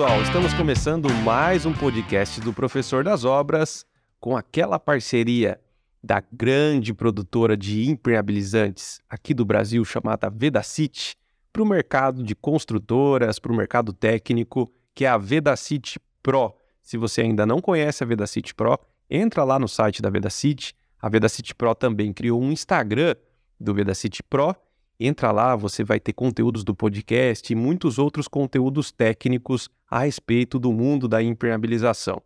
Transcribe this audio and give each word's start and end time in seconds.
pessoal, 0.00 0.22
estamos 0.22 0.54
começando 0.54 1.12
mais 1.16 1.66
um 1.66 1.74
podcast 1.74 2.40
do 2.40 2.54
Professor 2.54 3.04
das 3.04 3.22
Obras 3.22 3.84
com 4.18 4.34
aquela 4.34 4.80
parceria 4.80 5.60
da 6.02 6.22
grande 6.32 6.94
produtora 6.94 7.54
de 7.54 7.86
impermeabilizantes 7.86 9.02
aqui 9.10 9.34
do 9.34 9.44
Brasil 9.44 9.84
chamada 9.84 10.30
Vedacity 10.30 11.16
para 11.52 11.62
o 11.62 11.66
mercado 11.66 12.22
de 12.22 12.34
construtoras, 12.34 13.38
para 13.38 13.52
o 13.52 13.54
mercado 13.54 13.92
técnico, 13.92 14.72
que 14.94 15.04
é 15.04 15.08
a 15.08 15.18
Vedacity 15.18 16.00
Pro. 16.22 16.56
Se 16.82 16.96
você 16.96 17.20
ainda 17.20 17.44
não 17.44 17.60
conhece 17.60 18.02
a 18.02 18.06
Vedacity 18.06 18.54
Pro, 18.54 18.80
entra 19.10 19.44
lá 19.44 19.58
no 19.58 19.68
site 19.68 20.00
da 20.00 20.08
Vedacity. 20.08 20.74
A 20.98 21.10
Vedacity 21.10 21.54
Pro 21.54 21.74
também 21.74 22.10
criou 22.10 22.40
um 22.40 22.50
Instagram 22.50 23.14
do 23.60 23.74
Vedacity 23.74 24.22
Pro. 24.22 24.56
Entra 25.02 25.32
lá, 25.32 25.56
você 25.56 25.82
vai 25.82 25.98
ter 25.98 26.12
conteúdos 26.12 26.62
do 26.62 26.74
podcast 26.74 27.50
e 27.50 27.56
muitos 27.56 27.98
outros 27.98 28.28
conteúdos 28.28 28.92
técnicos 28.92 29.70
a 29.90 30.00
respeito 30.00 30.58
do 30.58 30.70
mundo 30.74 31.08
da 31.08 31.22
impermeabilização. 31.22 32.20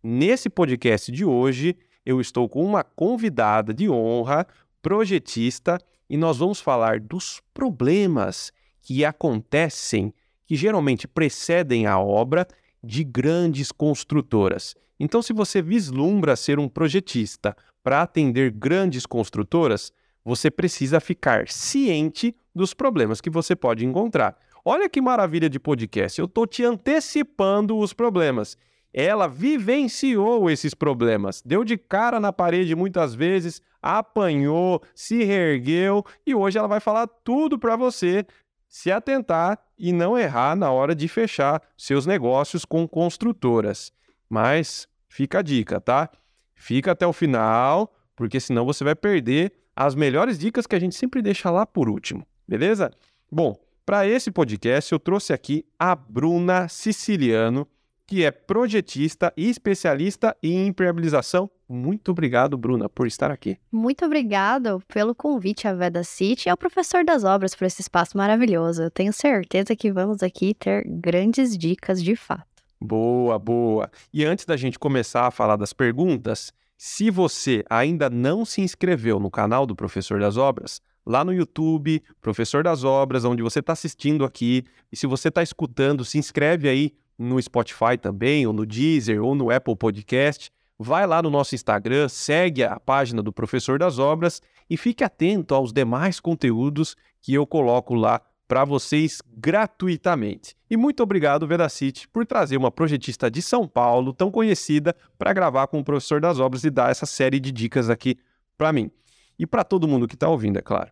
Nesse 0.00 0.48
podcast 0.48 1.10
de 1.10 1.24
hoje, 1.24 1.76
eu 2.06 2.20
estou 2.20 2.48
com 2.48 2.64
uma 2.64 2.84
convidada 2.84 3.74
de 3.74 3.90
honra, 3.90 4.46
projetista, 4.80 5.78
e 6.08 6.16
nós 6.16 6.38
vamos 6.38 6.60
falar 6.60 7.00
dos 7.00 7.42
problemas 7.52 8.52
que 8.80 9.04
acontecem, 9.04 10.14
que 10.46 10.54
geralmente 10.54 11.08
precedem 11.08 11.86
a 11.86 11.98
obra 11.98 12.46
de 12.84 13.02
grandes 13.02 13.72
construtoras. 13.72 14.76
Então, 15.00 15.22
se 15.22 15.32
você 15.32 15.60
vislumbra 15.60 16.36
ser 16.36 16.60
um 16.60 16.68
projetista 16.68 17.56
para 17.82 18.00
atender 18.00 18.52
grandes 18.52 19.06
construtoras, 19.06 19.92
você 20.24 20.50
precisa 20.50 21.00
ficar 21.00 21.48
ciente 21.48 22.34
dos 22.54 22.74
problemas 22.74 23.20
que 23.20 23.30
você 23.30 23.56
pode 23.56 23.84
encontrar. 23.84 24.36
Olha 24.64 24.88
que 24.88 25.00
maravilha 25.00 25.50
de 25.50 25.58
podcast, 25.58 26.20
eu 26.20 26.26
estou 26.26 26.46
te 26.46 26.64
antecipando 26.64 27.76
os 27.78 27.92
problemas. 27.92 28.56
Ela 28.94 29.26
vivenciou 29.26 30.50
esses 30.50 30.74
problemas, 30.74 31.42
deu 31.44 31.64
de 31.64 31.76
cara 31.78 32.20
na 32.20 32.32
parede 32.32 32.74
muitas 32.74 33.14
vezes, 33.14 33.60
apanhou, 33.80 34.82
se 34.94 35.24
reergueu 35.24 36.04
e 36.26 36.34
hoje 36.34 36.58
ela 36.58 36.68
vai 36.68 36.78
falar 36.78 37.06
tudo 37.06 37.58
para 37.58 37.74
você 37.74 38.24
se 38.68 38.92
atentar 38.92 39.58
e 39.78 39.92
não 39.92 40.16
errar 40.16 40.54
na 40.54 40.70
hora 40.70 40.94
de 40.94 41.08
fechar 41.08 41.60
seus 41.76 42.06
negócios 42.06 42.64
com 42.64 42.86
construtoras. 42.86 43.92
Mas 44.30 44.86
fica 45.08 45.40
a 45.40 45.42
dica, 45.42 45.80
tá? 45.80 46.08
Fica 46.54 46.92
até 46.92 47.06
o 47.06 47.12
final, 47.12 47.92
porque 48.14 48.38
senão 48.38 48.64
você 48.64 48.84
vai 48.84 48.94
perder 48.94 49.52
as 49.74 49.94
melhores 49.94 50.38
dicas 50.38 50.66
que 50.66 50.76
a 50.76 50.80
gente 50.80 50.94
sempre 50.94 51.22
deixa 51.22 51.50
lá 51.50 51.66
por 51.66 51.88
último, 51.88 52.26
beleza? 52.46 52.90
Bom, 53.30 53.56
para 53.84 54.06
esse 54.06 54.30
podcast 54.30 54.92
eu 54.92 54.98
trouxe 55.00 55.32
aqui 55.32 55.64
a 55.78 55.94
Bruna 55.96 56.68
Siciliano, 56.68 57.66
que 58.06 58.24
é 58.24 58.30
projetista 58.30 59.32
e 59.36 59.48
especialista 59.48 60.36
em 60.42 60.66
impermeabilização. 60.66 61.50
Muito 61.68 62.10
obrigado, 62.10 62.58
Bruna, 62.58 62.88
por 62.88 63.06
estar 63.06 63.30
aqui. 63.30 63.56
Muito 63.72 64.04
obrigado 64.04 64.82
pelo 64.86 65.14
convite 65.14 65.66
à 65.66 65.72
Veda 65.72 66.04
City 66.04 66.48
e 66.48 66.50
ao 66.50 66.56
professor 66.56 67.04
das 67.04 67.24
obras 67.24 67.54
por 67.54 67.64
esse 67.64 67.80
espaço 67.80 68.16
maravilhoso. 68.16 68.82
Eu 68.82 68.90
tenho 68.90 69.12
certeza 69.12 69.74
que 69.74 69.90
vamos 69.90 70.22
aqui 70.22 70.52
ter 70.52 70.84
grandes 70.86 71.56
dicas 71.56 72.02
de 72.02 72.14
fato. 72.14 72.46
Boa, 72.78 73.38
boa. 73.38 73.90
E 74.12 74.24
antes 74.24 74.44
da 74.44 74.56
gente 74.56 74.78
começar 74.78 75.26
a 75.26 75.30
falar 75.30 75.56
das 75.56 75.72
perguntas, 75.72 76.52
se 76.84 77.12
você 77.12 77.62
ainda 77.70 78.10
não 78.10 78.44
se 78.44 78.60
inscreveu 78.60 79.20
no 79.20 79.30
canal 79.30 79.64
do 79.64 79.76
Professor 79.76 80.18
das 80.18 80.36
Obras, 80.36 80.80
lá 81.06 81.24
no 81.24 81.32
YouTube, 81.32 82.02
Professor 82.20 82.64
das 82.64 82.82
Obras, 82.82 83.24
onde 83.24 83.40
você 83.40 83.60
está 83.60 83.72
assistindo 83.72 84.24
aqui, 84.24 84.64
e 84.90 84.96
se 84.96 85.06
você 85.06 85.28
está 85.28 85.44
escutando, 85.44 86.04
se 86.04 86.18
inscreve 86.18 86.68
aí 86.68 86.92
no 87.16 87.40
Spotify 87.40 87.96
também, 87.96 88.48
ou 88.48 88.52
no 88.52 88.66
Deezer, 88.66 89.22
ou 89.22 89.32
no 89.32 89.48
Apple 89.48 89.76
Podcast. 89.76 90.50
Vai 90.76 91.06
lá 91.06 91.22
no 91.22 91.30
nosso 91.30 91.54
Instagram, 91.54 92.08
segue 92.08 92.64
a 92.64 92.80
página 92.80 93.22
do 93.22 93.32
Professor 93.32 93.78
das 93.78 94.00
Obras 94.00 94.42
e 94.68 94.76
fique 94.76 95.04
atento 95.04 95.54
aos 95.54 95.72
demais 95.72 96.18
conteúdos 96.18 96.96
que 97.20 97.32
eu 97.32 97.46
coloco 97.46 97.94
lá 97.94 98.20
para 98.52 98.66
vocês 98.66 99.22
gratuitamente. 99.34 100.54
E 100.68 100.76
muito 100.76 101.02
obrigado, 101.02 101.46
Vedacity, 101.46 102.06
por 102.06 102.26
trazer 102.26 102.58
uma 102.58 102.70
projetista 102.70 103.30
de 103.30 103.40
São 103.40 103.66
Paulo, 103.66 104.12
tão 104.12 104.30
conhecida, 104.30 104.94
para 105.16 105.32
gravar 105.32 105.68
com 105.68 105.80
o 105.80 105.84
Professor 105.84 106.20
das 106.20 106.38
Obras 106.38 106.62
e 106.62 106.68
dar 106.68 106.90
essa 106.90 107.06
série 107.06 107.40
de 107.40 107.50
dicas 107.50 107.88
aqui 107.88 108.18
para 108.58 108.70
mim. 108.70 108.90
E 109.38 109.46
para 109.46 109.64
todo 109.64 109.88
mundo 109.88 110.06
que 110.06 110.12
está 110.12 110.28
ouvindo, 110.28 110.58
é 110.58 110.60
claro. 110.60 110.90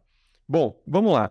Bom, 0.48 0.82
vamos 0.86 1.12
lá. 1.12 1.30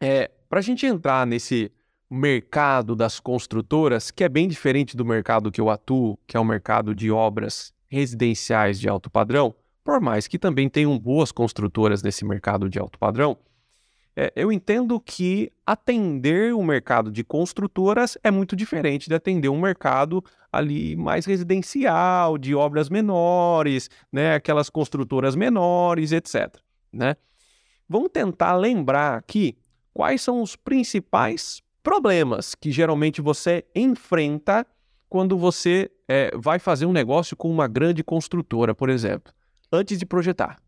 É, 0.00 0.30
para 0.48 0.60
a 0.60 0.62
gente 0.62 0.86
entrar 0.86 1.26
nesse 1.26 1.70
mercado 2.10 2.96
das 2.96 3.20
construtoras, 3.20 4.10
que 4.10 4.24
é 4.24 4.30
bem 4.30 4.48
diferente 4.48 4.96
do 4.96 5.04
mercado 5.04 5.52
que 5.52 5.60
eu 5.60 5.68
atuo, 5.68 6.18
que 6.26 6.38
é 6.38 6.40
o 6.40 6.44
mercado 6.44 6.94
de 6.94 7.10
obras 7.10 7.74
residenciais 7.86 8.80
de 8.80 8.88
alto 8.88 9.10
padrão, 9.10 9.54
por 9.84 10.00
mais 10.00 10.26
que 10.26 10.38
também 10.38 10.70
tenham 10.70 10.98
boas 10.98 11.30
construtoras 11.30 12.02
nesse 12.02 12.24
mercado 12.24 12.70
de 12.70 12.78
alto 12.78 12.98
padrão, 12.98 13.36
é, 14.16 14.32
eu 14.36 14.52
entendo 14.52 15.00
que 15.00 15.50
atender 15.66 16.54
o 16.54 16.62
mercado 16.62 17.10
de 17.10 17.24
construtoras 17.24 18.16
é 18.22 18.30
muito 18.30 18.54
diferente 18.54 19.08
de 19.08 19.14
atender 19.14 19.48
um 19.48 19.60
mercado 19.60 20.22
ali 20.52 20.94
mais 20.94 21.26
residencial, 21.26 22.38
de 22.38 22.54
obras 22.54 22.88
menores, 22.88 23.90
né, 24.12 24.34
aquelas 24.34 24.70
construtoras 24.70 25.34
menores, 25.34 26.12
etc. 26.12 26.56
Né? 26.92 27.16
Vamos 27.88 28.10
tentar 28.12 28.54
lembrar 28.54 29.18
aqui 29.18 29.56
quais 29.92 30.22
são 30.22 30.40
os 30.40 30.54
principais 30.54 31.60
problemas 31.82 32.54
que 32.54 32.70
geralmente 32.70 33.20
você 33.20 33.64
enfrenta 33.74 34.64
quando 35.08 35.36
você 35.36 35.90
é, 36.08 36.30
vai 36.36 36.58
fazer 36.58 36.86
um 36.86 36.92
negócio 36.92 37.36
com 37.36 37.50
uma 37.50 37.66
grande 37.66 38.02
construtora, 38.02 38.74
por 38.74 38.88
exemplo, 38.88 39.32
antes 39.72 39.98
de 39.98 40.06
projetar. 40.06 40.58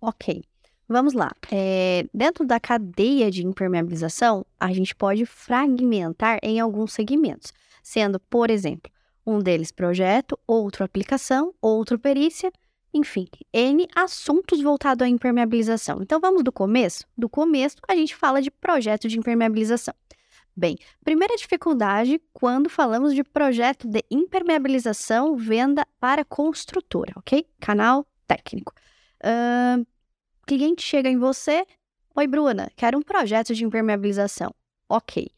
Ok. 0.00 0.42
Vamos 0.88 1.12
lá. 1.12 1.30
É, 1.52 2.06
dentro 2.14 2.46
da 2.46 2.58
cadeia 2.58 3.30
de 3.30 3.44
impermeabilização, 3.44 4.46
a 4.58 4.72
gente 4.72 4.94
pode 4.94 5.26
fragmentar 5.26 6.38
em 6.42 6.58
alguns 6.58 6.94
segmentos, 6.94 7.52
sendo, 7.82 8.18
por 8.18 8.50
exemplo, 8.50 8.90
um 9.26 9.38
deles 9.38 9.70
projeto, 9.70 10.38
outro 10.46 10.82
aplicação, 10.82 11.52
outro 11.60 11.98
perícia, 11.98 12.50
enfim, 12.94 13.26
N 13.52 13.86
assuntos 13.94 14.62
voltados 14.62 15.04
à 15.04 15.08
impermeabilização. 15.08 16.00
Então 16.00 16.18
vamos 16.18 16.42
do 16.42 16.50
começo? 16.50 17.04
Do 17.16 17.28
começo, 17.28 17.76
a 17.86 17.94
gente 17.94 18.16
fala 18.16 18.40
de 18.40 18.50
projeto 18.50 19.06
de 19.08 19.18
impermeabilização. 19.18 19.94
Bem, 20.56 20.76
primeira 21.04 21.36
dificuldade 21.36 22.20
quando 22.32 22.70
falamos 22.70 23.14
de 23.14 23.22
projeto 23.22 23.86
de 23.86 24.02
impermeabilização 24.10 25.36
venda 25.36 25.86
para 26.00 26.24
construtora, 26.24 27.12
ok? 27.14 27.46
Canal 27.60 28.06
técnico. 28.26 28.72
Uh, 29.22 29.86
cliente 30.48 30.82
chega 30.82 31.10
em 31.10 31.18
você, 31.18 31.66
oi 32.16 32.26
Bruna, 32.26 32.72
quero 32.74 32.96
um 32.96 33.02
projeto 33.02 33.54
de 33.54 33.66
impermeabilização, 33.66 34.50
ok. 34.88 35.28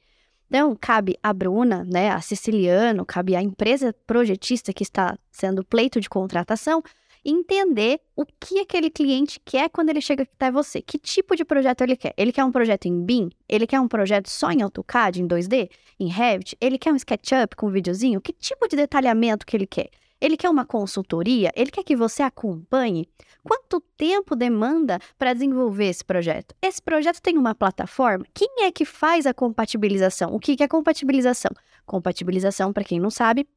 Então, 0.46 0.76
cabe 0.80 1.18
a 1.20 1.32
Bruna, 1.32 1.82
né, 1.84 2.10
a 2.10 2.20
Siciliano, 2.20 3.04
cabe 3.04 3.34
à 3.34 3.42
empresa 3.42 3.92
projetista 4.06 4.72
que 4.72 4.84
está 4.84 5.18
sendo 5.32 5.64
pleito 5.64 6.00
de 6.00 6.08
contratação, 6.08 6.80
entender 7.24 8.00
o 8.14 8.24
que 8.24 8.60
aquele 8.60 8.88
cliente 8.88 9.40
quer 9.44 9.68
quando 9.68 9.90
ele 9.90 10.00
chega 10.00 10.22
até 10.22 10.48
você. 10.48 10.80
Que 10.80 10.96
tipo 10.96 11.34
de 11.34 11.44
projeto 11.44 11.80
ele 11.82 11.96
quer? 11.96 12.14
Ele 12.16 12.30
quer 12.30 12.44
um 12.44 12.52
projeto 12.52 12.86
em 12.86 13.04
BIM? 13.04 13.30
Ele 13.48 13.66
quer 13.66 13.80
um 13.80 13.88
projeto 13.88 14.30
só 14.30 14.52
em 14.52 14.62
AutoCAD, 14.62 15.20
em 15.20 15.26
2D, 15.26 15.68
em 15.98 16.06
Revit? 16.06 16.56
Ele 16.60 16.78
quer 16.78 16.92
um 16.92 16.96
SketchUp 16.96 17.56
com 17.56 17.66
um 17.66 17.70
videozinho? 17.70 18.20
Que 18.20 18.32
tipo 18.32 18.68
de 18.68 18.76
detalhamento 18.76 19.44
que 19.44 19.56
ele 19.56 19.66
quer? 19.66 19.90
Ele 20.20 20.36
quer 20.36 20.50
uma 20.50 20.66
consultoria? 20.66 21.50
Ele 21.56 21.70
quer 21.70 21.82
que 21.82 21.96
você 21.96 22.22
acompanhe? 22.22 23.08
Quanto 23.42 23.80
tempo 23.96 24.36
demanda 24.36 24.98
para 25.18 25.32
desenvolver 25.32 25.86
esse 25.86 26.04
projeto? 26.04 26.54
Esse 26.60 26.82
projeto 26.82 27.20
tem 27.20 27.38
uma 27.38 27.54
plataforma? 27.54 28.26
Quem 28.34 28.64
é 28.64 28.70
que 28.70 28.84
faz 28.84 29.26
a 29.26 29.32
compatibilização? 29.32 30.34
O 30.34 30.38
que 30.38 30.62
é 30.62 30.68
compatibilização? 30.68 31.50
Compatibilização, 31.86 32.72
para 32.72 32.84
quem 32.84 33.00
não 33.00 33.10
sabe, 33.10 33.48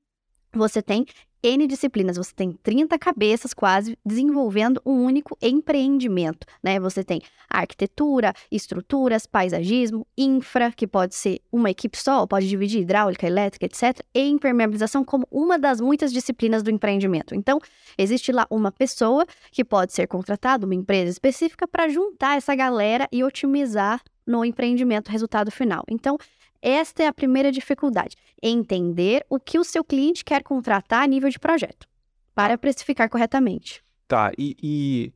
você 0.54 0.82
tem 0.82 1.06
N 1.44 1.68
disciplinas, 1.68 2.16
você 2.16 2.34
tem 2.34 2.54
30 2.54 2.98
cabeças 2.98 3.54
quase 3.54 3.98
desenvolvendo 4.06 4.82
um 4.86 5.04
único 5.04 5.38
empreendimento, 5.42 6.48
né? 6.64 6.80
Você 6.80 7.04
tem 7.04 7.22
arquitetura, 7.50 8.34
estruturas, 8.50 9.26
paisagismo, 9.26 10.08
infra, 10.18 10.72
que 10.72 10.88
pode 10.88 11.16
ser 11.16 11.42
uma 11.52 11.70
equipe 11.70 11.98
só, 11.98 12.26
pode 12.26 12.48
dividir 12.48 12.82
hidráulica, 12.82 13.28
elétrica, 13.28 13.66
etc, 13.66 14.00
e 14.16 14.22
impermeabilização 14.22 15.04
como 15.04 15.28
uma 15.30 15.60
das 15.60 15.82
muitas 15.82 16.14
disciplinas 16.14 16.64
do 16.64 16.72
empreendimento. 16.72 17.36
Então, 17.36 17.60
existe 17.98 18.32
lá 18.32 18.48
uma 18.50 18.72
pessoa 18.72 19.26
que 19.52 19.66
pode 19.66 19.92
ser 19.92 20.08
contratada, 20.08 20.66
uma 20.66 20.76
empresa 20.76 21.12
específica 21.12 21.68
para 21.68 21.90
juntar 21.90 22.38
essa 22.38 22.56
galera 22.56 23.06
e 23.12 23.22
otimizar 23.22 24.02
no 24.26 24.46
empreendimento 24.46 25.10
resultado 25.10 25.52
final. 25.52 25.84
Então, 25.90 26.18
esta 26.64 27.04
é 27.04 27.08
a 27.08 27.14
primeira 27.14 27.52
dificuldade: 27.52 28.16
entender 28.42 29.26
o 29.30 29.40
que 29.40 29.60
o 29.60 29.64
seu 29.64 29.84
cliente 29.84 30.24
quer 30.24 30.42
contratar 30.42 31.04
a 31.04 31.08
nível 31.08 31.30
de 31.30 31.38
projeto, 31.38 31.86
para 32.34 32.58
precificar 32.58 33.10
corretamente. 33.10 33.84
Tá, 34.08 34.32
e, 34.38 34.56
e 34.64 35.14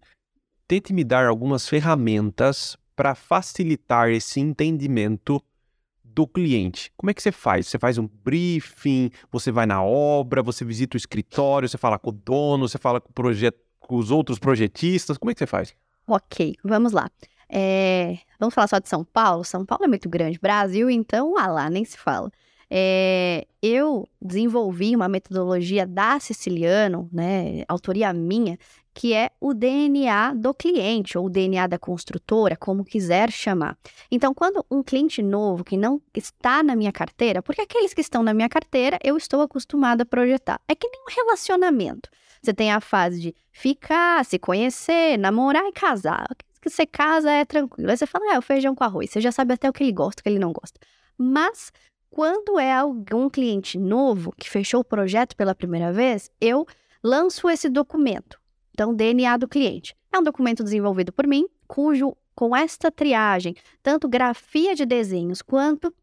tente 0.68 0.94
me 0.94 1.04
dar 1.04 1.26
algumas 1.26 1.68
ferramentas 1.68 2.78
para 2.96 3.16
facilitar 3.16 4.10
esse 4.10 4.40
entendimento 4.40 5.42
do 6.04 6.28
cliente. 6.28 6.92
Como 6.98 7.12
é 7.12 7.14
que 7.14 7.22
você 7.22 7.32
faz? 7.32 7.68
Você 7.68 7.78
faz 7.78 8.00
um 8.00 8.08
briefing, 8.08 9.12
você 9.32 9.52
vai 9.52 9.68
na 9.68 9.84
obra, 9.84 10.42
você 10.42 10.66
visita 10.66 10.96
o 10.96 10.98
escritório, 10.98 11.70
você 11.70 11.78
fala 11.78 12.00
com 12.00 12.10
o 12.10 12.14
dono, 12.14 12.68
você 12.68 12.80
fala 12.80 13.00
com, 13.00 13.12
projeto, 13.14 13.60
com 13.80 13.98
os 13.98 14.10
outros 14.10 14.40
projetistas. 14.40 15.16
Como 15.18 15.30
é 15.30 15.34
que 15.36 15.40
você 15.40 15.46
faz? 15.46 15.76
Ok, 16.08 16.56
vamos 16.64 16.92
lá. 16.92 17.08
É, 17.50 18.18
vamos 18.40 18.54
falar 18.54 18.68
só 18.68 18.80
de 18.80 18.90
São 18.90 19.04
Paulo? 19.04 19.44
São 19.44 19.66
Paulo 19.66 19.86
é 19.86 19.88
muito 19.88 20.10
grande. 20.10 20.40
Brasil, 20.40 20.90
então, 20.90 21.38
ah 21.38 21.48
lá, 21.48 21.70
nem 21.70 21.86
se 21.86 21.98
fala. 21.98 22.32
É, 22.70 23.48
eu 23.62 24.08
desenvolvi 24.22 24.96
uma 24.96 25.08
metodologia 25.08 25.86
da 25.88 26.20
Siciliano, 26.20 27.10
né, 27.14 27.64
autoria 27.68 28.12
minha, 28.12 28.58
que 28.94 29.14
é 29.14 29.30
o 29.40 29.54
DNA 29.54 30.34
do 30.34 30.54
cliente, 30.54 31.18
ou 31.18 31.28
o 31.28 31.30
DNA 31.30 31.68
da 31.68 31.78
construtora, 31.78 32.58
como 32.58 32.84
quiser 32.84 33.32
chamar. 33.32 33.78
Então, 34.12 34.34
quando 34.34 34.66
um 34.72 34.82
cliente 34.82 35.22
novo 35.22 35.64
que 35.64 35.78
não 35.78 36.02
está 36.16 36.64
na 36.64 36.76
minha 36.76 36.92
carteira, 36.92 37.42
porque 37.44 37.62
aqueles 37.62 37.94
que 37.94 38.02
estão 38.02 38.24
na 38.24 38.34
minha 38.34 38.50
carteira, 38.50 38.98
eu 39.04 39.16
estou 39.16 39.42
acostumada 39.42 40.04
a 40.04 40.06
projetar. 40.06 40.60
É 40.68 40.74
que 40.74 40.90
nem 40.90 41.02
um 41.04 41.16
relacionamento. 41.16 42.10
Você 42.42 42.54
tem 42.54 42.72
a 42.72 42.82
fase 42.82 43.22
de 43.22 43.36
ficar, 43.52 44.26
se 44.26 44.40
conhecer, 44.40 45.18
namorar 45.18 45.66
e 45.66 45.72
casar. 45.72 46.28
Que 46.70 46.76
você 46.76 46.86
casa 46.86 47.32
é 47.32 47.46
tranquilo. 47.46 47.90
Aí 47.90 47.98
você 47.98 48.06
fala, 48.06 48.36
ah, 48.36 48.40
o 48.40 48.42
feijão 48.42 48.76
com 48.76 48.84
arroz. 48.84 49.10
Você 49.10 49.22
já 49.22 49.32
sabe 49.32 49.54
até 49.54 49.70
o 49.70 49.74
que 49.74 49.84
ele 49.84 49.92
gosta, 49.92 50.20
o 50.20 50.24
que 50.24 50.30
ele 50.30 50.40
não 50.40 50.52
gosta. 50.52 50.80
Mas 51.18 51.72
quando 52.10 52.60
é 52.60 52.74
algum 52.74 53.30
cliente 53.30 53.78
novo 53.78 54.34
que 54.38 54.50
fechou 54.50 54.82
o 54.82 54.86
projeto 54.86 55.36
pela 55.36 55.56
primeira 55.56 55.92
vez, 55.92 56.30
eu 56.42 56.66
lanço 57.04 57.50
esse 57.50 57.70
documento. 57.70 58.40
Então, 58.72 58.94
DNA 58.94 59.38
do 59.38 59.48
cliente. 59.48 59.96
É 60.12 60.20
um 60.20 60.24
documento 60.24 60.64
desenvolvido 60.64 61.12
por 61.12 61.26
mim, 61.26 61.48
cujo, 61.68 62.16
com 62.36 62.56
esta 62.56 62.92
triagem, 62.92 63.56
tanto 63.82 64.08
grafia 64.08 64.76
de 64.76 64.86
desenhos 64.86 65.42
quanto 65.42 65.94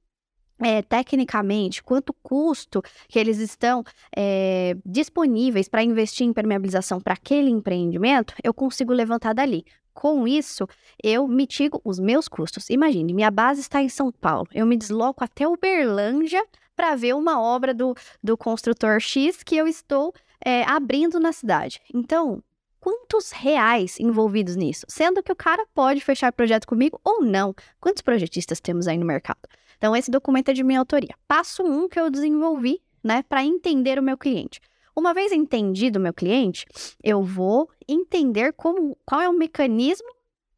é, 0.58 0.82
tecnicamente, 0.82 1.82
quanto 1.82 2.12
custo 2.22 2.82
que 3.08 3.18
eles 3.18 3.38
estão 3.38 3.82
é, 4.16 4.76
disponíveis 4.84 5.68
para 5.68 5.82
investir 5.82 6.26
em 6.26 6.32
permeabilização 6.32 7.00
para 7.00 7.14
aquele 7.14 7.50
empreendimento, 7.50 8.34
eu 8.42 8.54
consigo 8.54 8.92
levantar 8.92 9.34
dali. 9.34 9.64
Com 9.94 10.26
isso, 10.26 10.66
eu 11.02 11.26
mitigo 11.28 11.80
os 11.84 12.00
meus 12.00 12.26
custos. 12.28 12.68
Imagine, 12.68 13.14
minha 13.14 13.30
base 13.30 13.60
está 13.60 13.80
em 13.80 13.88
São 13.88 14.10
Paulo. 14.10 14.48
Eu 14.52 14.66
me 14.66 14.76
desloco 14.76 15.22
até 15.22 15.46
Uberlândia 15.46 16.44
para 16.74 16.96
ver 16.96 17.14
uma 17.14 17.40
obra 17.40 17.72
do, 17.72 17.94
do 18.22 18.36
construtor 18.36 18.98
X 19.00 19.42
que 19.44 19.56
eu 19.56 19.68
estou 19.68 20.12
é, 20.44 20.64
abrindo 20.64 21.20
na 21.20 21.32
cidade. 21.32 21.80
Então, 21.94 22.42
quantos 22.80 23.30
reais 23.30 23.98
envolvidos 24.00 24.56
nisso? 24.56 24.84
Sendo 24.88 25.22
que 25.22 25.32
o 25.32 25.36
cara 25.36 25.64
pode 25.72 26.00
fechar 26.00 26.32
projeto 26.32 26.66
comigo 26.66 27.00
ou 27.04 27.22
não. 27.22 27.54
Quantos 27.80 28.02
projetistas 28.02 28.60
temos 28.60 28.88
aí 28.88 28.98
no 28.98 29.06
mercado? 29.06 29.48
Então, 29.78 29.94
esse 29.94 30.10
documento 30.10 30.50
é 30.50 30.52
de 30.52 30.64
minha 30.64 30.80
autoria. 30.80 31.14
Passo 31.28 31.62
um 31.62 31.88
que 31.88 31.98
eu 31.98 32.10
desenvolvi, 32.10 32.82
né, 33.02 33.22
para 33.28 33.44
entender 33.44 33.98
o 33.98 34.02
meu 34.02 34.18
cliente. 34.18 34.60
Uma 34.96 35.12
vez 35.12 35.32
entendido 35.32 35.98
o 35.98 36.02
meu 36.02 36.14
cliente, 36.14 36.66
eu 37.02 37.22
vou 37.22 37.68
entender 37.88 38.52
como, 38.52 38.96
qual 39.04 39.20
é 39.20 39.28
o 39.28 39.32
mecanismo 39.32 40.08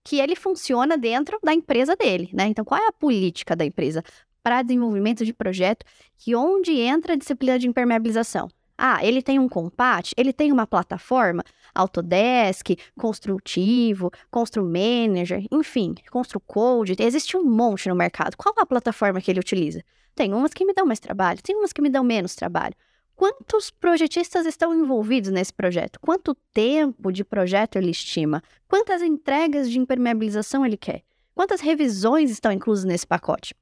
que 0.05 0.21
ele 0.21 0.37
funciona 0.37 0.97
dentro 0.99 1.39
da 1.43 1.53
empresa 1.53 1.97
dele, 1.97 2.31
né? 2.33 2.47
Então, 2.47 2.65
qual 2.65 2.81
é 2.81 2.87
a 2.87 2.93
política 2.93 3.57
da 3.57 3.65
empresa 3.65 4.03
para 4.43 4.63
desenvolvimento 4.63 5.25
de 5.25 5.33
projeto 5.33 5.85
que 6.19 6.37
onde 6.37 6.73
entra 6.79 7.15
a 7.15 7.17
disciplina 7.17 7.59
de 7.59 7.67
impermeabilização? 7.67 8.49
Ah, 8.79 9.05
ele 9.05 9.23
tem 9.23 9.39
um 9.39 9.49
compat, 9.49 10.13
ele 10.17 10.35
tem 10.35 10.53
uma 10.53 10.67
plataforma, 10.67 11.43
Autodesk, 11.75 12.77
Construtivo, 12.95 14.11
Constru 14.31 14.63
Manager, 14.65 15.47
enfim, 15.51 15.95
Constru 16.11 16.39
Code, 16.41 16.95
existe 16.99 17.37
um 17.39 17.45
monte 17.45 17.89
no 17.89 17.97
mercado. 17.97 18.37
Qual 18.37 18.55
é 18.57 18.61
a 18.61 18.67
plataforma 18.67 19.21
que 19.21 19.31
ele 19.31 19.41
utiliza? 19.41 19.83
Tem 20.15 20.33
umas 20.35 20.53
que 20.53 20.65
me 20.65 20.75
dão 20.75 20.85
mais 20.85 21.01
trabalho, 21.01 21.43
tem 21.43 21.57
umas 21.57 21.73
que 21.73 21.81
me 21.81 21.89
dão 21.89 22.05
menos 22.05 22.35
trabalho. 22.35 22.75
Quantos 23.17 23.71
projetistas 23.71 24.45
estão 24.45 24.75
envolvidos 24.75 25.31
nesse 25.31 25.53
projeto? 25.53 25.99
Quanto 26.01 26.35
tempo 26.53 27.11
de 27.11 27.25
projeto 27.25 27.77
ele 27.77 27.91
estima? 27.91 28.43
Quantas 28.69 29.01
entregas 29.01 29.71
de 29.71 29.79
impermeabilização 29.79 30.67
ele 30.67 30.77
quer? 30.77 31.03
Quantas 31.35 31.63
revisões 31.63 32.31
estão 32.31 32.53
inclusas 32.53 32.85
nesse 32.85 33.07
pacote? 33.07 33.55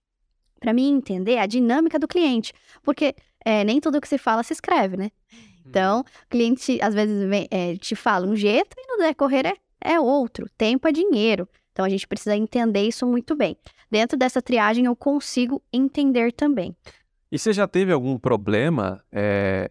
Para 0.59 0.73
mim 0.73 0.93
entender 0.93 1.39
a 1.39 1.47
dinâmica 1.47 2.01
do 2.01 2.09
cliente, 2.09 2.53
porque 2.83 3.15
é, 3.45 3.63
nem 3.63 3.81
tudo 3.81 4.01
que 4.01 4.09
se 4.09 4.19
fala 4.19 4.43
se 4.43 4.53
escreve, 4.53 4.97
né? 4.97 5.11
Então, 5.65 6.01
o 6.01 6.29
cliente 6.29 6.79
às 6.83 6.93
vezes 6.93 7.29
vem, 7.29 7.47
é, 7.51 7.77
te 7.77 7.95
fala 7.95 8.27
um 8.27 8.37
jeito 8.37 8.77
e 8.77 8.87
no 8.93 8.99
decorrer 8.99 9.47
é, 9.47 9.57
é 9.81 10.01
outro. 10.01 10.47
Tempo 10.59 10.89
é 10.89 10.93
dinheiro. 10.93 11.49
Então, 11.73 11.85
a 11.85 11.89
gente 11.89 12.07
precisa 12.07 12.37
entender 12.37 12.83
isso 12.83 13.07
muito 13.07 13.35
bem. 13.35 13.57
Dentro 13.91 14.17
dessa 14.19 14.43
triagem, 14.43 14.87
eu 14.87 14.97
consigo 14.97 15.63
entender 15.73 16.33
também. 16.33 16.75
E 17.35 17.39
você 17.39 17.53
já 17.53 17.67
teve 17.67 17.91
algum 17.91 18.17
problema? 18.17 19.03
É... 19.11 19.69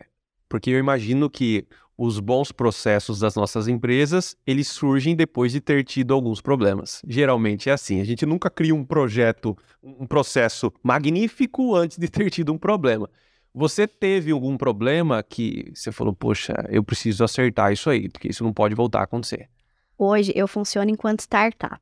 Porque 0.50 0.70
eu 0.70 0.78
imagino 0.78 1.30
que 1.30 1.66
os 1.98 2.20
bons 2.20 2.52
processos 2.52 3.20
das 3.20 3.36
nossas 3.36 3.70
empresas, 3.70 4.36
eles 4.46 4.68
surgem 4.68 5.16
depois 5.16 5.54
de 5.54 5.62
ter 5.62 5.86
tido 5.86 6.14
alguns 6.14 6.42
problemas. 6.42 7.02
Geralmente 7.08 7.70
é 7.70 7.72
assim, 7.72 8.02
a 8.02 8.04
gente 8.04 8.26
nunca 8.26 8.50
cria 8.50 8.76
um 8.76 8.84
projeto, 8.84 9.58
um 9.82 10.06
processo 10.06 10.74
magnífico 10.84 11.74
antes 11.74 11.98
de 11.98 12.10
ter 12.10 12.30
tido 12.30 12.52
um 12.52 12.58
problema. 12.58 13.10
Você 13.54 13.88
teve 13.88 14.32
algum 14.32 14.58
problema 14.58 15.24
que 15.24 15.72
você 15.74 15.90
falou, 15.90 16.14
poxa, 16.14 16.54
eu 16.68 16.84
preciso 16.84 17.24
acertar 17.24 17.72
isso 17.72 17.90
aí, 17.90 18.10
porque 18.10 18.28
isso 18.28 18.44
não 18.44 18.52
pode 18.52 18.76
voltar 18.76 19.00
a 19.00 19.04
acontecer? 19.04 19.48
Hoje 19.98 20.34
eu 20.36 20.50
funciono 20.50 20.92
enquanto 20.92 21.22
startup, 21.22 21.82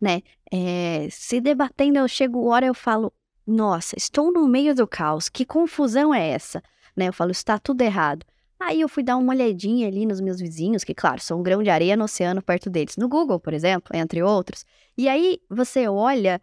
né? 0.00 0.22
É, 0.52 1.08
se 1.10 1.40
debatendo, 1.40 1.98
eu 1.98 2.06
chego 2.06 2.46
hora 2.46 2.66
eu 2.66 2.74
falo, 2.74 3.12
nossa, 3.46 3.96
estou 3.96 4.32
no 4.32 4.48
meio 4.48 4.74
do 4.74 4.86
caos, 4.86 5.28
que 5.28 5.44
confusão 5.44 6.12
é 6.12 6.28
essa? 6.28 6.62
Né? 6.96 7.08
Eu 7.08 7.12
falo, 7.12 7.30
está 7.30 7.58
tudo 7.58 7.82
errado. 7.82 8.26
Aí 8.58 8.80
eu 8.80 8.88
fui 8.88 9.02
dar 9.02 9.16
uma 9.16 9.32
olhadinha 9.32 9.86
ali 9.86 10.06
nos 10.06 10.20
meus 10.20 10.40
vizinhos, 10.40 10.82
que 10.82 10.94
claro, 10.94 11.20
são 11.20 11.40
um 11.40 11.42
grão 11.42 11.62
de 11.62 11.68
areia 11.68 11.96
no 11.96 12.04
oceano 12.04 12.42
perto 12.42 12.70
deles, 12.70 12.96
no 12.96 13.08
Google, 13.08 13.38
por 13.38 13.52
exemplo, 13.52 13.94
entre 13.94 14.22
outros. 14.22 14.64
E 14.96 15.08
aí 15.08 15.40
você 15.48 15.86
olha 15.86 16.40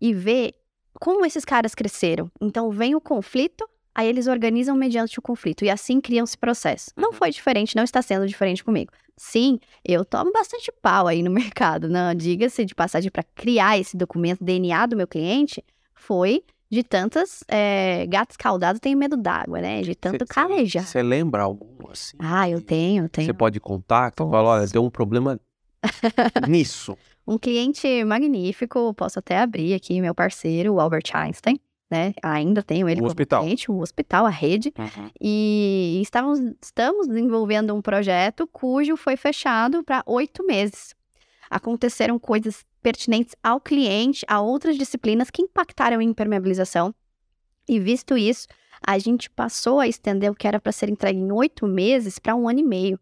e 0.00 0.12
vê 0.12 0.52
como 1.00 1.24
esses 1.24 1.44
caras 1.44 1.74
cresceram. 1.74 2.30
Então 2.40 2.70
vem 2.70 2.94
o 2.94 3.00
conflito, 3.00 3.66
aí 3.94 4.08
eles 4.08 4.26
organizam 4.26 4.76
mediante 4.76 5.18
o 5.18 5.22
conflito 5.22 5.64
e 5.64 5.70
assim 5.70 6.00
criam-se 6.00 6.36
processos. 6.36 6.92
Não 6.96 7.10
uhum. 7.10 7.14
foi 7.14 7.30
diferente, 7.30 7.76
não 7.76 7.84
está 7.84 8.02
sendo 8.02 8.26
diferente 8.26 8.64
comigo. 8.64 8.92
Sim, 9.16 9.60
eu 9.84 10.04
tomo 10.04 10.32
bastante 10.32 10.72
pau 10.82 11.06
aí 11.06 11.22
no 11.22 11.30
mercado, 11.32 11.88
não 11.88 12.12
diga-se 12.12 12.64
de 12.64 12.74
passagem 12.74 13.10
para 13.10 13.22
criar 13.22 13.78
esse 13.78 13.96
documento 13.96 14.42
DNA 14.42 14.86
do 14.86 14.96
meu 14.96 15.06
cliente, 15.06 15.64
foi 15.94 16.44
de 16.72 16.82
tantas 16.82 17.44
é, 17.48 18.06
gatos 18.06 18.34
caldados 18.34 18.80
têm 18.80 18.96
medo 18.96 19.14
d'água, 19.14 19.60
né? 19.60 19.82
De 19.82 19.94
tanto 19.94 20.24
cê, 20.26 20.32
calejar. 20.32 20.86
Você 20.86 21.02
lembra 21.02 21.42
algum 21.42 21.90
assim? 21.90 22.16
Ah, 22.18 22.48
eu 22.48 22.62
tenho, 22.62 23.04
eu 23.04 23.08
tenho. 23.10 23.26
Você 23.26 23.34
pode 23.34 23.60
contar? 23.60 24.10
Fala, 24.16 24.42
olha, 24.42 24.66
deu 24.66 24.82
um 24.82 24.88
problema 24.88 25.38
nisso. 26.48 26.96
Um 27.26 27.36
cliente 27.36 28.02
magnífico, 28.04 28.94
posso 28.94 29.18
até 29.18 29.38
abrir 29.38 29.74
aqui, 29.74 30.00
meu 30.00 30.14
parceiro, 30.14 30.72
o 30.72 30.80
Albert 30.80 31.10
Einstein, 31.12 31.60
né? 31.90 32.14
Ainda 32.22 32.62
tenho 32.62 32.88
ele 32.88 33.00
o 33.00 33.02
como 33.02 33.08
hospital. 33.08 33.42
cliente, 33.42 33.70
o 33.70 33.78
hospital, 33.78 34.24
a 34.24 34.30
rede. 34.30 34.72
Uhum. 34.78 35.10
E 35.20 36.00
estamos, 36.02 36.40
estamos 36.62 37.06
desenvolvendo 37.06 37.74
um 37.74 37.82
projeto 37.82 38.48
cujo 38.50 38.96
foi 38.96 39.18
fechado 39.18 39.84
para 39.84 40.02
oito 40.06 40.42
meses. 40.46 40.94
Aconteceram 41.50 42.18
coisas 42.18 42.64
pertinentes 42.82 43.34
ao 43.42 43.60
cliente, 43.60 44.24
a 44.28 44.40
outras 44.40 44.76
disciplinas 44.76 45.30
que 45.30 45.42
impactaram 45.42 46.00
em 46.00 46.08
impermeabilização. 46.08 46.94
E 47.68 47.78
visto 47.78 48.16
isso, 48.16 48.48
a 48.84 48.98
gente 48.98 49.30
passou 49.30 49.78
a 49.78 49.86
estender 49.86 50.30
o 50.30 50.34
que 50.34 50.48
era 50.48 50.60
para 50.60 50.72
ser 50.72 50.88
entregue 50.88 51.20
em 51.20 51.30
oito 51.32 51.66
meses 51.66 52.18
para 52.18 52.34
um 52.34 52.48
ano 52.48 52.58
e 52.58 52.64
meio. 52.64 53.00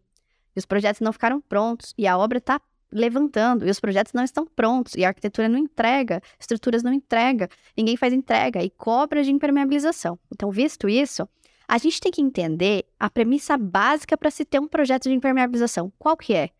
E 0.54 0.58
os 0.58 0.66
projetos 0.66 1.00
não 1.00 1.12
ficaram 1.12 1.40
prontos, 1.40 1.94
e 1.96 2.06
a 2.06 2.18
obra 2.18 2.38
está 2.38 2.60
levantando, 2.92 3.66
e 3.66 3.70
os 3.70 3.80
projetos 3.80 4.12
não 4.12 4.22
estão 4.22 4.44
prontos, 4.44 4.94
e 4.94 5.04
a 5.04 5.08
arquitetura 5.08 5.48
não 5.48 5.58
entrega, 5.58 6.20
estruturas 6.38 6.82
não 6.82 6.92
entrega, 6.92 7.48
ninguém 7.76 7.96
faz 7.96 8.12
entrega, 8.12 8.62
e 8.62 8.68
cobra 8.68 9.22
de 9.22 9.30
impermeabilização. 9.30 10.18
Então, 10.30 10.50
visto 10.50 10.88
isso, 10.88 11.26
a 11.66 11.78
gente 11.78 12.00
tem 12.00 12.10
que 12.10 12.20
entender 12.20 12.84
a 12.98 13.08
premissa 13.08 13.56
básica 13.56 14.18
para 14.18 14.30
se 14.30 14.44
ter 14.44 14.58
um 14.58 14.66
projeto 14.66 15.04
de 15.04 15.14
impermeabilização. 15.14 15.90
Qual 15.98 16.16
que 16.16 16.34
é? 16.34 16.50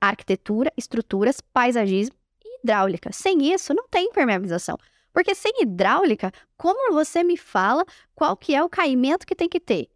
Arquitetura, 0.00 0.72
estruturas, 0.76 1.40
paisagismo 1.40 2.19
hidráulica. 2.62 3.10
Sem 3.12 3.52
isso, 3.52 3.74
não 3.74 3.86
tem 3.88 4.06
impermeabilização. 4.06 4.76
Porque 5.12 5.34
sem 5.34 5.52
hidráulica, 5.60 6.32
como 6.56 6.92
você 6.92 7.22
me 7.22 7.36
fala 7.36 7.84
qual 8.14 8.36
que 8.36 8.54
é 8.54 8.62
o 8.62 8.68
caimento 8.68 9.26
que 9.26 9.34
tem 9.34 9.48
que 9.48 9.60
ter? 9.60 9.88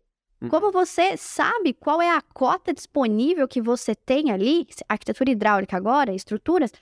Hum. 0.43 0.49
Como 0.49 0.73
você 0.73 1.17
sabe 1.17 1.73
qual 1.73 2.03
é 2.03 2.11
a 2.11 2.21
cota 2.21 2.75
disponível 2.75 3.47
que 3.47 3.63
você 3.63 3.95
tem 3.95 4.31
ali, 4.31 4.67
arquitetura 4.89 5.31
hidráulica 5.31 5.77
agora, 5.77 6.13
estruturas, 6.13 6.73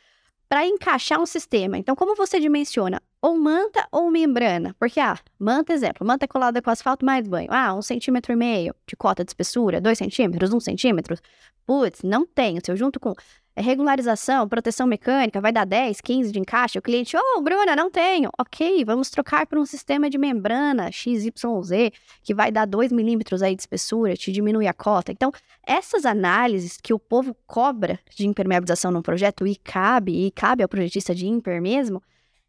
para 0.49 0.67
encaixar 0.67 1.21
um 1.21 1.27
sistema? 1.27 1.79
Então, 1.79 1.95
como 1.95 2.15
você 2.15 2.39
dimensiona 2.41 3.01
ou 3.21 3.39
manta 3.39 3.87
ou 3.91 4.11
membrana? 4.11 4.75
Porque, 4.79 5.01
ah, 5.01 5.19
manta, 5.39 5.73
exemplo, 5.73 6.07
manta 6.07 6.27
colada 6.27 6.61
com 6.61 6.71
asfalto 6.71 7.07
mais 7.07 7.27
banho. 7.27 7.49
Ah, 7.51 7.75
um 7.75 7.83
centímetro 7.83 8.33
e 8.33 8.37
meio 8.37 8.75
de 8.87 8.97
cota 8.97 9.25
de 9.25 9.31
espessura, 9.31 9.81
dois 9.81 9.99
centímetros, 9.99 10.53
um 10.53 10.61
centímetro. 10.61 11.17
Putz, 11.65 12.03
não 12.03 12.27
tenho. 12.27 12.61
Se 12.65 12.71
eu 12.71 12.77
junto 12.77 12.99
com 12.99 13.15
regularização, 13.61 14.49
proteção 14.49 14.87
mecânica, 14.87 15.41
vai 15.41 15.53
dar 15.53 15.67
10, 15.67 16.01
15 16.01 16.33
de 16.33 16.39
encaixe. 16.39 16.79
O 16.79 16.83
cliente, 16.83 17.17
oh, 17.17 17.41
Bruna, 17.41 17.77
não 17.77 17.91
tenho. 17.91 18.31
Ok, 18.39 18.85
vamos 18.85 19.11
trocar 19.11 19.47
por 19.47 19.59
um 19.59 19.67
sistema 19.67 20.09
de 20.09 20.17
membrana 20.17 20.91
XYZ, 20.91 21.91
que 22.23 22.35
vai 22.35 22.51
dar 22.51 22.67
2 22.67 22.93
milímetros 22.93 23.43
aí 23.43 23.55
de 23.55 23.63
espessura, 23.63 24.17
te 24.17 24.33
diminui 24.33 24.67
a 24.67 24.73
cota. 24.73 25.13
Então, 25.13 25.31
essas 25.67 26.07
análises 26.07 26.79
que 26.79 26.95
o 26.95 26.99
povo 26.99 27.37
cobra 27.47 28.01
de 28.17 28.27
impermeabilização 28.27 28.91
num 28.91 29.03
projeto 29.03 29.47
e 29.47 29.57
cabe, 29.57 30.27
e 30.27 30.31
cabe 30.31 30.63
ao 30.63 30.69
projetista 30.69 31.15
de 31.15 31.27
imper 31.27 31.61
mesmo, 31.61 32.03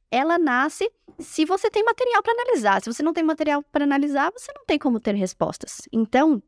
ela 0.09 0.37
nasce 0.37 0.89
se 1.19 1.43
você 1.43 1.69
tem 1.69 1.83
material 1.83 2.21
para 2.21 2.33
analisar. 2.33 2.81
Se 2.81 2.91
você 2.91 3.03
não 3.03 3.13
tem 3.13 3.23
material 3.23 3.63
para 3.71 3.83
analisar, 3.83 4.31
você 4.31 4.51
não 4.55 4.63
tem 4.65 4.77
como 4.77 4.99
ter 4.99 5.15
respostas. 5.15 5.81
Então, 5.91 6.41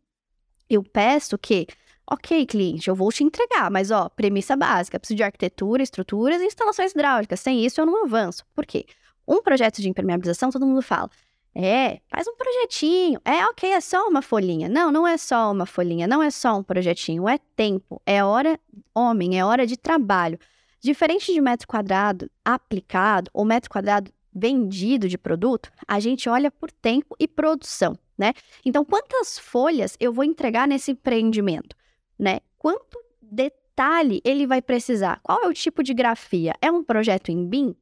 eu 0.70 0.84
peço 0.84 1.38
que 1.38 1.68
Ok, 2.08 2.46
cliente, 2.46 2.88
eu 2.88 2.96
vou 2.96 3.12
te 3.12 3.24
entregar, 3.24 3.72
mas 3.72 3.90
ó, 3.90 4.10
premissa 4.10 4.56
básica, 4.56 5.00
preciso 5.00 5.18
de 5.18 5.24
arquitetura, 5.24 5.82
estruturas 5.82 6.40
e 6.40 6.46
instalações 6.46 6.92
hidráulicas. 6.92 7.40
Sem 7.40 7.66
isso 7.66 7.82
eu 7.82 7.86
não 7.86 8.06
avanço. 8.06 8.46
Por 8.54 8.66
quê? 8.66 8.86
Um 9.28 9.42
projeto 9.42 9.82
de 9.82 9.90
impermeabilização, 9.90 10.52
todo 10.52 10.68
mundo 10.68 10.84
fala, 10.84 11.10
é, 11.56 12.02
faz 12.08 12.28
um 12.28 12.36
projetinho. 12.36 13.20
É, 13.26 13.44
ok, 13.46 13.72
é 13.72 13.82
só 13.82 14.08
uma 14.08 14.22
folhinha. 14.22 14.70
Não, 14.70 14.92
não 14.92 15.08
é 15.08 15.18
só 15.18 15.52
uma 15.52 15.66
folhinha, 15.66 16.06
não 16.06 16.22
é 16.22 16.30
só 16.30 16.56
um 16.58 16.64
projetinho, 16.64 17.28
é 17.28 17.40
tempo, 17.56 18.00
é 18.06 18.24
hora, 18.24 18.60
homem, 18.94 19.40
é 19.40 19.44
hora 19.44 19.66
de 19.66 19.76
trabalho. 19.76 20.38
Diferente 20.80 21.34
de 21.34 21.42
metro 21.42 21.68
quadrado 21.68 22.30
aplicado 22.44 23.32
ou 23.34 23.44
metro 23.44 23.72
quadrado 23.72 24.12
vendido 24.32 25.08
de 25.08 25.18
produto, 25.18 25.72
a 25.88 26.00
gente 26.00 26.28
olha 26.30 26.52
por 26.52 26.70
tempo 26.70 27.16
e 27.18 27.28
produção, 27.28 27.98
né? 28.18 28.34
Então, 28.66 28.84
quantas 28.84 29.40
folhas 29.40 29.96
eu 30.00 30.12
vou 30.12 30.26
entregar 30.26 30.68
nesse 30.68 30.92
empreendimento? 30.92 31.76
Né? 32.18 32.40
Quanto 32.58 32.98
detalhe 33.22 34.22
ele 34.24 34.48
vai 34.48 34.62
precisar? 34.62 35.20
Qual 35.22 35.44
é 35.44 35.48
o 35.48 35.54
tipo 35.54 35.84
de 35.84 35.94
grafia? 35.94 36.54
É 36.62 36.72
um 36.72 36.84
projeto 36.84 37.30
em 37.30 37.48
BIM? 37.48 37.76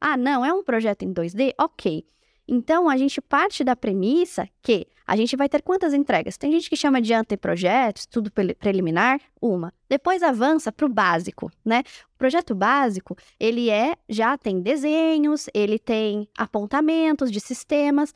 Ah, 0.00 0.16
não, 0.16 0.44
é 0.44 0.52
um 0.52 0.62
projeto 0.62 1.02
em 1.02 1.12
2D? 1.12 1.54
Ok. 1.58 2.06
Então, 2.46 2.88
a 2.88 2.96
gente 2.96 3.20
parte 3.20 3.62
da 3.62 3.76
premissa 3.76 4.48
que 4.62 4.86
a 5.06 5.14
gente 5.16 5.36
vai 5.36 5.48
ter 5.48 5.62
quantas 5.62 5.92
entregas? 5.92 6.38
Tem 6.38 6.50
gente 6.50 6.70
que 6.70 6.76
chama 6.76 7.00
de 7.00 7.12
anteprojeto, 7.12 8.00
estudo 8.00 8.30
preliminar, 8.30 9.20
uma. 9.40 9.72
Depois 9.88 10.22
avança 10.22 10.72
para 10.72 10.86
o 10.86 10.88
básico, 10.88 11.50
né? 11.64 11.82
O 12.14 12.18
projeto 12.18 12.54
básico, 12.54 13.16
ele 13.38 13.68
é, 13.68 13.96
já 14.08 14.36
tem 14.38 14.60
desenhos, 14.60 15.46
ele 15.52 15.78
tem 15.78 16.26
apontamentos 16.36 17.30
de 17.30 17.40
sistemas. 17.40 18.14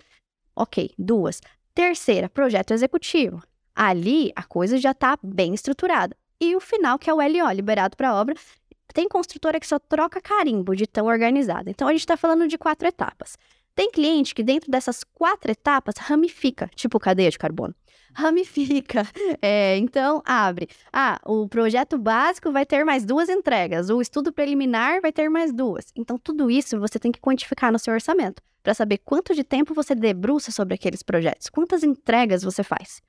Ok, 0.57 0.91
duas. 0.99 1.41
Terceira, 1.75 2.29
projeto 2.29 2.73
executivo. 2.73 3.43
Ali 3.75 4.33
a 4.37 4.43
coisa 4.43 4.79
já 4.79 4.91
está 4.91 5.19
bem 5.23 5.55
estruturada. 5.55 6.17
E 6.41 6.57
o 6.57 6.61
final, 6.61 6.99
que 6.99 7.09
é 7.09 7.15
o 7.15 7.19
LO, 7.19 7.51
liberado 7.53 7.97
para 7.97 8.15
obra, 8.15 8.35
tem 8.93 9.09
construtora 9.09 9.59
que 9.59 9.67
só 9.67 9.79
troca 9.79 10.21
carimbo 10.21 10.77
de 10.77 10.87
tão 10.87 11.07
organizada. 11.07 11.71
Então 11.71 11.89
a 11.89 11.93
gente 11.93 12.01
está 12.01 12.17
falando 12.17 12.47
de 12.47 12.59
quatro 12.59 12.87
etapas. 12.87 13.37
Tem 13.75 13.91
cliente 13.91 14.35
que 14.35 14.43
dentro 14.43 14.71
dessas 14.71 15.03
quatro 15.03 15.51
etapas 15.51 15.97
ramifica, 15.97 16.69
tipo 16.75 16.99
cadeia 16.99 17.31
de 17.31 17.39
carbono. 17.39 17.75
Ramifica. 18.13 19.07
É, 19.45 19.77
então, 19.79 20.23
abre. 20.25 20.69
Ah, 20.93 21.19
o 21.25 21.49
projeto 21.49 21.99
básico 21.99 22.53
vai 22.53 22.65
ter 22.65 22.85
mais 22.85 23.05
duas 23.05 23.29
entregas. 23.29 23.91
O 23.91 24.01
estudo 24.01 24.33
preliminar 24.33 25.01
vai 25.01 25.11
ter 25.11 25.29
mais 25.29 25.53
duas. 25.53 25.87
Então, 25.97 26.17
tudo 26.17 26.51
isso 26.51 26.79
você 26.79 26.99
tem 26.99 27.11
que 27.11 27.21
quantificar 27.21 27.73
no 27.73 27.79
seu 27.79 27.93
orçamento 27.93 28.41
para 28.63 28.75
saber 28.75 28.99
quanto 28.99 29.35
de 29.35 29.43
tempo 29.43 29.75
você 29.75 29.95
debruça 29.95 30.53
sobre 30.53 30.75
aqueles 30.75 31.03
projetos, 31.03 31.49
quantas 31.49 31.83
entregas 31.83 32.43
você 32.43 32.63
faz. 32.63 33.03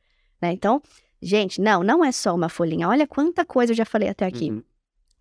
Né? 0.43 0.51
Então, 0.51 0.81
gente, 1.21 1.62
não, 1.62 1.81
não 1.83 2.03
é 2.03 2.12
só 2.12 2.35
uma 2.35 2.50
folhinha. 2.50 2.89
Olha 2.89 3.07
quanta 3.07 3.45
coisa 3.45 3.71
eu 3.71 3.77
já 3.77 3.85
falei 3.85 4.09
até 4.09 4.25
aqui. 4.25 4.51
Uhum. 4.51 4.62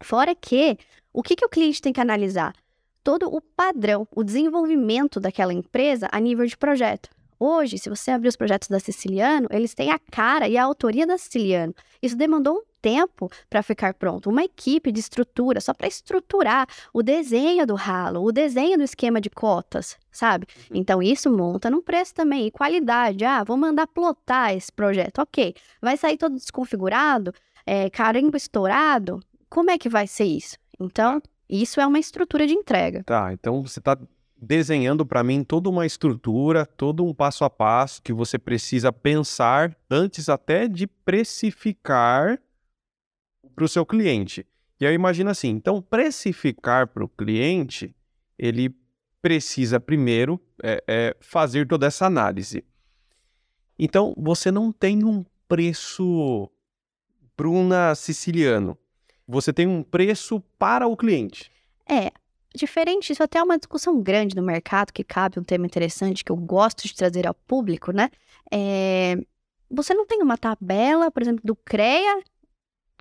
Fora 0.02 0.34
que, 0.34 0.76
o 1.12 1.22
que, 1.22 1.36
que 1.36 1.44
o 1.44 1.48
cliente 1.48 1.80
tem 1.80 1.92
que 1.92 2.00
analisar? 2.00 2.52
Todo 3.04 3.32
o 3.32 3.40
padrão, 3.40 4.06
o 4.12 4.24
desenvolvimento 4.24 5.20
daquela 5.20 5.52
empresa 5.52 6.08
a 6.10 6.18
nível 6.18 6.44
de 6.44 6.56
projeto. 6.56 7.08
Hoje, 7.38 7.78
se 7.78 7.88
você 7.88 8.10
abrir 8.10 8.28
os 8.28 8.36
projetos 8.36 8.68
da 8.68 8.80
Siciliano, 8.80 9.46
eles 9.52 9.74
têm 9.74 9.92
a 9.92 9.98
cara 10.10 10.48
e 10.48 10.56
a 10.56 10.64
autoria 10.64 11.06
da 11.06 11.16
Siciliano. 11.16 11.72
Isso 12.02 12.16
demandou 12.16 12.56
um 12.56 12.62
tempo 12.82 13.30
para 13.48 13.62
ficar 13.62 13.94
pronto, 13.94 14.28
uma 14.28 14.42
equipe 14.42 14.90
de 14.90 14.98
estrutura 14.98 15.60
só 15.60 15.72
para 15.72 15.86
estruturar 15.86 16.66
o 16.92 17.02
desenho 17.02 17.64
do 17.64 17.76
ralo, 17.76 18.22
o 18.22 18.32
desenho 18.32 18.76
do 18.76 18.82
esquema 18.82 19.20
de 19.20 19.30
cotas, 19.30 19.96
sabe? 20.10 20.46
Uhum. 20.70 20.76
Então 20.78 21.02
isso 21.02 21.30
monta 21.30 21.70
num 21.70 21.80
preço 21.80 22.12
também 22.12 22.48
e 22.48 22.50
qualidade. 22.50 23.24
Ah, 23.24 23.44
vou 23.44 23.56
mandar 23.56 23.86
plotar 23.86 24.54
esse 24.54 24.72
projeto, 24.72 25.20
ok? 25.20 25.54
Vai 25.80 25.96
sair 25.96 26.18
todo 26.18 26.34
desconfigurado, 26.34 27.32
é, 27.64 27.88
carimbo 27.88 28.36
estourado. 28.36 29.20
Como 29.48 29.70
é 29.70 29.78
que 29.78 29.88
vai 29.88 30.06
ser 30.06 30.24
isso? 30.24 30.56
Então 30.78 31.22
isso 31.48 31.80
é 31.80 31.86
uma 31.86 31.98
estrutura 31.98 32.46
de 32.46 32.54
entrega. 32.54 33.04
Tá, 33.04 33.32
então 33.32 33.62
você 33.62 33.78
está 33.78 33.96
desenhando 34.42 35.06
para 35.06 35.22
mim 35.22 35.44
toda 35.44 35.70
uma 35.70 35.86
estrutura, 35.86 36.66
todo 36.66 37.04
um 37.04 37.14
passo 37.14 37.44
a 37.44 37.50
passo 37.50 38.02
que 38.02 38.12
você 38.12 38.36
precisa 38.36 38.92
pensar 38.92 39.76
antes 39.88 40.28
até 40.28 40.66
de 40.66 40.88
precificar 40.88 42.40
para 43.54 43.64
o 43.64 43.68
seu 43.68 43.84
cliente. 43.84 44.46
E 44.80 44.86
aí 44.86 44.94
imagina 44.94 45.30
assim, 45.30 45.50
então 45.50 45.80
precificar 45.80 46.88
para 46.88 47.04
o 47.04 47.08
cliente, 47.08 47.94
ele 48.38 48.74
precisa 49.20 49.78
primeiro 49.78 50.40
é, 50.62 50.82
é, 50.88 51.16
fazer 51.20 51.68
toda 51.68 51.86
essa 51.86 52.06
análise. 52.06 52.64
Então 53.78 54.12
você 54.16 54.50
não 54.50 54.72
tem 54.72 55.04
um 55.04 55.24
preço 55.48 56.50
Bruna 57.36 57.94
siciliano, 57.94 58.76
você 59.26 59.52
tem 59.52 59.66
um 59.66 59.82
preço 59.82 60.40
para 60.58 60.86
o 60.86 60.96
cliente. 60.96 61.50
É, 61.88 62.10
diferente, 62.54 63.12
isso 63.12 63.22
até 63.22 63.38
é 63.38 63.42
uma 63.42 63.58
discussão 63.58 64.00
grande 64.02 64.34
no 64.34 64.42
mercado, 64.42 64.92
que 64.92 65.04
cabe 65.04 65.38
um 65.38 65.44
tema 65.44 65.66
interessante 65.66 66.24
que 66.24 66.32
eu 66.32 66.36
gosto 66.36 66.86
de 66.86 66.94
trazer 66.94 67.26
ao 67.26 67.34
público, 67.34 67.92
né? 67.92 68.10
É, 68.52 69.16
você 69.70 69.94
não 69.94 70.06
tem 70.06 70.22
uma 70.22 70.36
tabela, 70.36 71.10
por 71.10 71.22
exemplo, 71.22 71.40
do 71.44 71.56
CREA 71.56 72.22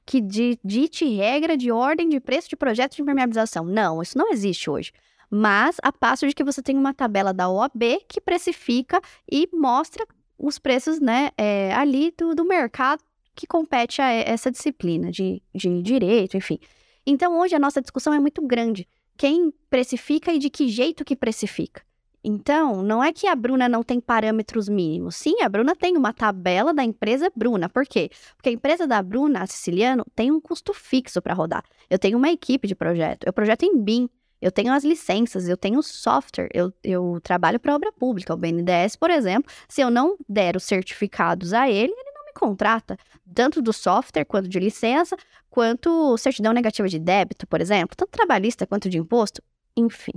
que 0.05 0.21
dite 0.21 1.05
regra 1.05 1.55
de 1.55 1.71
ordem 1.71 2.09
de 2.09 2.19
preço 2.19 2.49
de 2.49 2.55
projeto 2.55 2.95
de 2.95 3.01
impermeabilização. 3.01 3.63
Não, 3.63 4.01
isso 4.01 4.17
não 4.17 4.31
existe 4.31 4.69
hoje. 4.69 4.91
Mas 5.29 5.77
a 5.81 5.91
passo 5.91 6.27
de 6.27 6.33
que 6.33 6.43
você 6.43 6.61
tem 6.61 6.77
uma 6.77 6.93
tabela 6.93 7.33
da 7.33 7.49
OAB 7.49 8.01
que 8.07 8.19
precifica 8.19 9.01
e 9.31 9.47
mostra 9.53 10.05
os 10.37 10.59
preços 10.59 10.99
né, 10.99 11.29
é, 11.37 11.73
ali 11.73 12.13
do, 12.17 12.35
do 12.35 12.43
mercado 12.43 13.01
que 13.33 13.47
compete 13.47 14.01
a 14.01 14.09
essa 14.11 14.51
disciplina 14.51 15.11
de, 15.11 15.41
de 15.55 15.81
direito, 15.81 16.35
enfim. 16.35 16.59
Então, 17.05 17.39
hoje 17.39 17.55
a 17.55 17.59
nossa 17.59 17.81
discussão 17.81 18.13
é 18.13 18.19
muito 18.19 18.45
grande 18.45 18.87
quem 19.17 19.53
precifica 19.69 20.33
e 20.33 20.39
de 20.39 20.49
que 20.49 20.67
jeito 20.67 21.05
que 21.05 21.15
precifica. 21.15 21.81
Então, 22.23 22.83
não 22.83 23.03
é 23.03 23.11
que 23.11 23.25
a 23.25 23.35
Bruna 23.35 23.67
não 23.67 23.83
tem 23.83 23.99
parâmetros 23.99 24.69
mínimos. 24.69 25.15
Sim, 25.15 25.41
a 25.41 25.49
Bruna 25.49 25.75
tem 25.75 25.97
uma 25.97 26.13
tabela 26.13 26.73
da 26.73 26.83
empresa 26.83 27.31
Bruna. 27.35 27.67
Por 27.67 27.85
quê? 27.85 28.11
Porque 28.35 28.49
a 28.49 28.51
empresa 28.51 28.85
da 28.85 29.01
Bruna, 29.01 29.41
a 29.41 29.47
Siciliano, 29.47 30.05
tem 30.15 30.31
um 30.31 30.39
custo 30.39 30.73
fixo 30.73 31.21
para 31.21 31.33
rodar. 31.33 31.63
Eu 31.89 31.97
tenho 31.97 32.17
uma 32.17 32.29
equipe 32.29 32.67
de 32.67 32.75
projeto, 32.75 33.25
eu 33.25 33.33
projeto 33.33 33.63
em 33.63 33.81
BIM, 33.81 34.07
eu 34.41 34.51
tenho 34.51 34.73
as 34.73 34.83
licenças, 34.83 35.47
eu 35.47 35.55
tenho 35.55 35.81
software, 35.83 36.49
eu, 36.53 36.73
eu 36.83 37.19
trabalho 37.21 37.59
para 37.59 37.75
obra 37.75 37.91
pública. 37.91 38.33
O 38.33 38.37
BNDES, 38.37 38.95
por 38.95 39.09
exemplo, 39.09 39.51
se 39.67 39.81
eu 39.81 39.89
não 39.89 40.17
der 40.27 40.55
os 40.55 40.63
certificados 40.63 41.53
a 41.53 41.69
ele, 41.69 41.93
ele 41.93 42.11
não 42.13 42.25
me 42.25 42.33
contrata, 42.33 42.97
tanto 43.33 43.61
do 43.61 43.71
software 43.71 44.25
quanto 44.25 44.47
de 44.47 44.59
licença, 44.59 45.15
quanto 45.49 46.17
certidão 46.17 46.53
negativa 46.53 46.87
de 46.87 46.97
débito, 46.97 47.45
por 47.45 47.61
exemplo, 47.61 47.95
tanto 47.95 48.09
trabalhista 48.09 48.65
quanto 48.65 48.89
de 48.89 48.97
imposto, 48.97 49.43
enfim. 49.75 50.13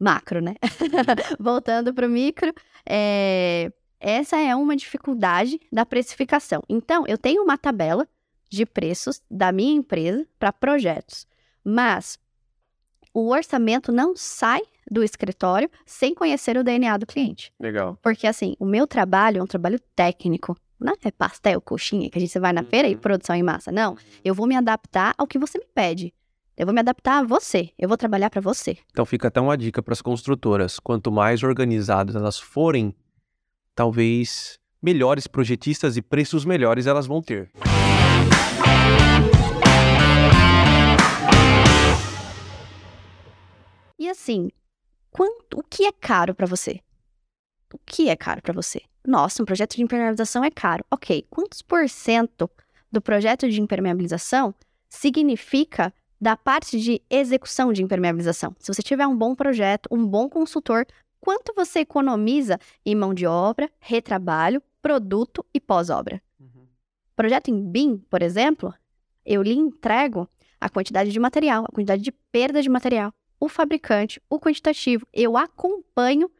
Macro, 0.00 0.40
né? 0.40 0.54
Voltando 1.38 1.92
para 1.92 2.06
o 2.06 2.10
micro, 2.10 2.52
é... 2.88 3.70
essa 4.00 4.38
é 4.38 4.56
uma 4.56 4.74
dificuldade 4.74 5.60
da 5.70 5.84
precificação. 5.84 6.62
Então, 6.68 7.04
eu 7.06 7.18
tenho 7.18 7.42
uma 7.42 7.58
tabela 7.58 8.08
de 8.48 8.64
preços 8.64 9.20
da 9.30 9.52
minha 9.52 9.74
empresa 9.74 10.26
para 10.38 10.52
projetos, 10.52 11.26
mas 11.62 12.18
o 13.12 13.28
orçamento 13.28 13.92
não 13.92 14.16
sai 14.16 14.62
do 14.90 15.04
escritório 15.04 15.70
sem 15.84 16.14
conhecer 16.14 16.56
o 16.56 16.64
DNA 16.64 16.96
do 16.96 17.06
cliente. 17.06 17.52
Legal. 17.60 17.98
Porque, 18.02 18.26
assim, 18.26 18.56
o 18.58 18.64
meu 18.64 18.86
trabalho 18.86 19.38
é 19.38 19.42
um 19.42 19.46
trabalho 19.46 19.78
técnico 19.94 20.56
não 20.80 20.94
é 21.04 21.10
pastel, 21.10 21.60
coxinha, 21.60 22.08
que 22.08 22.16
a 22.16 22.20
gente 22.20 22.38
vai 22.38 22.52
na 22.52 22.62
feira 22.62 22.88
e 22.88 22.94
uhum. 22.94 23.00
produção 23.00 23.36
em 23.36 23.42
massa. 23.42 23.70
Não. 23.70 23.96
Eu 24.24 24.34
vou 24.34 24.46
me 24.46 24.56
adaptar 24.56 25.14
ao 25.18 25.26
que 25.26 25.38
você 25.38 25.58
me 25.58 25.66
pede. 25.74 26.14
Eu 26.60 26.66
vou 26.66 26.74
me 26.74 26.80
adaptar 26.80 27.20
a 27.20 27.22
você. 27.22 27.70
Eu 27.78 27.88
vou 27.88 27.96
trabalhar 27.96 28.28
para 28.28 28.42
você. 28.42 28.76
Então 28.90 29.06
fica 29.06 29.28
até 29.28 29.40
uma 29.40 29.56
dica 29.56 29.82
para 29.82 29.94
as 29.94 30.02
construtoras. 30.02 30.78
Quanto 30.78 31.10
mais 31.10 31.42
organizadas 31.42 32.14
elas 32.14 32.38
forem, 32.38 32.94
talvez 33.74 34.58
melhores 34.82 35.26
projetistas 35.26 35.96
e 35.96 36.02
preços 36.02 36.44
melhores 36.44 36.86
elas 36.86 37.06
vão 37.06 37.22
ter. 37.22 37.50
E 43.98 44.06
assim, 44.10 44.50
quanto, 45.10 45.60
o 45.60 45.62
que 45.62 45.86
é 45.86 45.92
caro 45.92 46.34
para 46.34 46.46
você? 46.46 46.80
O 47.72 47.78
que 47.86 48.10
é 48.10 48.16
caro 48.16 48.42
para 48.42 48.52
você? 48.52 48.82
Nossa, 49.02 49.42
um 49.42 49.46
projeto 49.46 49.76
de 49.76 49.82
impermeabilização 49.82 50.44
é 50.44 50.50
caro. 50.50 50.84
Ok, 50.90 51.26
quantos 51.30 51.62
por 51.62 51.88
cento 51.88 52.50
do 52.92 53.00
projeto 53.00 53.48
de 53.48 53.62
impermeabilização 53.62 54.54
significa 54.90 55.90
da 56.20 56.36
parte 56.36 56.78
de 56.78 57.00
execução 57.08 57.72
de 57.72 57.82
impermeabilização. 57.82 58.54
Se 58.58 58.72
você 58.72 58.82
tiver 58.82 59.06
um 59.06 59.16
bom 59.16 59.34
projeto, 59.34 59.88
um 59.90 60.06
bom 60.06 60.28
consultor, 60.28 60.86
quanto 61.20 61.54
você 61.54 61.80
economiza 61.80 62.58
em 62.84 62.94
mão 62.94 63.14
de 63.14 63.26
obra, 63.26 63.70
retrabalho, 63.78 64.62
produto 64.82 65.44
e 65.54 65.60
pós-obra? 65.60 66.20
Uhum. 66.38 66.66
Projeto 67.16 67.48
em 67.48 67.62
BIM, 67.62 67.98
por 68.10 68.22
exemplo, 68.22 68.74
eu 69.24 69.42
lhe 69.42 69.54
entrego 69.54 70.28
a 70.60 70.68
quantidade 70.68 71.10
de 71.10 71.18
material, 71.18 71.64
a 71.64 71.72
quantidade 71.72 72.02
de 72.02 72.12
perda 72.12 72.60
de 72.60 72.68
material, 72.68 73.12
o 73.38 73.48
fabricante, 73.48 74.20
o 74.28 74.38
quantitativo. 74.38 75.06
Eu 75.12 75.38
acompanho 75.38 76.30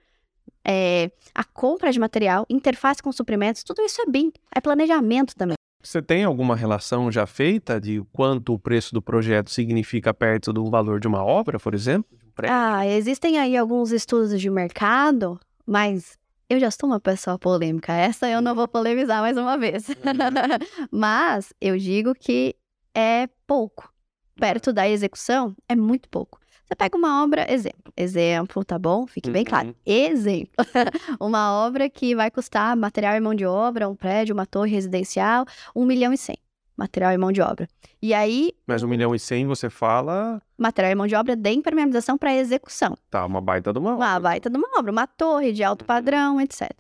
é, 0.62 1.10
a 1.34 1.42
compra 1.42 1.90
de 1.90 1.99
material, 1.99 2.44
interface 2.50 3.02
com 3.02 3.10
suprimentos, 3.10 3.64
tudo 3.64 3.80
isso 3.80 4.02
é 4.02 4.06
BIM, 4.06 4.30
é 4.54 4.60
planejamento 4.60 5.34
também. 5.34 5.56
Você 5.82 6.02
tem 6.02 6.25
alguma 6.25 6.54
relação 6.54 7.10
já 7.10 7.26
feita 7.26 7.80
de 7.80 8.02
quanto 8.12 8.52
o 8.52 8.58
preço 8.58 8.92
do 8.92 9.00
projeto 9.00 9.50
significa 9.50 10.12
perto 10.12 10.52
do 10.52 10.68
valor 10.70 11.00
de 11.00 11.08
uma 11.08 11.25
obra, 11.25 11.58
por 11.58 11.75
exemplo? 11.75 12.18
ah, 12.42 12.87
existem 12.87 13.38
aí 13.38 13.56
alguns 13.56 13.90
estudos 13.90 14.38
de 14.40 14.50
mercado, 14.50 15.38
mas 15.66 16.18
eu 16.49 16.58
já 16.58 16.70
sou 16.70 16.88
uma 16.88 17.00
pessoa 17.00 17.38
polêmica. 17.38 17.92
Essa 17.92 18.28
eu 18.28 18.40
não 18.40 18.54
vou 18.54 18.66
polemizar 18.66 19.20
mais 19.20 19.37
uma 19.37 19.56
vez. 19.56 19.87
Mas 20.90 21.52
eu 21.60 21.78
digo 21.78 22.12
que 22.12 22.56
é 22.94 23.28
pouco. 23.46 23.92
Perto 24.34 24.72
da 24.72 24.88
execução, 24.88 25.54
é 25.68 25.76
muito 25.76 26.08
pouco. 26.08 26.40
Você 26.70 26.76
pega 26.76 26.96
uma 26.96 27.24
obra, 27.24 27.52
exemplo, 27.52 27.92
exemplo, 27.96 28.64
tá 28.64 28.78
bom? 28.78 29.04
Fique 29.04 29.28
bem 29.28 29.44
claro. 29.44 29.70
Uhum. 29.70 29.74
Exemplo. 29.84 30.52
uma 31.18 31.66
obra 31.66 31.90
que 31.90 32.14
vai 32.14 32.30
custar 32.30 32.76
material 32.76 33.16
e 33.16 33.20
mão 33.20 33.34
de 33.34 33.44
obra, 33.44 33.88
um 33.88 33.96
prédio, 33.96 34.32
uma 34.32 34.46
torre 34.46 34.70
residencial, 34.70 35.44
um 35.74 35.84
milhão 35.84 36.12
e 36.12 36.16
cem. 36.16 36.38
Material 36.76 37.12
e 37.12 37.18
mão 37.18 37.32
de 37.32 37.42
obra. 37.42 37.68
E 38.00 38.14
aí. 38.14 38.52
Mas 38.68 38.84
um 38.84 38.88
milhão 38.88 39.12
e 39.16 39.18
cem 39.18 39.48
você 39.48 39.68
fala. 39.68 40.40
Material 40.56 40.92
e 40.92 40.94
mão 40.94 41.08
de 41.08 41.16
obra 41.16 41.34
de 41.34 41.50
impermeabilização 41.50 42.16
para 42.16 42.36
execução. 42.36 42.96
Tá, 43.10 43.26
uma 43.26 43.40
baita 43.40 43.72
de 43.72 43.80
uma 43.80 43.94
obra. 43.94 44.06
Uma 44.06 44.20
baita 44.20 44.48
de 44.48 44.56
uma 44.56 44.78
obra, 44.78 44.92
uma 44.92 45.06
torre 45.08 45.52
de 45.52 45.64
alto 45.64 45.82
uhum. 45.82 45.88
padrão, 45.88 46.40
etc 46.40 46.70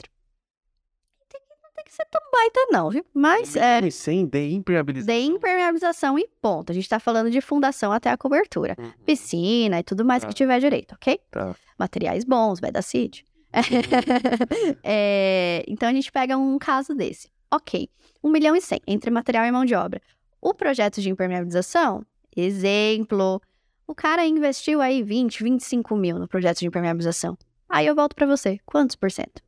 ser 1.90 2.06
tão 2.06 2.20
baita, 2.32 2.60
não, 2.70 2.90
viu? 2.90 3.04
Mas 3.12 3.56
é. 3.56 3.90
Sem 3.90 4.26
de 4.26 4.52
impermeabilização. 4.52 5.14
De 5.14 5.20
impermeabilização 5.20 6.18
e 6.18 6.28
ponto. 6.40 6.70
A 6.70 6.74
gente 6.74 6.88
tá 6.88 7.00
falando 7.00 7.30
de 7.30 7.40
fundação 7.40 7.92
até 7.92 8.10
a 8.10 8.16
cobertura. 8.16 8.76
Uhum. 8.78 8.92
Piscina 9.04 9.80
e 9.80 9.82
tudo 9.82 10.04
mais 10.04 10.22
tá. 10.22 10.28
que 10.28 10.34
tiver 10.34 10.60
direito, 10.60 10.94
ok? 10.94 11.20
Tá. 11.30 11.54
Materiais 11.78 12.24
bons, 12.24 12.60
vai 12.60 12.70
da 12.70 12.80
CID. 12.80 13.24
Uhum. 13.54 14.76
é, 14.84 15.64
então 15.66 15.88
a 15.88 15.92
gente 15.92 16.10
pega 16.12 16.36
um 16.36 16.58
caso 16.58 16.94
desse. 16.94 17.28
Ok. 17.50 17.88
1 18.22 18.30
milhão 18.30 18.54
e 18.54 18.60
100 18.60 18.80
entre 18.86 19.10
material 19.10 19.44
e 19.46 19.50
mão 19.50 19.64
de 19.64 19.74
obra. 19.74 20.00
O 20.40 20.54
projeto 20.54 21.00
de 21.00 21.10
impermeabilização, 21.10 22.04
exemplo, 22.36 23.42
o 23.86 23.94
cara 23.94 24.24
investiu 24.24 24.80
aí 24.80 25.02
20, 25.02 25.42
25 25.42 25.96
mil 25.96 26.18
no 26.18 26.28
projeto 26.28 26.60
de 26.60 26.66
impermeabilização. 26.66 27.36
Aí 27.68 27.86
eu 27.86 27.94
volto 27.94 28.14
para 28.14 28.26
você, 28.26 28.58
quantos 28.64 28.96
por 28.96 29.10
cento? 29.10 29.42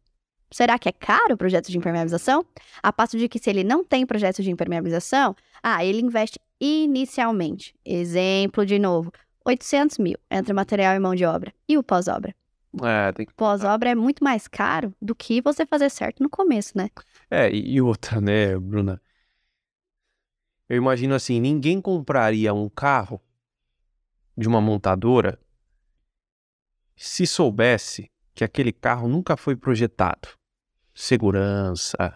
Será 0.53 0.79
que 0.79 0.89
é 0.89 0.93
caro 0.93 1.35
o 1.35 1.37
projeto 1.37 1.71
de 1.71 1.79
impermeabilização? 1.79 2.45
A 2.83 2.93
passo 2.93 3.17
de 3.17 3.27
que 3.27 3.39
se 3.39 3.49
ele 3.49 3.65
não 3.65 3.83
tem 3.83 4.05
projeto 4.05 4.43
de 4.43 4.51
impermeabilização, 4.51 5.35
ah, 5.63 5.83
ele 5.83 6.03
investe 6.03 6.39
inicialmente. 6.61 7.75
Exemplo 7.85 8.67
de 8.67 8.79
novo, 8.79 9.11
800 9.47 9.97
mil 9.97 10.19
entre 10.31 10.53
material 10.53 10.95
e 10.95 10.99
mão 10.99 11.15
de 11.15 11.25
obra. 11.25 11.55
E 11.67 11.79
o 11.79 11.83
pós-obra? 11.83 12.35
É, 12.83 13.13
tem 13.13 13.25
que... 13.25 13.33
Pós-obra 13.33 13.91
é 13.91 13.95
muito 13.95 14.23
mais 14.23 14.47
caro 14.47 14.95
do 15.01 15.15
que 15.15 15.41
você 15.41 15.65
fazer 15.65 15.91
certo 15.91 16.23
no 16.23 16.29
começo, 16.29 16.77
né? 16.77 16.91
É, 17.31 17.51
e 17.51 17.81
outra, 17.81 18.21
né, 18.21 18.59
Bruna? 18.59 19.01
Eu 20.69 20.77
imagino 20.77 21.15
assim, 21.15 21.41
ninguém 21.41 21.81
compraria 21.81 22.53
um 22.53 22.69
carro 22.69 23.21
de 24.37 24.47
uma 24.47 24.61
montadora 24.61 25.39
se 26.95 27.27
soubesse 27.27 28.11
que 28.35 28.45
aquele 28.45 28.73
carro 28.73 29.09
nunca 29.09 29.37
foi 29.37 29.57
projetado 29.57 30.42
segurança, 30.95 32.15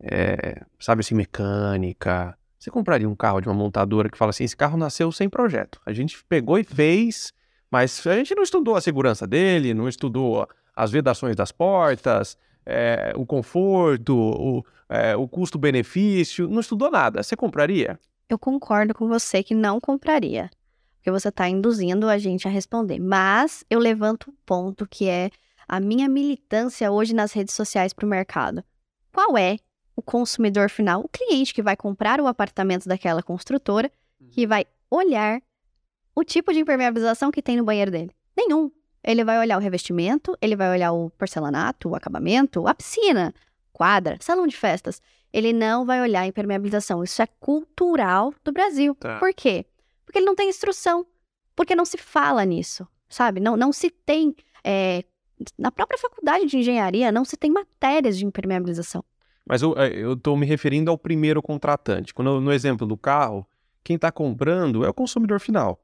é, 0.00 0.62
sabe 0.78 1.00
assim, 1.00 1.14
mecânica. 1.14 2.36
Você 2.58 2.70
compraria 2.70 3.08
um 3.08 3.14
carro 3.14 3.40
de 3.40 3.48
uma 3.48 3.54
montadora 3.54 4.08
que 4.08 4.18
fala 4.18 4.30
assim: 4.30 4.44
esse 4.44 4.56
carro 4.56 4.76
nasceu 4.76 5.10
sem 5.12 5.28
projeto. 5.28 5.80
A 5.86 5.92
gente 5.92 6.22
pegou 6.24 6.58
e 6.58 6.64
fez, 6.64 7.32
mas 7.70 8.06
a 8.06 8.16
gente 8.16 8.34
não 8.34 8.42
estudou 8.42 8.76
a 8.76 8.80
segurança 8.80 9.26
dele, 9.26 9.74
não 9.74 9.88
estudou 9.88 10.48
as 10.74 10.90
vedações 10.90 11.34
das 11.34 11.50
portas, 11.50 12.36
é, 12.64 13.12
o 13.16 13.24
conforto, 13.24 14.14
o, 14.16 14.64
é, 14.88 15.16
o 15.16 15.26
custo-benefício, 15.26 16.48
não 16.48 16.60
estudou 16.60 16.90
nada. 16.90 17.22
Você 17.22 17.36
compraria? 17.36 17.98
Eu 18.28 18.38
concordo 18.38 18.92
com 18.92 19.06
você 19.08 19.42
que 19.42 19.54
não 19.54 19.80
compraria, 19.80 20.50
porque 20.96 21.10
você 21.10 21.28
está 21.28 21.48
induzindo 21.48 22.08
a 22.08 22.18
gente 22.18 22.46
a 22.46 22.50
responder. 22.50 22.98
Mas 22.98 23.64
eu 23.70 23.78
levanto 23.78 24.30
um 24.30 24.34
ponto 24.44 24.86
que 24.86 25.08
é 25.08 25.30
a 25.68 25.80
minha 25.80 26.08
militância 26.08 26.90
hoje 26.90 27.14
nas 27.14 27.32
redes 27.32 27.54
sociais 27.54 27.92
para 27.92 28.06
o 28.06 28.08
mercado? 28.08 28.62
Qual 29.12 29.36
é 29.36 29.58
o 29.94 30.02
consumidor 30.02 30.68
final, 30.68 31.00
o 31.00 31.08
cliente 31.08 31.54
que 31.54 31.62
vai 31.62 31.76
comprar 31.76 32.20
o 32.20 32.26
apartamento 32.26 32.86
daquela 32.86 33.22
construtora, 33.22 33.90
que 34.30 34.42
uhum. 34.42 34.48
vai 34.48 34.66
olhar 34.90 35.40
o 36.14 36.22
tipo 36.22 36.52
de 36.52 36.60
impermeabilização 36.60 37.30
que 37.30 37.42
tem 37.42 37.56
no 37.56 37.64
banheiro 37.64 37.90
dele? 37.90 38.10
Nenhum. 38.36 38.70
Ele 39.02 39.24
vai 39.24 39.38
olhar 39.38 39.56
o 39.56 39.60
revestimento, 39.60 40.36
ele 40.40 40.56
vai 40.56 40.70
olhar 40.70 40.92
o 40.92 41.10
porcelanato, 41.10 41.88
o 41.88 41.94
acabamento, 41.94 42.66
a 42.66 42.74
piscina, 42.74 43.32
quadra, 43.72 44.18
salão 44.20 44.46
de 44.46 44.56
festas. 44.56 45.00
Ele 45.32 45.52
não 45.52 45.86
vai 45.86 46.00
olhar 46.00 46.22
a 46.22 46.26
impermeabilização. 46.26 47.04
Isso 47.04 47.22
é 47.22 47.26
cultural 47.26 48.34
do 48.44 48.52
Brasil. 48.52 48.94
Tá. 48.96 49.18
Por 49.18 49.32
quê? 49.32 49.64
Porque 50.04 50.18
ele 50.18 50.26
não 50.26 50.34
tem 50.34 50.48
instrução. 50.48 51.06
Porque 51.54 51.74
não 51.74 51.84
se 51.84 51.96
fala 51.96 52.44
nisso, 52.44 52.86
sabe? 53.08 53.40
Não, 53.40 53.56
não 53.56 53.72
se 53.72 53.88
tem 53.90 54.34
é, 54.64 55.04
na 55.58 55.70
própria 55.70 55.98
faculdade 55.98 56.46
de 56.46 56.58
engenharia 56.58 57.12
não 57.12 57.24
se 57.24 57.36
tem 57.36 57.50
matérias 57.50 58.18
de 58.18 58.24
impermeabilização. 58.24 59.04
Mas 59.48 59.62
eu 59.62 60.14
estou 60.14 60.36
me 60.36 60.44
referindo 60.44 60.90
ao 60.90 60.98
primeiro 60.98 61.40
contratante. 61.40 62.12
Quando 62.12 62.40
no 62.40 62.52
exemplo 62.52 62.86
do 62.86 62.96
carro, 62.96 63.46
quem 63.84 63.94
está 63.94 64.10
comprando 64.10 64.84
é 64.84 64.88
o 64.88 64.94
consumidor 64.94 65.38
final. 65.38 65.80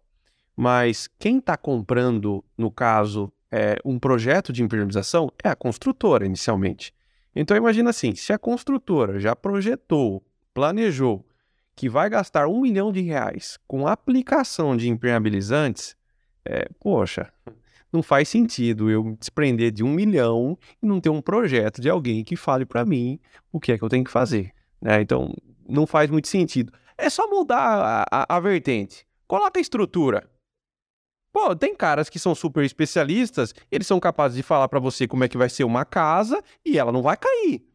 Mas 0.57 1.09
quem 1.19 1.39
está 1.39 1.57
comprando, 1.57 2.45
no 2.59 2.71
caso, 2.71 3.33
é, 3.51 3.79
um 3.85 3.99
projeto 3.99 4.53
de 4.53 4.63
impermeabilização 4.63 5.31
é 5.45 5.49
a 5.49 5.55
construtora 5.55 6.27
inicialmente. 6.27 6.93
Então 7.35 7.57
imagina 7.57 7.91
assim, 7.91 8.15
se 8.15 8.33
a 8.33 8.39
construtora 8.39 9.21
já 9.21 9.37
projetou, 9.37 10.23
planejou 10.53 11.25
que 11.75 11.89
vai 11.89 12.11
gastar 12.11 12.49
um 12.49 12.61
milhão 12.61 12.93
de 12.93 13.01
reais 13.01 13.59
com 13.67 13.87
aplicação 13.87 14.77
de 14.77 14.89
impermeabilizantes, 14.89 15.97
é, 16.45 16.69
poxa, 16.81 17.33
não 17.93 18.03
faz 18.03 18.29
sentido 18.29 18.91
eu 18.91 19.05
me 19.05 19.17
desprender 19.17 19.71
de 19.71 19.85
um 19.85 19.91
milhão 19.91 20.59
e 20.83 20.87
não 20.87 21.01
ter 21.01 21.11
um 21.11 21.21
projeto 21.21 21.81
de 21.81 21.91
alguém 21.91 22.25
que 22.25 22.37
fale 22.37 22.65
para 22.65 22.85
mim 22.85 23.21
o 23.53 23.61
que 23.61 23.73
é 23.73 23.79
que 23.79 23.85
eu 23.85 23.89
tenho 23.89 24.05
que 24.05 24.11
fazer. 24.11 24.53
Né? 24.81 25.03
Então, 25.03 25.35
não 25.69 25.87
faz 25.87 26.11
muito 26.11 26.29
sentido. 26.29 26.73
É 26.97 27.11
só 27.11 27.29
mudar 27.29 28.07
a, 28.11 28.25
a, 28.25 28.37
a 28.37 28.41
vertente. 28.41 29.07
Coloca 29.27 29.59
a 29.59 29.63
estrutura. 29.63 30.29
Pô, 31.33 31.55
tem 31.57 31.75
caras 31.75 32.11
que 32.11 32.19
são 32.19 32.35
super 32.35 32.63
especialistas, 32.63 33.55
eles 33.71 33.87
são 33.87 33.99
capazes 33.99 34.37
de 34.37 34.43
falar 34.43 34.69
para 34.69 34.79
você 34.79 35.09
como 35.09 35.25
é 35.25 35.29
que 35.29 35.39
vai 35.39 35.49
ser 35.49 35.65
uma 35.65 35.85
casa 35.85 36.43
e 36.65 36.79
ela 36.79 36.93
não 36.93 37.01
vai 37.01 37.17
cair. 37.17 37.67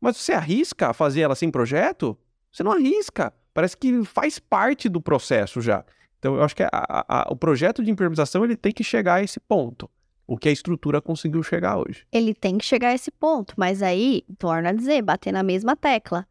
Mas 0.00 0.16
você 0.16 0.32
arrisca 0.32 0.92
fazer 0.92 1.20
ela 1.20 1.36
sem 1.36 1.48
projeto? 1.48 2.18
Você 2.50 2.64
não 2.64 2.72
arrisca. 2.72 3.32
Parece 3.54 3.76
que 3.76 4.04
faz 4.04 4.40
parte 4.40 4.88
do 4.88 5.00
processo 5.00 5.60
já. 5.60 5.84
Então, 6.22 6.36
eu 6.36 6.44
acho 6.44 6.54
que 6.54 6.62
a, 6.62 6.70
a, 6.72 7.26
o 7.32 7.34
projeto 7.34 7.82
de 7.82 7.90
impermeabilização 7.90 8.44
ele 8.44 8.56
tem 8.56 8.70
que 8.70 8.84
chegar 8.84 9.14
a 9.14 9.22
esse 9.24 9.40
ponto. 9.40 9.90
O 10.24 10.36
que 10.36 10.48
a 10.48 10.52
estrutura 10.52 11.02
conseguiu 11.02 11.42
chegar 11.42 11.76
hoje. 11.76 12.06
Ele 12.12 12.32
tem 12.32 12.56
que 12.58 12.64
chegar 12.64 12.90
a 12.90 12.94
esse 12.94 13.10
ponto, 13.10 13.54
mas 13.56 13.82
aí, 13.82 14.22
torna 14.38 14.68
a 14.68 14.72
dizer, 14.72 15.02
bater 15.02 15.32
na 15.32 15.42
mesma 15.42 15.74
tecla. 15.74 16.24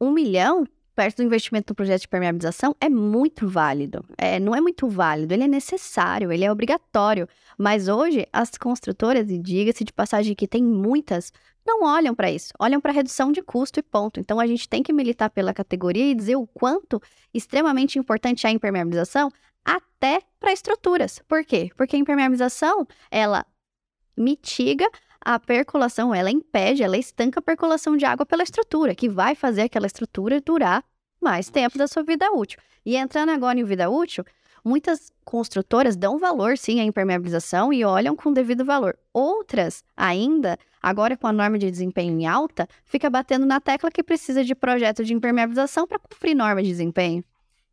Um 0.00 0.10
milhão 0.10 0.66
perto 1.02 1.16
do 1.16 1.24
investimento 1.24 1.72
no 1.72 1.74
projeto 1.74 2.02
de 2.02 2.08
permeabilização 2.08 2.76
é 2.80 2.88
muito 2.88 3.48
válido. 3.48 4.04
É, 4.16 4.38
não 4.38 4.54
é 4.54 4.60
muito 4.60 4.88
válido, 4.88 5.34
ele 5.34 5.42
é 5.42 5.48
necessário, 5.48 6.30
ele 6.30 6.44
é 6.44 6.52
obrigatório. 6.52 7.28
Mas 7.58 7.88
hoje, 7.88 8.24
as 8.32 8.50
construtoras, 8.50 9.28
e 9.28 9.36
diga-se 9.36 9.82
de 9.82 9.92
passagem 9.92 10.32
que 10.32 10.46
tem 10.46 10.62
muitas, 10.62 11.32
não 11.66 11.82
olham 11.82 12.14
para 12.14 12.30
isso, 12.30 12.52
olham 12.56 12.80
para 12.80 12.92
redução 12.92 13.32
de 13.32 13.42
custo 13.42 13.80
e 13.80 13.82
ponto. 13.82 14.20
Então 14.20 14.38
a 14.38 14.46
gente 14.46 14.68
tem 14.68 14.80
que 14.80 14.92
militar 14.92 15.28
pela 15.28 15.52
categoria 15.52 16.08
e 16.08 16.14
dizer 16.14 16.36
o 16.36 16.46
quanto 16.46 17.02
extremamente 17.34 17.98
importante 17.98 18.46
é 18.46 18.50
a 18.50 18.52
impermeabilização 18.52 19.28
até 19.64 20.20
para 20.38 20.52
estruturas. 20.52 21.18
Por 21.26 21.44
quê? 21.44 21.70
Porque 21.76 21.96
a 21.96 21.98
impermeabilização, 21.98 22.86
ela 23.10 23.44
mitiga 24.16 24.88
a 25.20 25.36
percolação, 25.40 26.14
ela 26.14 26.30
impede, 26.30 26.84
ela 26.84 26.96
estanca 26.96 27.40
a 27.40 27.42
percolação 27.42 27.96
de 27.96 28.04
água 28.04 28.24
pela 28.24 28.44
estrutura, 28.44 28.94
que 28.94 29.08
vai 29.08 29.34
fazer 29.34 29.62
aquela 29.62 29.86
estrutura 29.86 30.40
durar 30.40 30.84
mais 31.22 31.48
tempo 31.48 31.78
da 31.78 31.86
sua 31.86 32.02
vida 32.02 32.30
útil. 32.32 32.58
E 32.84 32.96
entrando 32.96 33.30
agora 33.30 33.58
em 33.58 33.64
vida 33.64 33.88
útil, 33.88 34.24
muitas 34.64 35.12
construtoras 35.24 35.96
dão 35.96 36.18
valor 36.18 36.58
sim 36.58 36.80
à 36.80 36.84
impermeabilização 36.84 37.72
e 37.72 37.84
olham 37.84 38.16
com 38.16 38.32
devido 38.32 38.64
valor. 38.64 38.98
Outras 39.12 39.84
ainda 39.96 40.58
agora 40.82 41.16
com 41.16 41.26
a 41.26 41.32
norma 41.32 41.58
de 41.58 41.70
desempenho 41.70 42.18
em 42.20 42.26
alta, 42.26 42.68
fica 42.84 43.08
batendo 43.08 43.46
na 43.46 43.60
tecla 43.60 43.90
que 43.90 44.02
precisa 44.02 44.42
de 44.44 44.54
projeto 44.54 45.04
de 45.04 45.14
impermeabilização 45.14 45.86
para 45.86 45.98
cumprir 45.98 46.34
norma 46.34 46.62
de 46.62 46.68
desempenho. 46.68 47.24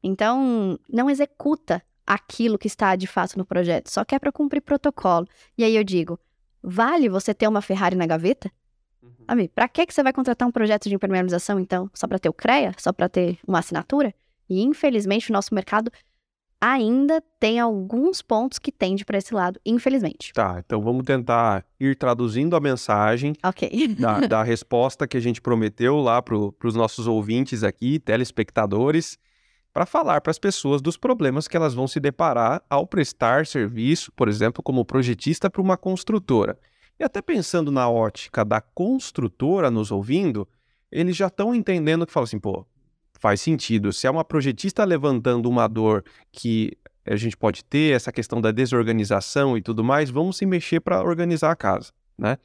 Então, 0.03 0.79
não 0.87 1.09
executa 1.09 1.81
aquilo 2.05 2.57
que 2.57 2.67
está 2.67 2.95
de 2.95 3.07
fato 3.07 3.37
no 3.37 3.45
projeto, 3.45 3.89
só 3.89 4.05
quer 4.05 4.19
para 4.19 4.31
cumprir 4.31 4.61
protocolo. 4.61 5.27
E 5.57 5.63
aí 5.63 5.75
eu 5.75 5.83
digo, 5.83 6.19
vale 6.61 7.09
você 7.09 7.33
ter 7.33 7.47
uma 7.47 7.61
Ferrari 7.61 7.95
na 7.95 8.05
gaveta? 8.05 8.51
Uhum. 9.01 9.11
Amigo, 9.27 9.53
para 9.53 9.67
que 9.67 9.85
que 9.85 9.93
você 9.93 10.03
vai 10.03 10.13
contratar 10.13 10.47
um 10.47 10.51
projeto 10.51 10.89
de 10.89 10.95
impermeabilização 10.95 11.59
então? 11.59 11.89
Só 11.93 12.07
para 12.07 12.19
ter 12.19 12.29
o 12.29 12.33
CREA? 12.33 12.73
Só 12.77 12.91
para 12.91 13.07
ter 13.07 13.39
uma 13.47 13.59
assinatura? 13.59 14.13
E 14.49 14.61
infelizmente 14.61 15.29
o 15.29 15.33
nosso 15.33 15.53
mercado 15.53 15.91
ainda 16.61 17.23
tem 17.39 17.59
alguns 17.59 18.21
pontos 18.21 18.59
que 18.59 18.71
tende 18.71 19.05
para 19.05 19.17
esse 19.17 19.33
lado, 19.33 19.59
infelizmente. 19.65 20.33
Tá, 20.33 20.61
então 20.65 20.81
vamos 20.81 21.05
tentar 21.05 21.65
ir 21.79 21.95
traduzindo 21.95 22.55
a 22.55 22.59
mensagem 22.59 23.33
da, 23.97 24.19
da, 24.27 24.43
resposta 24.43 25.07
que 25.07 25.15
a 25.15 25.21
gente 25.21 25.41
prometeu 25.41 25.97
lá 25.97 26.21
para 26.21 26.35
os 26.35 26.75
nossos 26.75 27.07
ouvintes 27.07 27.63
aqui, 27.63 27.97
telespectadores, 27.97 29.17
para 29.73 29.85
falar 29.85 30.19
para 30.19 30.31
as 30.31 30.39
pessoas 30.39 30.81
dos 30.81 30.97
problemas 30.97 31.47
que 31.47 31.55
elas 31.55 31.73
vão 31.73 31.87
se 31.87 31.99
deparar 31.99 32.61
ao 32.69 32.85
prestar 32.85 33.45
serviço, 33.45 34.11
por 34.13 34.27
exemplo, 34.27 34.61
como 34.61 34.83
projetista 34.83 35.49
para 35.49 35.61
uma 35.61 35.77
construtora. 35.77 36.57
E 36.99 37.03
até 37.03 37.21
pensando 37.21 37.71
na 37.71 37.89
ótica 37.89 38.43
da 38.43 38.59
construtora 38.59 39.71
nos 39.71 39.89
ouvindo, 39.91 40.47
eles 40.91 41.15
já 41.15 41.27
estão 41.27 41.55
entendendo 41.55 42.05
que 42.05 42.11
fala 42.11 42.25
assim, 42.25 42.39
pô, 42.39 42.65
faz 43.19 43.39
sentido. 43.41 43.93
Se 43.93 44.05
é 44.05 44.11
uma 44.11 44.25
projetista 44.25 44.83
levantando 44.83 45.49
uma 45.49 45.67
dor 45.67 46.03
que 46.31 46.77
a 47.05 47.15
gente 47.15 47.37
pode 47.37 47.63
ter, 47.63 47.95
essa 47.95 48.11
questão 48.11 48.41
da 48.41 48.51
desorganização 48.51 49.57
e 49.57 49.61
tudo 49.61 49.83
mais, 49.83 50.09
vamos 50.09 50.37
se 50.37 50.45
mexer 50.45 50.79
para 50.79 51.01
organizar 51.01 51.51
a 51.51 51.55
casa, 51.55 51.91
né? 52.17 52.37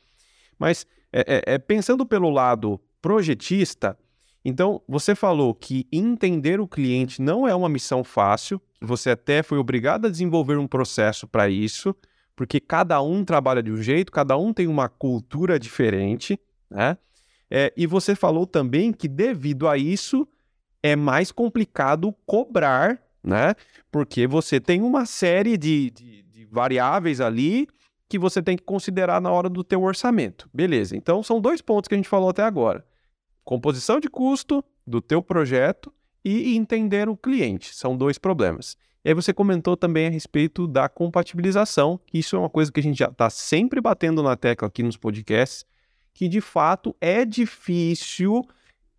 Mas 0.59 0.87
é, 1.13 1.21
é, 1.21 1.55
é, 1.55 1.59
pensando 1.59 2.07
pelo 2.07 2.31
lado 2.31 2.81
projetista, 3.03 3.99
então 4.45 4.81
você 4.89 5.15
falou 5.15 5.55
que 5.55 5.87
entender 5.93 6.61
o 6.61 6.69
cliente 6.69 7.21
não 7.21 7.47
é 7.47 7.55
uma 7.55 7.69
missão 7.69 8.03
fácil, 8.03 8.61
você 8.81 9.11
até 9.11 9.43
foi 9.43 9.59
obrigado 9.59 10.07
a 10.07 10.11
desenvolver 10.11 10.57
um 10.57 10.67
processo 10.67 11.27
para 11.27 11.49
isso, 11.49 11.95
porque 12.37 12.61
cada 12.61 13.01
um 13.03 13.25
trabalha 13.25 13.63
de 13.63 13.71
um 13.71 13.83
jeito, 13.83 14.11
cada 14.11 14.37
um 14.37 14.53
tem 14.53 14.67
uma 14.67 14.89
cultura 14.89 15.59
diferente, 15.59 16.39
né? 16.71 16.99
É, 17.51 17.73
e 17.77 17.87
você 17.87 18.15
falou 18.15 18.47
também 18.47 18.93
que 18.93 19.07
devido 19.07 19.69
a 19.69 19.77
isso 19.77 20.27
é 20.83 20.97
mais 20.97 21.31
complicado 21.31 22.15
cobrar, 22.27 23.01
né? 23.23 23.55
Porque 23.93 24.27
você 24.27 24.61
tem 24.61 24.83
uma 24.83 25.07
série 25.07 25.57
de, 25.57 25.91
de, 25.91 26.23
de 26.23 26.45
variáveis 26.47 27.21
ali 27.21 27.69
que 28.09 28.19
você 28.19 28.43
tem 28.43 28.57
que 28.57 28.65
considerar 28.65 29.21
na 29.21 29.31
hora 29.31 29.49
do 29.49 29.63
teu 29.63 29.83
orçamento. 29.83 30.49
Beleza, 30.53 30.97
então 30.97 31.23
são 31.23 31.41
dois 31.41 31.61
pontos 31.61 31.89
que 31.89 31.95
a 31.95 31.99
gente 31.99 32.09
falou 32.09 32.29
até 32.29 32.43
agora. 32.43 32.85
Composição 33.45 34.01
de 34.01 34.09
custo 34.09 34.65
do 34.87 35.01
teu 35.01 35.23
projeto 35.23 35.93
e 36.25 36.57
entender 36.57 37.09
o 37.09 37.17
cliente. 37.17 37.75
São 37.75 37.97
dois 37.97 38.19
problemas. 38.19 38.77
E 39.05 39.11
aí 39.11 39.15
você 39.15 39.35
comentou 39.35 39.77
também 39.77 40.07
a 40.07 40.11
respeito 40.11 40.67
da 40.67 40.89
compatibilização, 40.89 42.01
que 42.07 42.19
isso 42.19 42.37
é 42.37 42.39
uma 42.39 42.49
coisa 42.49 42.73
que 42.73 42.81
a 42.81 42.83
gente 42.83 42.99
já 42.99 43.09
está 43.09 43.29
sempre 43.29 43.79
batendo 43.79 44.23
na 44.23 44.35
tecla 44.35 44.67
aqui 44.67 44.83
nos 44.83 44.97
podcasts, 44.97 45.67
que 46.15 46.27
de 46.27 46.41
fato 46.41 46.97
é 47.01 47.25
difícil 47.25 48.43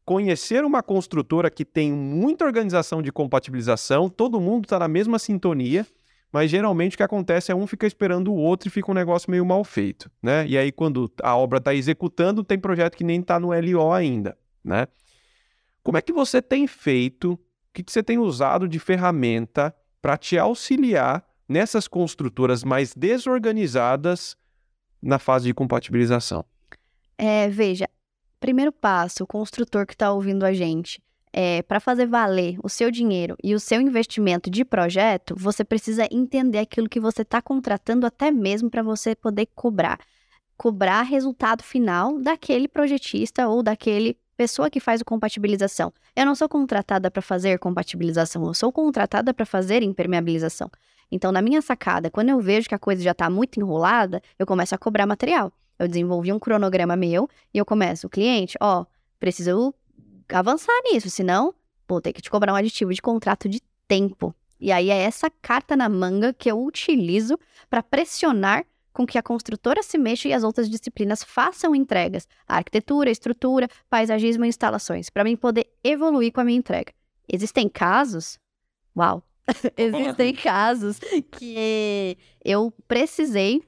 conhecer 0.05 0.63
uma 0.63 0.83
construtora 0.83 1.49
que 1.49 1.65
tem 1.65 1.91
muita 1.91 2.45
organização 2.45 3.01
de 3.01 3.11
compatibilização, 3.11 4.07
todo 4.07 4.39
mundo 4.39 4.65
está 4.65 4.77
na 4.77 4.87
mesma 4.87 5.17
sintonia, 5.17 5.87
mas 6.31 6.51
geralmente 6.51 6.93
o 6.93 6.97
que 6.97 7.03
acontece 7.03 7.51
é 7.51 7.55
um 7.55 7.65
fica 7.65 7.87
esperando 7.87 8.31
o 8.31 8.35
outro 8.35 8.67
e 8.67 8.71
fica 8.71 8.91
um 8.91 8.93
negócio 8.93 9.31
meio 9.31 9.43
mal 9.43 9.63
feito, 9.63 10.11
né? 10.21 10.45
E 10.45 10.55
aí 10.55 10.71
quando 10.71 11.11
a 11.23 11.35
obra 11.35 11.57
está 11.57 11.73
executando, 11.73 12.43
tem 12.43 12.59
projeto 12.59 12.95
que 12.95 13.03
nem 13.03 13.21
está 13.21 13.39
no 13.39 13.47
LO 13.47 13.91
ainda, 13.91 14.37
né? 14.63 14.85
Como 15.81 15.97
é 15.97 16.01
que 16.01 16.13
você 16.13 16.43
tem 16.43 16.67
feito, 16.67 17.33
o 17.33 17.39
que 17.73 17.83
você 17.87 18.03
tem 18.03 18.19
usado 18.19 18.67
de 18.67 18.77
ferramenta 18.77 19.73
para 20.05 20.17
te 20.17 20.37
auxiliar 20.37 21.25
nessas 21.49 21.87
construtoras 21.87 22.63
mais 22.63 22.93
desorganizadas 22.93 24.37
na 25.01 25.17
fase 25.17 25.45
de 25.45 25.53
compatibilização? 25.55 26.45
É, 27.17 27.49
veja, 27.49 27.89
primeiro 28.39 28.71
passo, 28.71 29.23
o 29.23 29.27
construtor 29.27 29.83
que 29.87 29.93
está 29.93 30.11
ouvindo 30.11 30.45
a 30.45 30.53
gente, 30.53 31.01
é, 31.33 31.63
para 31.63 31.79
fazer 31.79 32.05
valer 32.05 32.55
o 32.63 32.69
seu 32.69 32.91
dinheiro 32.91 33.35
e 33.43 33.55
o 33.55 33.59
seu 33.59 33.81
investimento 33.81 34.47
de 34.47 34.63
projeto, 34.63 35.33
você 35.35 35.65
precisa 35.65 36.07
entender 36.11 36.59
aquilo 36.59 36.87
que 36.87 36.99
você 36.99 37.23
está 37.23 37.41
contratando, 37.41 38.05
até 38.05 38.29
mesmo 38.29 38.69
para 38.69 38.83
você 38.83 39.15
poder 39.15 39.47
cobrar. 39.55 39.99
Cobrar 40.55 41.01
resultado 41.01 41.63
final 41.63 42.21
daquele 42.21 42.67
projetista 42.67 43.47
ou 43.47 43.63
daquele 43.63 44.15
pessoa 44.35 44.69
que 44.69 44.79
faz 44.79 45.01
o 45.01 45.05
compatibilização. 45.05 45.93
Eu 46.15 46.25
não 46.25 46.35
sou 46.35 46.47
contratada 46.49 47.09
para 47.09 47.21
fazer 47.21 47.59
compatibilização, 47.59 48.45
eu 48.45 48.53
sou 48.53 48.71
contratada 48.71 49.33
para 49.33 49.45
fazer 49.45 49.83
impermeabilização. 49.83 50.69
Então, 51.11 51.31
na 51.31 51.41
minha 51.41 51.61
sacada, 51.61 52.09
quando 52.09 52.29
eu 52.29 52.39
vejo 52.39 52.67
que 52.67 52.75
a 52.75 52.79
coisa 52.79 53.01
já 53.01 53.11
está 53.11 53.29
muito 53.29 53.59
enrolada, 53.59 54.21
eu 54.37 54.45
começo 54.45 54.73
a 54.73 54.77
cobrar 54.77 55.05
material. 55.05 55.51
Eu 55.77 55.87
desenvolvi 55.87 56.31
um 56.31 56.39
cronograma 56.39 56.95
meu 56.95 57.29
e 57.53 57.57
eu 57.57 57.65
começo, 57.65 58.09
cliente, 58.09 58.57
ó, 58.61 58.85
preciso 59.19 59.73
avançar 60.29 60.73
nisso, 60.83 61.09
senão 61.09 61.53
vou 61.87 62.01
ter 62.01 62.13
que 62.13 62.21
te 62.21 62.29
cobrar 62.29 62.53
um 62.53 62.55
aditivo 62.55 62.93
de 62.93 63.01
contrato 63.01 63.47
de 63.47 63.61
tempo. 63.87 64.33
E 64.59 64.71
aí 64.71 64.89
é 64.89 64.97
essa 64.97 65.29
carta 65.29 65.75
na 65.75 65.89
manga 65.89 66.33
que 66.33 66.49
eu 66.49 66.63
utilizo 66.63 67.37
para 67.69 67.83
pressionar 67.83 68.65
com 68.95 69.05
que 69.05 69.17
a 69.17 69.21
construtora 69.21 69.84
se 69.84 69.97
mexa 69.97 70.29
e 70.29 70.34
as 70.34 70.41
outras 70.41 70.69
disciplinas 70.69 71.21
façam 71.21 71.75
entregas, 71.75 72.25
a 72.47 72.55
arquitetura, 72.55 73.12
estrutura, 73.12 73.67
paisagismo 73.89 74.45
e 74.45 74.47
instalações, 74.47 75.10
para 75.10 75.25
mim 75.25 75.36
poder 75.36 75.67
evoluir 75.84 76.31
com 76.31 76.39
a 76.39 76.45
minha 76.45 76.58
entrega. 76.58 76.93
Existem 77.27 77.67
casos, 77.67 78.39
uau, 78.97 79.21
existem 79.75 80.34
casos 80.34 80.97
que 81.29 82.17
eu 82.43 82.73
precisei 82.88 83.62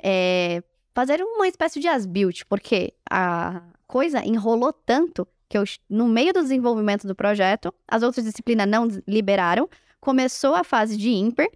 é, 0.00 0.62
fazer 0.94 1.20
uma 1.20 1.48
espécie 1.48 1.80
de 1.80 1.88
as-built, 1.88 2.44
porque 2.48 2.94
a 3.10 3.62
coisa 3.88 4.24
enrolou 4.24 4.72
tanto 4.72 5.26
que 5.48 5.58
eu, 5.58 5.64
no 5.88 6.06
meio 6.06 6.32
do 6.32 6.42
desenvolvimento 6.42 7.08
do 7.08 7.14
projeto, 7.14 7.74
as 7.88 8.04
outras 8.04 8.24
disciplinas 8.24 8.68
não 8.68 8.86
liberaram, 9.04 9.68
começou 10.00 10.54
a 10.54 10.62
fase 10.62 10.96
de 10.96 11.10
IMPER, 11.10 11.50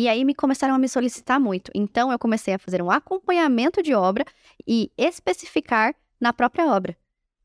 e 0.00 0.08
aí 0.08 0.24
me 0.24 0.34
começaram 0.34 0.74
a 0.74 0.78
me 0.78 0.88
solicitar 0.88 1.38
muito. 1.38 1.70
Então 1.74 2.10
eu 2.10 2.18
comecei 2.18 2.54
a 2.54 2.58
fazer 2.58 2.82
um 2.82 2.90
acompanhamento 2.90 3.82
de 3.82 3.94
obra 3.94 4.24
e 4.66 4.90
especificar 4.96 5.94
na 6.20 6.32
própria 6.32 6.66
obra. 6.66 6.96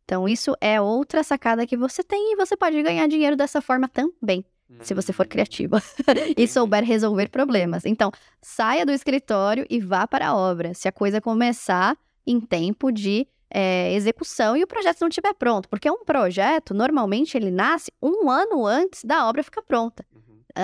Então 0.05 0.27
isso 0.27 0.55
é 0.61 0.79
outra 0.79 1.23
sacada 1.23 1.67
que 1.67 1.75
você 1.75 2.03
tem 2.03 2.33
e 2.33 2.35
você 2.35 2.55
pode 2.55 2.81
ganhar 2.81 3.07
dinheiro 3.07 3.35
dessa 3.35 3.61
forma 3.61 3.87
também 3.87 4.45
se 4.81 4.93
você 4.93 5.13
for 5.13 5.25
criativa 5.25 5.81
e 6.35 6.45
souber 6.45 6.83
resolver 6.83 7.29
problemas. 7.29 7.85
Então, 7.85 8.11
saia 8.41 8.85
do 8.85 8.91
escritório 8.91 9.65
e 9.69 9.79
vá 9.79 10.05
para 10.05 10.27
a 10.27 10.35
obra. 10.35 10.73
Se 10.73 10.89
a 10.89 10.91
coisa 10.91 11.21
começar 11.21 11.97
em 12.25 12.37
tempo 12.41 12.91
de 12.91 13.25
é, 13.49 13.93
execução 13.93 14.57
e 14.57 14.63
o 14.63 14.67
projeto 14.67 14.99
não 14.99 15.07
estiver 15.07 15.33
pronto, 15.35 15.69
porque 15.69 15.89
um 15.89 16.03
projeto 16.03 16.73
normalmente 16.73 17.37
ele 17.37 17.49
nasce 17.49 17.93
um 18.01 18.29
ano 18.29 18.65
antes 18.65 19.05
da 19.05 19.25
obra 19.29 19.41
ficar 19.41 19.61
pronta 19.61 20.05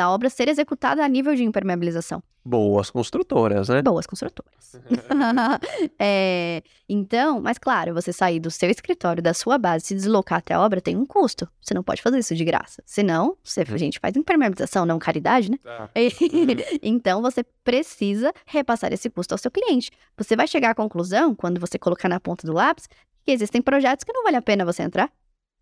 a 0.02 0.12
obra 0.12 0.30
ser 0.30 0.48
executada 0.48 1.04
a 1.04 1.08
nível 1.08 1.36
de 1.36 1.44
impermeabilização. 1.44 2.22
Boas 2.46 2.90
construtoras, 2.90 3.70
né? 3.70 3.82
Boas 3.82 4.06
construtoras. 4.06 4.76
é, 5.98 6.62
então, 6.90 7.40
mas 7.40 7.58
claro, 7.58 7.94
você 7.94 8.12
sair 8.12 8.40
do 8.40 8.52
seu 8.52 8.70
escritório, 8.70 9.24
da 9.24 9.34
sua 9.34 9.58
base, 9.58 9.86
se 9.86 9.96
deslocar 9.96 10.40
até 10.40 10.54
a 10.54 10.60
obra 10.60 10.82
tem 10.82 10.98
um 10.98 11.06
custo. 11.06 11.48
Você 11.62 11.74
não 11.74 11.84
pode 11.84 12.02
fazer 12.02 12.20
isso 12.20 12.36
de 12.36 12.44
graça. 12.44 12.84
Senão, 12.86 13.38
você, 13.42 13.62
a 13.62 13.78
gente 13.78 13.98
faz 14.00 14.18
impermeabilização, 14.18 14.86
não 14.86 15.00
caridade, 15.00 15.52
né? 15.52 15.58
Tá. 15.64 15.90
então, 16.84 17.22
você 17.22 17.44
precisa 17.64 18.34
repassar 18.46 18.92
esse 18.92 19.10
custo 19.10 19.34
ao 19.34 19.38
seu 19.38 19.50
cliente. 19.50 19.90
Você 20.18 20.36
vai 20.36 20.48
chegar 20.48 20.72
à 20.72 20.76
conclusão, 20.76 21.34
quando 21.34 21.62
você 21.62 21.80
colocar 21.80 22.10
na 22.10 22.20
ponta 22.20 22.46
do 22.46 22.52
lápis, 22.52 22.90
que 23.24 23.32
existem 23.32 23.62
projetos 23.62 24.04
que 24.04 24.12
não 24.12 24.24
vale 24.24 24.36
a 24.36 24.42
pena 24.42 24.66
você 24.66 24.84
entrar. 24.84 25.10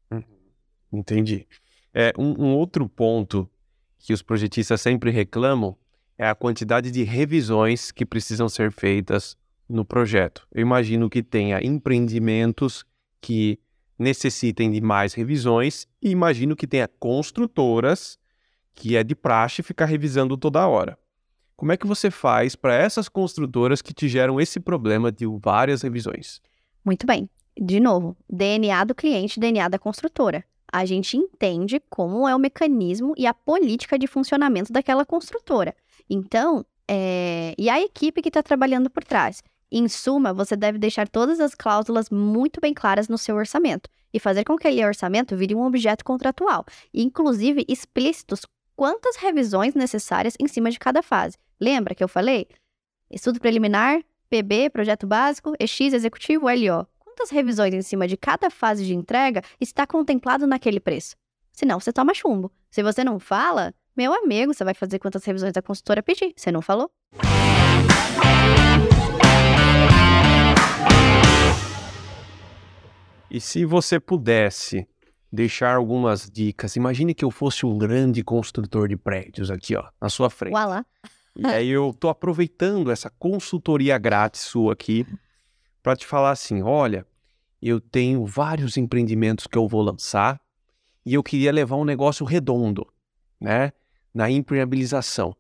Uhum. 0.10 0.24
Entendi. 0.91 1.48
É, 1.94 2.13
um, 2.17 2.46
um 2.46 2.56
outro 2.56 2.88
ponto 2.88 3.48
que 4.01 4.13
os 4.13 4.21
projetistas 4.21 4.81
sempre 4.81 5.11
reclamam 5.11 5.77
é 6.17 6.27
a 6.27 6.35
quantidade 6.35 6.91
de 6.91 7.03
revisões 7.03 7.91
que 7.91 8.05
precisam 8.05 8.49
ser 8.49 8.71
feitas 8.71 9.37
no 9.69 9.85
projeto. 9.85 10.47
Eu 10.51 10.61
imagino 10.61 11.09
que 11.09 11.23
tenha 11.23 11.63
empreendimentos 11.65 12.83
que 13.21 13.59
necessitem 13.97 14.71
de 14.71 14.81
mais 14.81 15.13
revisões 15.13 15.87
e 16.01 16.09
imagino 16.09 16.55
que 16.55 16.67
tenha 16.67 16.87
construtoras 16.87 18.19
que 18.73 18.95
é 18.95 19.03
de 19.03 19.15
praxe 19.15 19.61
ficar 19.61 19.85
revisando 19.85 20.35
toda 20.35 20.67
hora. 20.67 20.97
Como 21.55 21.71
é 21.71 21.77
que 21.77 21.85
você 21.85 22.09
faz 22.09 22.55
para 22.55 22.73
essas 22.73 23.07
construtoras 23.07 23.81
que 23.81 23.93
te 23.93 24.07
geram 24.07 24.41
esse 24.41 24.59
problema 24.59 25.11
de 25.11 25.25
várias 25.39 25.83
revisões? 25.83 26.41
Muito 26.83 27.05
bem. 27.05 27.29
De 27.59 27.79
novo, 27.79 28.17
DNA 28.27 28.83
do 28.85 28.95
cliente, 28.95 29.39
DNA 29.39 29.67
da 29.67 29.77
construtora 29.77 30.43
a 30.71 30.86
gente 30.86 31.17
entende 31.17 31.81
como 31.89 32.27
é 32.27 32.36
o 32.36 32.39
mecanismo 32.39 33.13
e 33.17 33.27
a 33.27 33.34
política 33.34 33.99
de 33.99 34.07
funcionamento 34.07 34.71
daquela 34.71 35.05
construtora. 35.05 35.75
Então, 36.10 36.65
é... 36.88 37.53
e 37.57 37.69
a 37.69 37.81
equipe 37.81 38.21
que 38.21 38.29
está 38.29 38.41
trabalhando 38.41 38.89
por 38.89 39.03
trás. 39.03 39.43
Em 39.71 39.88
suma, 39.88 40.34
você 40.34 40.55
deve 40.55 40.77
deixar 40.77 41.07
todas 41.07 41.39
as 41.39 41.55
cláusulas 41.55 42.10
muito 42.10 42.60
bem 42.60 42.73
claras 42.73 43.07
no 43.07 43.17
seu 43.17 43.36
orçamento 43.36 43.89
e 44.13 44.19
fazer 44.19 44.43
com 44.43 44.57
que 44.57 44.67
aquele 44.67 44.86
orçamento 44.86 45.36
vire 45.36 45.55
um 45.55 45.65
objeto 45.65 46.03
contratual, 46.03 46.65
inclusive 46.93 47.65
explícitos 47.67 48.41
quantas 48.75 49.15
revisões 49.15 49.73
necessárias 49.73 50.36
em 50.39 50.47
cima 50.47 50.69
de 50.69 50.79
cada 50.79 51.01
fase. 51.01 51.38
Lembra 51.60 51.95
que 51.95 52.03
eu 52.03 52.07
falei? 52.07 52.47
Estudo 53.10 53.39
preliminar, 53.39 54.01
PB, 54.29 54.69
projeto 54.71 55.05
básico, 55.05 55.53
EX, 55.60 55.93
executivo, 55.93 56.47
LO. 56.47 56.88
Quantas 57.12 57.30
revisões 57.30 57.74
em 57.74 57.82
cima 57.82 58.08
de 58.08 58.15
cada 58.15 58.50
fase 58.50 58.86
de 58.86 58.95
entrega 58.95 59.43
está 59.60 59.86
contemplado 59.86 60.47
naquele 60.47 60.80
preço? 60.80 61.17
Senão 61.52 61.78
você 61.78 61.91
toma 61.91 62.13
chumbo. 62.13 62.50
Se 62.69 62.82
você 62.82 63.04
não 63.04 63.19
fala, 63.19 63.74
meu 63.97 64.13
amigo, 64.13 64.54
você 64.54 64.63
vai 64.63 64.74
fazer 64.74 64.97
quantas 64.97 65.26
revisões 65.26 65.52
a 65.58 65.62
consultora 65.62 66.02
pedir. 66.02 66.34
Você 66.38 66.54
não 66.54 66.62
falou? 66.62 66.89
E 73.30 73.41
se 73.41 73.65
você 73.65 74.00
pudesse 74.00 74.88
deixar 75.30 75.76
algumas 75.76 76.32
dicas, 76.32 76.78
imagine 76.78 77.13
que 77.13 77.26
eu 77.26 77.30
fosse 77.30 77.65
um 77.65 77.78
grande 77.78 78.24
construtor 78.24 78.88
de 78.88 78.95
prédios 78.95 79.52
aqui, 79.52 79.76
ó, 79.76 79.84
na 80.00 80.08
sua 80.08 80.30
frente. 80.30 80.54
Uala. 80.54 80.86
E 81.36 81.45
aí 81.45 81.67
eu 81.67 81.93
tô 81.93 82.08
aproveitando 82.08 82.89
essa 82.89 83.10
consultoria 83.10 83.97
grátis 83.97 84.43
sua 84.43 84.71
aqui 84.71 85.06
para 85.82 85.96
te 85.96 86.06
falar 86.06 86.32
assim, 86.32 86.62
olha, 86.62 87.06
eu 87.62 87.80
tenho 87.80 88.26
vários 88.26 88.78
empreendimentos 88.78 89.48
que 89.48 89.58
eu 89.58 89.67
vou 89.67 89.82
lançar 89.82 90.39
e 91.06 91.13
eu 91.13 91.24
queria 91.24 91.52
levar 91.52 91.76
um 91.76 91.86
negócio 91.86 92.26
redondo, 92.26 92.86
né, 93.39 93.72
na 94.13 94.30
impermeabilização. 94.30 95.36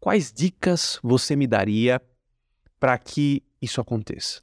Quais 0.00 0.32
dicas 0.32 0.98
você 1.02 1.36
me 1.36 1.46
daria 1.46 2.00
para 2.80 2.98
que 2.98 3.42
isso 3.60 3.80
aconteça? 3.80 4.40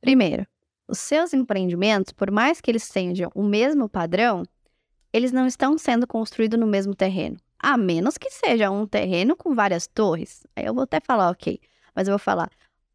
Primeiro, 0.00 0.46
os 0.88 0.98
seus 0.98 1.32
empreendimentos, 1.32 2.12
por 2.12 2.30
mais 2.30 2.60
que 2.60 2.70
eles 2.70 2.88
tenham 2.88 3.30
o 3.34 3.42
mesmo 3.42 3.88
padrão, 3.88 4.44
eles 5.12 5.32
não 5.32 5.46
estão 5.46 5.78
sendo 5.78 6.06
construídos 6.06 6.58
no 6.58 6.66
mesmo 6.66 6.94
terreno. 6.94 7.36
A 7.58 7.76
menos 7.76 8.18
que 8.18 8.30
seja 8.30 8.70
um 8.70 8.86
terreno 8.86 9.36
com 9.36 9.54
várias 9.54 9.86
torres. 9.86 10.46
Aí 10.54 10.66
eu 10.66 10.74
vou 10.74 10.82
até 10.84 11.00
falar, 11.00 11.30
ok. 11.30 11.58
Mas 11.94 12.08
eu 12.08 12.12
vou 12.12 12.18
falar, 12.18 12.50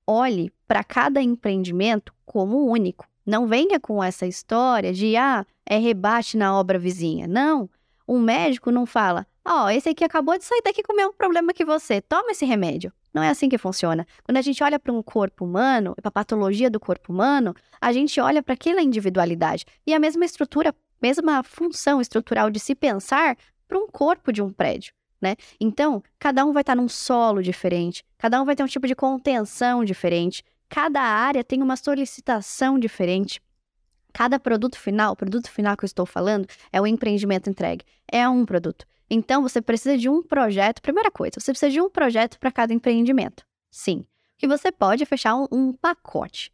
olhe 0.09 0.51
para 0.67 0.83
cada 0.83 1.21
empreendimento 1.21 2.11
como 2.25 2.65
único. 2.65 3.07
Não 3.23 3.45
venha 3.45 3.79
com 3.79 4.03
essa 4.03 4.25
história 4.25 4.91
de, 4.91 5.15
ah, 5.15 5.45
é 5.63 5.77
rebate 5.77 6.35
na 6.35 6.57
obra 6.57 6.79
vizinha. 6.79 7.27
Não. 7.27 7.69
Um 8.07 8.19
médico 8.19 8.71
não 8.71 8.87
fala, 8.87 9.27
ó, 9.45 9.65
oh, 9.65 9.69
esse 9.69 9.89
aqui 9.89 10.03
acabou 10.03 10.35
de 10.35 10.43
sair 10.43 10.63
daqui 10.63 10.81
com 10.81 10.93
o 10.93 10.95
mesmo 10.95 11.13
problema 11.13 11.53
que 11.53 11.63
você, 11.63 12.01
toma 12.01 12.31
esse 12.31 12.43
remédio. 12.43 12.91
Não 13.13 13.21
é 13.21 13.29
assim 13.29 13.47
que 13.47 13.57
funciona. 13.57 14.05
Quando 14.23 14.37
a 14.37 14.41
gente 14.41 14.63
olha 14.63 14.79
para 14.79 14.91
um 14.91 15.03
corpo 15.03 15.45
humano, 15.45 15.93
para 15.95 16.09
a 16.09 16.11
patologia 16.11 16.71
do 16.71 16.79
corpo 16.79 17.13
humano, 17.13 17.53
a 17.79 17.93
gente 17.93 18.19
olha 18.19 18.41
para 18.41 18.55
aquela 18.55 18.81
individualidade. 18.81 19.63
E 19.85 19.93
a 19.93 19.99
mesma 19.99 20.25
estrutura, 20.25 20.73
mesma 20.99 21.43
função 21.43 22.01
estrutural 22.01 22.49
de 22.49 22.59
se 22.59 22.73
pensar 22.73 23.37
para 23.67 23.77
um 23.77 23.87
corpo 23.87 24.31
de 24.31 24.41
um 24.41 24.51
prédio. 24.51 24.91
Né? 25.21 25.35
Então, 25.59 26.01
cada 26.17 26.45
um 26.45 26.53
vai 26.53 26.61
estar 26.61 26.75
num 26.75 26.87
solo 26.87 27.43
diferente, 27.43 28.05
cada 28.17 28.41
um 28.41 28.45
vai 28.45 28.55
ter 28.55 28.63
um 28.63 28.67
tipo 28.67 28.87
de 28.87 28.95
contenção 28.95 29.83
diferente, 29.83 30.43
cada 30.69 31.01
área 31.01 31.43
tem 31.43 31.61
uma 31.61 31.75
solicitação 31.75 32.79
diferente. 32.79 33.41
Cada 34.13 34.39
produto 34.39 34.77
final, 34.77 35.13
o 35.13 35.15
produto 35.15 35.51
final 35.51 35.75
que 35.75 35.83
eu 35.83 35.87
estou 35.87 36.05
falando, 36.05 36.47
é 36.71 36.81
o 36.81 36.87
empreendimento 36.87 37.49
entregue. 37.49 37.85
É 38.11 38.27
um 38.27 38.45
produto. 38.45 38.85
Então, 39.09 39.41
você 39.41 39.61
precisa 39.61 39.97
de 39.97 40.09
um 40.09 40.21
projeto. 40.21 40.81
Primeira 40.81 41.11
coisa, 41.11 41.39
você 41.39 41.51
precisa 41.51 41.71
de 41.71 41.81
um 41.81 41.89
projeto 41.89 42.39
para 42.39 42.51
cada 42.51 42.73
empreendimento. 42.73 43.43
Sim. 43.69 44.05
Que 44.37 44.47
você 44.47 44.71
pode 44.71 45.05
fechar 45.05 45.35
um, 45.35 45.47
um 45.51 45.73
pacote. 45.73 46.51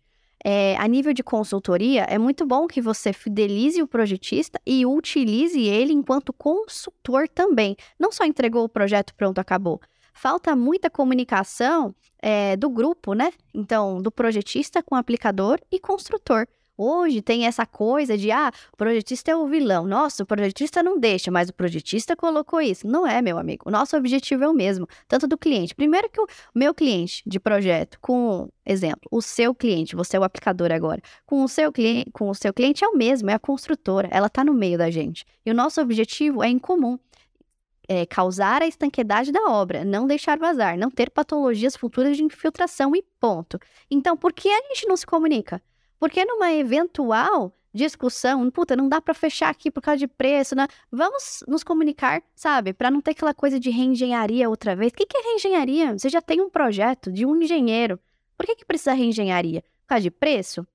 É, 0.48 0.78
a 0.78 0.88
nível 0.88 1.12
de 1.12 1.24
consultoria, 1.24 2.04
é 2.04 2.20
muito 2.20 2.46
bom 2.46 2.68
que 2.68 2.80
você 2.80 3.12
fidelize 3.12 3.82
o 3.82 3.88
projetista 3.88 4.62
e 4.64 4.86
utilize 4.86 5.60
ele 5.60 5.92
enquanto 5.92 6.32
consultor 6.32 7.28
também. 7.28 7.76
Não 8.00 8.12
só 8.12 8.24
entregou 8.26 8.64
o 8.64 8.70
projeto, 8.70 9.16
pronto, 9.16 9.40
acabou. 9.40 9.82
Falta 10.14 10.56
muita 10.56 10.88
comunicação 10.88 11.96
é, 12.22 12.56
do 12.56 12.70
grupo, 12.70 13.16
né? 13.16 13.32
Então, 13.56 14.00
do 14.00 14.12
projetista 14.12 14.84
com 14.84 14.94
aplicador 14.94 15.60
e 15.72 15.80
construtor. 15.80 16.46
Hoje 16.78 17.22
tem 17.22 17.46
essa 17.46 17.66
coisa 17.66 18.18
de, 18.18 18.32
ah, 18.32 18.52
o 18.74 18.78
projetista 18.78 19.32
é 19.32 19.36
o 19.36 19.48
vilão. 19.48 19.86
Nossa, 19.86 20.24
o 20.24 20.26
projetista 20.26 20.84
não 20.84 21.00
deixa, 21.00 21.32
mas 21.32 21.48
o 21.48 21.54
projetista 21.54 22.16
colocou 22.16 22.60
isso. 22.60 22.86
Não 22.86 23.08
é, 23.08 23.22
meu 23.22 23.38
amigo. 23.38 23.64
O 23.66 23.72
nosso 23.72 23.96
objetivo 23.96 24.44
é 24.44 24.50
o 24.50 24.54
mesmo, 24.54 24.86
tanto 25.08 25.26
do 25.26 25.38
cliente. 25.38 25.74
Primeiro 25.74 26.10
que 26.10 26.20
o 26.20 26.28
meu 26.54 26.74
cliente 26.74 27.24
de 27.26 27.40
projeto, 27.40 27.98
com, 28.02 28.50
exemplo, 28.66 29.08
o 29.10 29.22
seu 29.22 29.56
cliente, 29.56 29.96
você 29.96 30.18
é 30.18 30.20
o 30.20 30.24
aplicador 30.24 30.72
agora, 30.72 31.02
com 31.26 31.44
o 31.44 31.48
seu 31.48 31.72
cliente, 31.72 32.12
com 32.12 32.30
o 32.30 32.36
seu 32.36 32.54
cliente 32.54 32.84
é 32.84 32.88
o 32.88 32.98
mesmo, 32.98 33.30
é 33.30 33.34
a 33.34 33.40
construtora, 33.40 34.10
ela 34.12 34.28
está 34.28 34.44
no 34.44 34.54
meio 34.54 34.78
da 34.78 34.92
gente. 34.92 35.26
E 35.46 35.52
o 35.52 35.54
nosso 35.54 35.80
objetivo 35.80 36.44
é 36.44 36.50
em 36.50 36.60
comum. 36.60 37.00
É, 37.88 38.04
causar 38.04 38.64
a 38.64 38.68
estanquedade 38.68 39.32
da 39.32 39.44
obra, 39.48 39.86
não 39.86 40.08
deixar 40.08 40.40
vazar, 40.40 40.76
não 40.76 40.90
ter 40.90 41.12
patologias 41.12 41.76
futuras 41.76 42.18
de 42.18 42.24
infiltração 42.24 42.96
e 42.96 43.04
ponto. 43.20 43.60
Então, 43.92 44.18
por 44.18 44.34
que 44.34 44.50
a 44.50 44.62
gente 44.70 44.88
não 44.88 44.98
se 44.98 45.06
comunica? 45.06 45.62
Porque 46.00 46.26
numa 46.26 46.52
eventual 46.52 47.54
discussão, 47.76 48.50
puta, 48.50 48.76
não 48.76 48.88
dá 48.88 49.02
para 49.02 49.14
fechar 49.14 49.50
aqui 49.50 49.70
por 49.70 49.82
causa 49.82 50.00
de 50.00 50.08
preço, 50.08 50.56
né? 50.56 50.66
Vamos 50.90 51.44
nos 51.46 51.62
comunicar, 51.62 52.24
sabe? 52.34 52.74
Para 52.74 52.90
não 52.90 53.02
ter 53.02 53.12
aquela 53.12 53.34
coisa 53.34 53.60
de 53.60 53.70
reengenharia 53.70 54.50
outra 54.50 54.76
vez. 54.76 54.94
O 54.94 54.96
que, 54.96 55.06
é 55.14 55.22
reengenharia? 55.22 55.98
Você 55.98 56.08
já 56.08 56.22
tem 56.22 56.40
um 56.40 56.50
projeto 56.50 57.12
de 57.12 57.26
um 57.26 57.36
engenheiro. 57.36 58.00
Por 58.38 58.46
que, 58.46 58.56
que 58.56 58.66
precisa 58.66 58.94
reengenharia? 58.94 59.62
Por 59.62 59.88
causa 59.88 60.04
de 60.04 60.12
preço? 60.12 60.66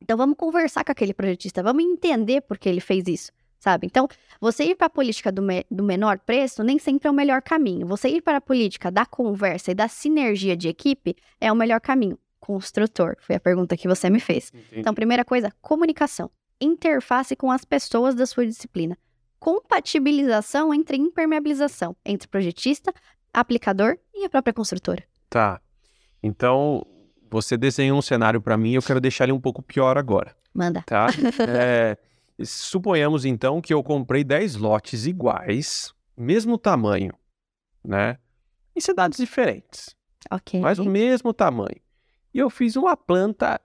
Então 0.00 0.16
vamos 0.16 0.36
conversar 0.36 0.84
com 0.84 0.92
aquele 0.92 1.12
projetista, 1.12 1.62
vamos 1.62 1.84
entender 1.84 2.40
por 2.40 2.56
que 2.56 2.68
ele 2.68 2.80
fez 2.80 3.06
isso, 3.08 3.32
sabe? 3.58 3.86
Então, 3.86 4.06
você 4.40 4.64
ir 4.64 4.76
para 4.76 4.86
a 4.86 4.90
política 4.90 5.32
do, 5.32 5.42
me 5.42 5.66
do 5.68 5.82
menor 5.82 6.20
preço 6.20 6.62
nem 6.62 6.78
sempre 6.78 7.08
é 7.08 7.10
o 7.10 7.14
melhor 7.14 7.42
caminho. 7.42 7.86
Você 7.88 8.08
ir 8.08 8.22
para 8.22 8.38
a 8.38 8.40
política 8.40 8.90
da 8.90 9.04
conversa 9.04 9.72
e 9.72 9.74
da 9.74 9.88
sinergia 9.88 10.56
de 10.56 10.68
equipe 10.68 11.16
é 11.40 11.52
o 11.52 11.56
melhor 11.56 11.80
caminho 11.80 12.16
construtor? 12.48 13.14
Foi 13.20 13.36
a 13.36 13.40
pergunta 13.40 13.76
que 13.76 13.86
você 13.86 14.08
me 14.08 14.18
fez. 14.18 14.50
Entendi. 14.54 14.80
Então, 14.80 14.94
primeira 14.94 15.22
coisa, 15.22 15.52
comunicação. 15.60 16.30
Interface 16.58 17.36
com 17.36 17.50
as 17.50 17.62
pessoas 17.62 18.14
da 18.14 18.24
sua 18.24 18.46
disciplina. 18.46 18.96
Compatibilização 19.38 20.72
entre 20.72 20.96
impermeabilização, 20.96 21.94
entre 22.04 22.26
projetista, 22.26 22.90
aplicador 23.32 23.98
e 24.14 24.24
a 24.24 24.30
própria 24.30 24.54
construtora. 24.54 25.04
Tá. 25.28 25.60
Então, 26.22 26.84
você 27.30 27.58
desenhou 27.58 27.98
um 27.98 28.02
cenário 28.02 28.40
para 28.40 28.56
mim, 28.56 28.72
eu 28.72 28.82
quero 28.82 28.98
deixar 28.98 29.24
ele 29.24 29.32
um 29.32 29.40
pouco 29.40 29.62
pior 29.62 29.98
agora. 29.98 30.34
Manda. 30.54 30.82
Tá? 30.86 31.08
é, 31.46 31.98
suponhamos 32.42 33.26
então 33.26 33.60
que 33.60 33.74
eu 33.74 33.82
comprei 33.82 34.24
10 34.24 34.56
lotes 34.56 35.06
iguais, 35.06 35.92
mesmo 36.16 36.56
tamanho, 36.56 37.12
né? 37.84 38.16
Em 38.74 38.80
cidades 38.80 39.18
diferentes. 39.18 39.94
Ok. 40.30 40.58
Mas 40.60 40.78
o 40.78 40.84
mesmo 40.86 41.34
tamanho. 41.34 41.80
E 42.38 42.40
eu 42.40 42.48
fiz 42.48 42.76
uma 42.76 42.96
planta 42.96 43.60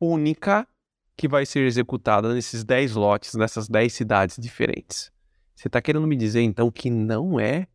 única 0.00 0.66
que 1.14 1.28
vai 1.28 1.44
ser 1.44 1.66
executada 1.66 2.32
nesses 2.32 2.64
10 2.64 2.94
lotes, 2.94 3.34
nessas 3.34 3.68
10 3.68 3.92
cidades 3.92 4.38
diferentes. 4.40 5.12
Você 5.54 5.68
está 5.68 5.78
querendo 5.82 6.06
me 6.06 6.16
dizer, 6.16 6.40
então, 6.40 6.70
que 6.70 6.88
não 6.88 7.38
é 7.38 7.68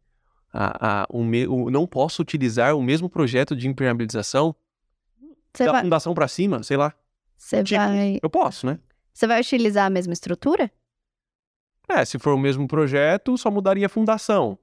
a, 0.51 1.03
a, 1.03 1.07
o, 1.07 1.23
me, 1.23 1.45
o, 1.45 1.69
não 1.69 1.85
posso 1.85 2.23
utilizar 2.23 2.75
o 2.75 2.81
mesmo 2.81 3.07
projeto 3.07 3.55
de 3.55 3.67
impermeabilização 3.67 4.55
Cê 5.53 5.65
da 5.65 5.73
vai... 5.73 5.81
fundação 5.83 6.15
para 6.15 6.27
cima, 6.27 6.63
sei 6.63 6.77
lá. 6.77 6.95
Você 7.37 7.63
tipo, 7.63 7.79
vai... 7.79 8.17
Eu 8.19 8.29
posso, 8.31 8.65
né? 8.65 8.79
Você 9.13 9.27
vai 9.27 9.41
utilizar 9.41 9.85
a 9.85 9.89
mesma 9.91 10.13
estrutura? 10.13 10.71
É, 11.87 12.03
se 12.03 12.17
for 12.17 12.33
o 12.33 12.39
mesmo 12.39 12.67
projeto, 12.67 13.37
só 13.37 13.51
mudaria 13.51 13.85
a 13.85 13.89
fundação. 13.89 14.57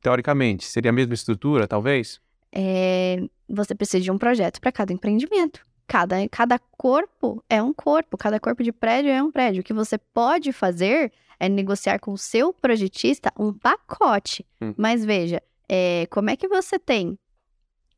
Teoricamente, 0.00 0.64
seria 0.64 0.90
a 0.90 0.94
mesma 0.94 1.12
estrutura, 1.12 1.68
talvez? 1.68 2.18
É, 2.52 3.22
você 3.48 3.74
precisa 3.74 4.02
de 4.02 4.10
um 4.10 4.18
projeto 4.18 4.60
para 4.60 4.72
cada 4.72 4.92
empreendimento. 4.92 5.66
Cada, 5.86 6.28
cada 6.28 6.58
corpo 6.58 7.42
é 7.48 7.62
um 7.62 7.72
corpo, 7.72 8.18
cada 8.18 8.38
corpo 8.38 8.62
de 8.62 8.72
prédio 8.72 9.10
é 9.10 9.22
um 9.22 9.30
prédio. 9.30 9.62
O 9.62 9.64
que 9.64 9.72
você 9.72 9.96
pode 9.96 10.52
fazer 10.52 11.12
é 11.40 11.48
negociar 11.48 11.98
com 11.98 12.12
o 12.12 12.18
seu 12.18 12.52
projetista 12.52 13.32
um 13.38 13.52
pacote. 13.52 14.44
Hum. 14.60 14.74
Mas 14.76 15.04
veja, 15.04 15.42
é, 15.68 16.06
como 16.10 16.30
é 16.30 16.36
que 16.36 16.48
você 16.48 16.78
tem 16.78 17.18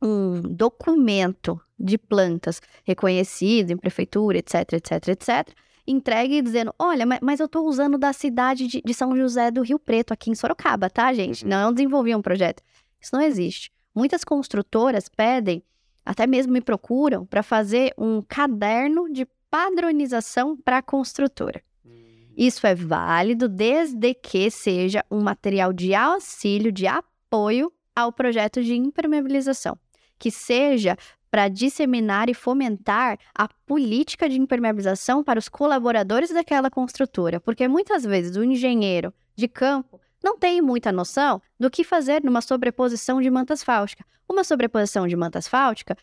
um 0.02 0.40
documento 0.40 1.60
de 1.78 1.98
plantas 1.98 2.60
reconhecido 2.84 3.70
em 3.70 3.76
prefeitura, 3.76 4.38
etc, 4.38 4.72
etc, 4.74 5.08
etc, 5.08 5.48
entregue 5.86 6.42
dizendo: 6.42 6.74
olha, 6.78 7.04
mas 7.20 7.40
eu 7.40 7.46
estou 7.46 7.66
usando 7.66 7.98
da 7.98 8.12
cidade 8.12 8.66
de, 8.66 8.82
de, 8.82 8.94
São 8.94 9.16
José 9.16 9.50
do 9.50 9.62
Rio 9.62 9.78
Preto, 9.78 10.12
aqui 10.12 10.30
em 10.30 10.34
Sorocaba, 10.34 10.88
tá, 10.88 11.12
gente? 11.12 11.44
Uhum. 11.44 11.50
Não 11.50 11.72
desenvolvi 11.72 12.14
um 12.14 12.22
projeto. 12.22 12.62
Isso 13.00 13.14
não 13.14 13.22
existe. 13.22 13.72
Muitas 13.94 14.24
construtoras 14.24 15.08
pedem, 15.08 15.62
até 16.04 16.26
mesmo 16.26 16.52
me 16.52 16.60
procuram, 16.60 17.26
para 17.26 17.42
fazer 17.42 17.92
um 17.98 18.22
caderno 18.22 19.12
de 19.12 19.26
padronização 19.50 20.56
para 20.56 20.78
a 20.78 20.82
construtora. 20.82 21.62
Hum. 21.84 21.90
Isso 22.36 22.66
é 22.66 22.74
válido 22.74 23.48
desde 23.48 24.14
que 24.14 24.50
seja 24.50 25.04
um 25.10 25.20
material 25.20 25.72
de 25.72 25.94
auxílio, 25.94 26.70
de 26.70 26.86
apoio 26.86 27.72
ao 27.94 28.12
projeto 28.12 28.62
de 28.62 28.74
impermeabilização, 28.74 29.76
que 30.18 30.30
seja 30.30 30.96
para 31.30 31.48
disseminar 31.48 32.28
e 32.28 32.34
fomentar 32.34 33.18
a 33.34 33.48
política 33.66 34.28
de 34.28 34.38
impermeabilização 34.38 35.22
para 35.22 35.38
os 35.38 35.48
colaboradores 35.48 36.30
daquela 36.30 36.70
construtora, 36.70 37.40
porque 37.40 37.68
muitas 37.68 38.04
vezes 38.04 38.36
o 38.36 38.42
engenheiro 38.42 39.14
de 39.36 39.46
campo 39.46 40.00
não 40.22 40.38
tem 40.38 40.60
muita 40.60 40.92
noção 40.92 41.40
do 41.58 41.70
que 41.70 41.84
fazer 41.84 42.22
numa 42.22 42.40
sobreposição 42.40 43.20
de 43.20 43.30
manta 43.30 43.54
asfáltica. 43.54 44.04
Uma 44.28 44.44
sobreposição 44.44 45.06
de 45.06 45.16
manta 45.16 45.38
asfáltica 45.38 45.96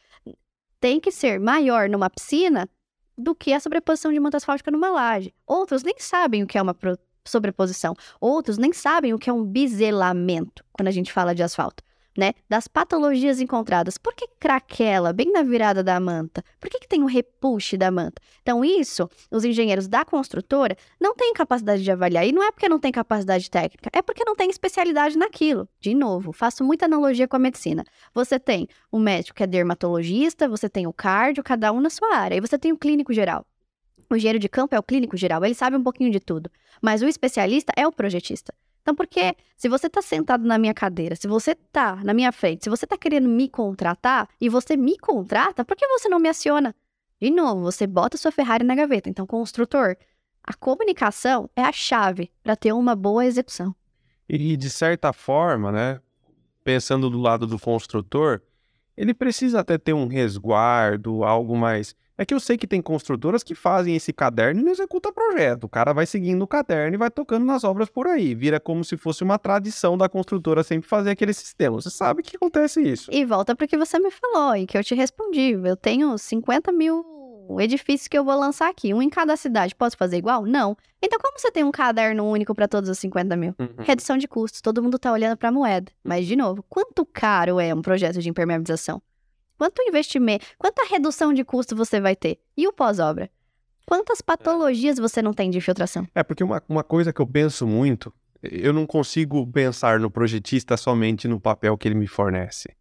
tem 0.80 1.00
que 1.00 1.12
ser 1.12 1.40
maior 1.40 1.90
numa 1.90 2.10
piscina 2.10 2.68
do 3.18 3.34
que 3.34 3.54
a 3.54 3.60
sobreposição 3.60 4.12
de 4.12 4.20
manta 4.20 4.38
asfáltica 4.38 4.70
numa 4.70 4.90
laje. 4.90 5.34
Outros 5.46 5.84
nem 5.84 5.96
sabem 5.98 6.44
o 6.44 6.48
que 6.48 6.58
é 6.58 6.62
uma 6.62 6.76
sobreposição. 7.26 7.94
Outros 8.20 8.58
nem 8.58 8.74
sabem 8.74 9.14
o 9.14 9.20
que 9.20 9.30
é 9.30 9.34
um 9.34 9.44
biselamento, 9.44 10.64
quando 10.72 10.88
a 10.88 10.92
gente 10.92 11.12
fala 11.12 11.34
de 11.34 11.42
asfalto 11.42 11.84
né, 12.18 12.34
das 12.50 12.68
patologias 12.68 13.40
encontradas. 13.40 13.98
Por 13.98 14.16
que 14.16 14.28
craquela 14.40 15.14
bem 15.14 15.32
na 15.32 15.44
virada 15.44 15.84
da 15.84 16.00
manta? 16.00 16.44
Por 16.60 16.68
que, 16.70 16.80
que 16.80 16.88
tem 16.88 17.04
um 17.04 17.06
repuxe 17.06 17.78
da 17.78 17.92
manta? 17.92 18.20
Então, 18.42 18.66
isso, 18.66 19.08
os 19.30 19.46
engenheiros 19.46 19.88
da 19.88 20.04
construtora 20.04 20.76
não 21.00 21.16
têm 21.16 21.32
capacidade 21.34 21.84
de 21.84 21.92
avaliar. 21.92 22.28
E 22.28 22.32
não 22.32 22.44
é 22.44 22.52
porque 22.52 22.68
não 22.68 22.80
tem 22.80 22.92
capacidade 22.92 23.50
técnica, 23.52 23.92
é 23.94 24.02
porque 24.02 24.24
não 24.26 24.36
tem 24.36 24.50
especialidade 24.50 25.18
naquilo. 25.18 25.70
De 25.80 25.94
novo, 25.94 26.34
faço 26.34 26.64
muita 26.64 26.86
analogia 26.86 27.28
com 27.28 27.36
a 27.36 27.40
medicina. 27.40 27.84
Você 28.16 28.40
tem 28.40 28.68
o 28.92 28.98
médico 28.98 29.38
que 29.38 29.44
é 29.44 29.48
dermatologista, 29.48 30.50
você 30.50 30.68
tem 30.68 30.88
o 30.88 30.94
cardio, 30.94 31.44
cada 31.44 31.72
um 31.72 31.80
na 31.80 31.92
sua 31.92 32.16
área. 32.16 32.36
E 32.36 32.42
você 32.42 32.58
tem 32.58 32.72
o 32.72 32.78
clínico 32.78 33.14
geral. 33.14 33.46
O 34.10 34.16
engenheiro 34.16 34.40
de 34.40 34.50
campo 34.50 34.74
é 34.74 34.80
o 34.80 34.84
clínico 34.84 35.18
geral, 35.18 35.44
ele 35.44 35.54
sabe 35.54 35.76
um 35.76 35.84
pouquinho 35.84 36.10
de 36.10 36.20
tudo. 36.20 36.50
Mas 36.82 37.02
o 37.02 37.08
especialista 37.08 37.74
é 37.76 37.86
o 37.86 37.92
projetista. 37.92 38.54
Então, 38.88 38.96
porque 38.96 39.36
se 39.58 39.68
você 39.68 39.88
está 39.88 40.02
sentado 40.02 40.48
na 40.48 40.58
minha 40.58 40.74
cadeira, 40.74 41.14
se 41.14 41.28
você 41.28 41.52
está 41.52 41.98
na 41.98 42.14
minha 42.14 42.32
frente, 42.32 42.64
se 42.64 42.70
você 42.70 42.86
está 42.86 42.98
querendo 42.98 43.28
me 43.28 43.50
contratar 43.50 44.30
e 44.40 44.48
você 44.48 44.78
me 44.78 44.98
contrata, 44.98 45.66
por 45.66 45.76
que 45.76 45.86
você 45.90 46.08
não 46.08 46.20
me 46.20 46.30
aciona? 46.30 46.74
De 47.22 47.30
novo, 47.30 47.64
você 47.64 47.86
bota 47.86 48.16
sua 48.16 48.32
Ferrari 48.32 48.64
na 48.64 48.76
gaveta. 48.76 49.10
Então, 49.10 49.28
construtor, 49.28 49.98
a 50.42 50.54
comunicação 50.54 51.50
é 51.54 51.64
a 51.64 51.72
chave 51.74 52.32
para 52.42 52.56
ter 52.56 52.72
uma 52.72 52.96
boa 52.96 53.26
execução. 53.26 53.76
E, 54.30 54.56
de 54.56 54.70
certa 54.70 55.12
forma, 55.12 55.70
né, 55.70 56.00
pensando 56.64 57.10
do 57.10 57.20
lado 57.20 57.46
do 57.46 57.60
construtor, 57.60 58.42
ele 58.96 59.14
precisa 59.14 59.60
até 59.60 59.78
ter 59.78 59.92
um 59.92 60.08
resguardo, 60.08 61.26
algo 61.26 61.58
mais 61.58 61.94
é 62.18 62.26
que 62.26 62.34
eu 62.34 62.40
sei 62.40 62.58
que 62.58 62.66
tem 62.66 62.82
construtoras 62.82 63.44
que 63.44 63.54
fazem 63.54 63.96
esse 63.96 64.12
caderno 64.12 64.62
e 64.62 64.64
não 64.64 64.72
executa 64.72 65.12
projeto. 65.12 65.66
O 65.66 65.70
cara 65.70 65.94
vai 65.94 66.06
seguindo 66.06 66.42
o 66.42 66.48
caderno 66.48 66.96
e 66.96 66.98
vai 66.98 67.12
tocando 67.12 67.46
nas 67.46 67.64
obras 67.64 67.90
por 67.90 68.08
aí. 68.08 68.34
Vira 68.34 68.60
como 68.60 68.84
se 68.84 68.98
fosse 68.98 69.24
uma 69.24 69.38
tradição 69.38 69.98
da 69.98 70.10
construtora 70.10 70.64
sempre 70.64 70.90
fazer 70.90 71.12
aquele 71.12 71.34
sistema. 71.34 71.80
Você 71.80 71.90
sabe 71.90 72.24
que 72.24 72.36
acontece 72.36 72.82
isso. 72.82 73.12
E 73.14 73.24
volta 73.24 73.56
para 73.56 73.66
o 73.66 73.68
que 73.68 73.78
você 73.78 74.00
me 74.00 74.10
falou 74.10 74.56
e 74.56 74.66
que 74.66 74.78
eu 74.78 74.84
te 74.84 74.96
respondi. 74.96 75.52
Eu 75.64 75.76
tenho 75.76 76.18
50 76.18 76.72
mil 76.72 77.06
edifícios 77.60 78.08
que 78.08 78.18
eu 78.18 78.26
vou 78.26 78.38
lançar 78.38 78.70
aqui. 78.70 78.94
Um 78.94 79.02
em 79.02 79.10
cada 79.10 79.36
cidade. 79.38 79.76
Posso 79.76 79.96
fazer 79.96 80.18
igual? 80.18 80.46
Não. 80.46 80.76
Então, 81.02 81.20
como 81.20 81.38
você 81.40 81.52
tem 81.52 81.64
um 81.64 81.72
caderno 81.72 82.26
único 82.26 82.54
para 82.54 82.68
todos 82.68 82.90
os 82.90 82.98
50 83.00 83.36
mil? 83.36 83.56
Uhum. 83.60 83.76
Redução 83.80 84.18
de 84.18 84.28
custos. 84.28 84.62
Todo 84.62 84.82
mundo 84.82 84.98
está 84.98 85.12
olhando 85.12 85.38
para 85.38 85.50
a 85.50 85.52
moeda. 85.52 85.92
Mas, 86.04 86.26
de 86.26 86.36
novo, 86.36 86.64
quanto 86.68 87.06
caro 87.06 87.60
é 87.60 87.74
um 87.74 87.82
projeto 87.82 88.20
de 88.20 88.30
impermeabilização? 88.30 89.02
Quanto 89.58 89.82
investimento, 89.82 90.46
quanta 90.58 90.86
redução 90.86 91.34
de 91.34 91.44
custo 91.44 91.76
você 91.76 92.00
vai 92.00 92.16
ter? 92.16 92.40
E 92.56 92.68
o 92.68 92.74
pós-obra? 92.74 93.30
Quantas 93.86 94.22
patologias 94.22 95.00
você 95.00 95.22
não 95.22 95.34
tem 95.34 95.50
de 95.50 95.58
infiltração? 95.58 96.08
É, 96.14 96.22
porque 96.22 96.44
uma, 96.44 96.62
uma 96.68 96.84
coisa 96.84 97.12
que 97.12 97.22
eu 97.22 97.28
penso 97.28 97.66
muito, 97.66 98.14
eu 98.44 98.72
não 98.72 98.86
consigo 98.86 99.48
pensar 99.48 100.00
no 100.00 100.12
projetista 100.12 100.78
somente 100.78 101.28
no 101.28 101.40
papel 101.40 101.78
que 101.78 101.88
ele 101.88 101.96
me 101.96 102.06
fornece. 102.06 102.76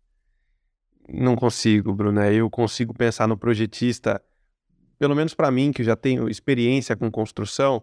Não 1.08 1.36
consigo, 1.36 1.94
Bruna. 1.94 2.30
Eu 2.30 2.50
consigo 2.50 2.92
pensar 2.92 3.28
no 3.28 3.38
projetista, 3.38 4.20
pelo 4.98 5.14
menos 5.14 5.32
para 5.32 5.50
mim, 5.50 5.72
que 5.72 5.84
já 5.84 5.94
tenho 5.94 6.28
experiência 6.28 6.96
com 6.96 7.10
construção, 7.10 7.82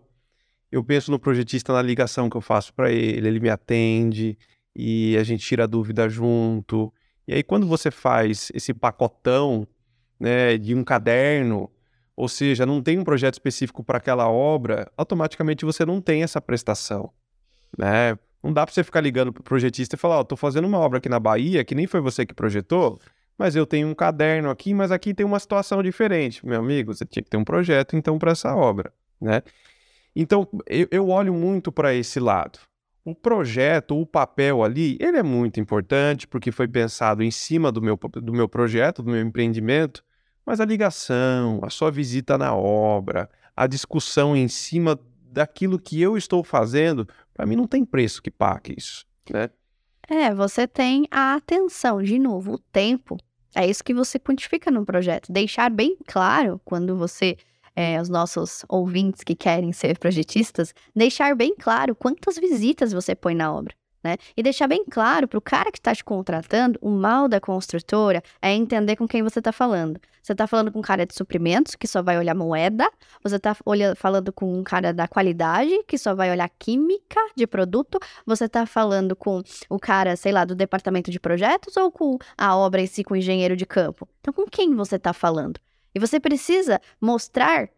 eu 0.71 0.83
penso 0.83 1.11
no 1.11 1.19
projetista 1.19 1.71
na 1.71 1.81
ligação 1.81 2.29
que 2.29 2.35
eu 2.35 2.41
faço 2.41 2.73
para 2.73 2.91
ele, 2.91 3.27
ele 3.27 3.39
me 3.39 3.49
atende 3.49 4.37
e 4.75 5.15
a 5.17 5.23
gente 5.23 5.45
tira 5.45 5.67
dúvida 5.67 6.09
junto. 6.09 6.91
E 7.27 7.33
aí, 7.33 7.43
quando 7.43 7.65
você 7.65 7.89
faz 7.89 8.51
esse 8.53 8.73
pacotão 8.73 9.67
né, 10.19 10.57
de 10.57 10.75
um 10.75 10.83
caderno, 10.83 11.71
ou 12.15 12.27
seja, 12.27 12.65
não 12.65 12.81
tem 12.81 12.99
um 12.99 13.03
projeto 13.03 13.35
específico 13.35 13.83
para 13.83 13.97
aquela 13.97 14.29
obra, 14.29 14.91
automaticamente 14.97 15.65
você 15.65 15.85
não 15.85 16.01
tem 16.01 16.23
essa 16.23 16.41
prestação. 16.41 17.11
Né? 17.77 18.17
Não 18.43 18.51
dá 18.51 18.65
para 18.65 18.73
você 18.73 18.83
ficar 18.83 19.01
ligando 19.01 19.31
para 19.31 19.41
o 19.41 19.43
projetista 19.43 19.95
e 19.95 19.99
falar: 19.99 20.15
Ó, 20.15 20.19
oh, 20.19 20.21
estou 20.21 20.37
fazendo 20.37 20.67
uma 20.67 20.77
obra 20.77 20.97
aqui 20.97 21.09
na 21.09 21.19
Bahia 21.19 21.63
que 21.63 21.73
nem 21.73 21.87
foi 21.87 22.01
você 22.01 22.25
que 22.25 22.33
projetou, 22.33 22.99
mas 23.37 23.55
eu 23.55 23.65
tenho 23.65 23.87
um 23.87 23.95
caderno 23.95 24.49
aqui, 24.49 24.73
mas 24.73 24.91
aqui 24.91 25.13
tem 25.13 25.25
uma 25.25 25.39
situação 25.39 25.81
diferente. 25.81 26.45
Meu 26.45 26.59
amigo, 26.59 26.93
você 26.93 27.05
tinha 27.05 27.23
que 27.23 27.29
ter 27.29 27.37
um 27.37 27.43
projeto 27.43 27.95
então 27.95 28.19
para 28.19 28.31
essa 28.31 28.53
obra. 28.53 28.93
Né? 29.19 29.41
Então, 30.15 30.47
eu, 30.67 30.87
eu 30.91 31.09
olho 31.09 31.33
muito 31.33 31.71
para 31.71 31.93
esse 31.93 32.19
lado 32.19 32.59
o 33.05 33.13
projeto, 33.13 33.99
o 33.99 34.05
papel 34.05 34.63
ali, 34.63 34.97
ele 34.99 35.17
é 35.17 35.23
muito 35.23 35.59
importante 35.59 36.27
porque 36.27 36.51
foi 36.51 36.67
pensado 36.67 37.21
em 37.21 37.31
cima 37.31 37.71
do 37.71 37.81
meu, 37.81 37.97
do 37.97 38.31
meu 38.31 38.47
projeto, 38.47 39.03
do 39.03 39.11
meu 39.11 39.21
empreendimento, 39.21 40.03
mas 40.45 40.59
a 40.59 40.65
ligação, 40.65 41.59
a 41.63 41.69
sua 41.69 41.91
visita 41.91 42.37
na 42.37 42.55
obra, 42.55 43.29
a 43.55 43.67
discussão 43.67 44.35
em 44.35 44.47
cima 44.47 44.99
daquilo 45.31 45.79
que 45.79 46.01
eu 46.01 46.17
estou 46.17 46.43
fazendo, 46.43 47.07
para 47.33 47.45
mim 47.45 47.55
não 47.55 47.67
tem 47.67 47.83
preço 47.83 48.21
que 48.21 48.31
pague 48.31 48.75
isso, 48.77 49.05
né? 49.29 49.49
É, 50.09 50.33
você 50.33 50.67
tem 50.67 51.07
a 51.09 51.35
atenção, 51.35 52.01
de 52.01 52.19
novo, 52.19 52.53
o 52.53 52.57
tempo. 52.57 53.17
É 53.55 53.65
isso 53.65 53.83
que 53.83 53.93
você 53.93 54.19
quantifica 54.19 54.69
no 54.69 54.85
projeto. 54.85 55.31
Deixar 55.31 55.69
bem 55.69 55.97
claro 56.05 56.59
quando 56.65 56.97
você 56.97 57.37
é, 57.75 57.99
os 57.99 58.09
nossos 58.09 58.65
ouvintes 58.69 59.23
que 59.23 59.35
querem 59.35 59.71
ser 59.71 59.97
projetistas, 59.97 60.73
deixar 60.95 61.35
bem 61.35 61.55
claro 61.55 61.95
quantas 61.95 62.37
visitas 62.37 62.93
você 62.93 63.15
põe 63.15 63.35
na 63.35 63.53
obra. 63.53 63.73
Né? 64.03 64.17
E 64.35 64.43
deixar 64.43 64.67
bem 64.67 64.83
claro 64.83 65.29
para 65.29 65.37
o 65.37 65.41
cara 65.41 65.71
que 65.71 65.77
está 65.77 65.95
te 65.95 66.03
contratando, 66.03 66.77
o 66.81 66.89
mal 66.89 67.29
da 67.29 67.39
construtora 67.39 68.21
é 68.41 68.51
entender 68.51 68.97
com 68.97 69.07
quem 69.07 69.23
você 69.23 69.39
está 69.39 69.53
falando. 69.53 69.97
Você 70.21 70.33
está 70.33 70.45
falando 70.45 70.73
com 70.73 70.79
um 70.79 70.81
cara 70.81 71.05
de 71.05 71.13
suprimentos, 71.13 71.73
que 71.75 71.87
só 71.87 72.01
vai 72.01 72.17
olhar 72.17 72.35
moeda, 72.35 72.91
você 73.23 73.37
está 73.37 73.55
falando 73.95 74.33
com 74.33 74.59
um 74.59 74.63
cara 74.63 74.93
da 74.93 75.07
qualidade, 75.07 75.71
que 75.87 75.97
só 75.97 76.13
vai 76.13 76.31
olhar 76.31 76.49
química 76.59 77.19
de 77.35 77.47
produto, 77.47 77.97
você 78.25 78.43
está 78.45 78.65
falando 78.65 79.15
com 79.15 79.41
o 79.69 79.79
cara, 79.79 80.17
sei 80.17 80.33
lá, 80.33 80.43
do 80.43 80.53
departamento 80.53 81.09
de 81.09 81.19
projetos 81.19 81.77
ou 81.77 81.89
com 81.89 82.17
a 82.37 82.57
obra 82.57 82.81
em 82.81 82.87
si, 82.87 83.05
com 83.05 83.13
o 83.13 83.17
engenheiro 83.17 83.55
de 83.55 83.65
campo. 83.65 84.07
Então, 84.19 84.33
com 84.33 84.45
quem 84.45 84.75
você 84.75 84.97
está 84.97 85.13
falando? 85.13 85.59
E 85.93 85.99
você 85.99 86.19
precisa 86.19 86.81
mostrar 86.99 87.69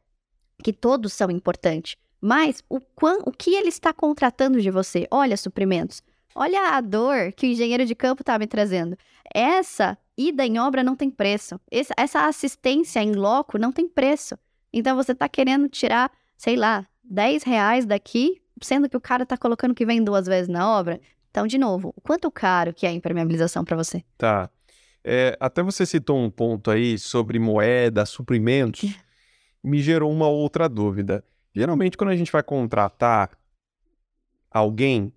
que 0.63 0.71
todos 0.71 1.13
são 1.13 1.29
importantes, 1.29 1.95
mas 2.21 2.63
o, 2.69 2.79
quão, 2.79 3.19
o 3.25 3.31
que 3.31 3.53
ele 3.53 3.69
está 3.69 3.93
contratando 3.93 4.61
de 4.61 4.71
você? 4.71 5.07
Olha, 5.11 5.37
suprimentos. 5.37 6.01
Olha 6.33 6.75
a 6.75 6.81
dor 6.81 7.31
que 7.33 7.45
o 7.45 7.49
engenheiro 7.49 7.85
de 7.85 7.95
campo 7.95 8.21
está 8.21 8.37
me 8.37 8.47
trazendo. 8.47 8.97
Essa 9.33 9.97
ida 10.17 10.45
em 10.45 10.59
obra 10.59 10.83
não 10.83 10.95
tem 10.95 11.09
preço. 11.09 11.59
Essa, 11.71 12.27
assistência 12.27 12.99
em 13.01 13.13
loco 13.13 13.57
não 13.57 13.71
tem 13.71 13.87
preço. 13.87 14.37
Então 14.73 14.95
você 14.95 15.13
está 15.13 15.29
querendo 15.29 15.69
tirar, 15.69 16.11
sei 16.37 16.55
lá, 16.55 16.85
10 17.03 17.43
reais 17.43 17.85
daqui, 17.85 18.41
sendo 18.61 18.89
que 18.89 18.97
o 18.97 19.01
cara 19.01 19.23
está 19.23 19.37
colocando 19.37 19.73
que 19.73 19.85
vem 19.85 20.03
duas 20.03 20.25
vezes 20.25 20.49
na 20.49 20.69
obra. 20.69 20.99
Então, 21.31 21.45
de 21.47 21.57
novo, 21.57 21.93
quanto 22.01 22.31
caro 22.31 22.73
que 22.73 22.85
é 22.85 22.89
a 22.89 22.93
impermeabilização 22.93 23.63
para 23.63 23.75
você? 23.75 24.03
Tá. 24.17 24.49
É, 25.07 25.37
até 25.39 25.61
você 25.61 25.85
citou 25.85 26.17
um 26.17 26.31
ponto 26.31 26.71
aí 26.71 26.97
sobre 26.97 27.37
moeda, 27.37 28.07
suprimentos, 28.07 28.97
me 29.63 29.79
gerou 29.79 30.11
uma 30.11 30.27
outra 30.27 30.67
dúvida. 30.67 31.23
Geralmente, 31.53 31.95
quando 31.95 32.09
a 32.09 32.15
gente 32.15 32.31
vai 32.31 32.41
contratar 32.41 33.29
alguém 34.49 35.13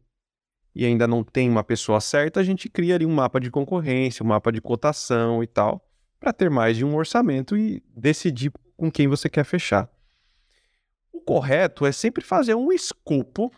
e 0.74 0.84
ainda 0.84 1.08
não 1.08 1.24
tem 1.24 1.48
uma 1.48 1.64
pessoa 1.64 2.02
certa, 2.02 2.38
a 2.38 2.42
gente 2.42 2.68
cria 2.68 2.96
ali 2.96 3.06
um 3.06 3.14
mapa 3.14 3.40
de 3.40 3.50
concorrência, 3.50 4.22
um 4.22 4.28
mapa 4.28 4.52
de 4.52 4.60
cotação 4.60 5.42
e 5.42 5.46
tal, 5.46 5.82
para 6.20 6.34
ter 6.34 6.50
mais 6.50 6.76
de 6.76 6.84
um 6.84 6.94
orçamento 6.94 7.56
e 7.56 7.82
decidir 7.96 8.52
com 8.76 8.90
quem 8.90 9.08
você 9.08 9.30
quer 9.30 9.44
fechar. 9.44 9.90
O 11.10 11.18
correto 11.18 11.86
é 11.86 11.92
sempre 11.92 12.22
fazer 12.22 12.54
um 12.54 12.70
escopo 12.70 13.50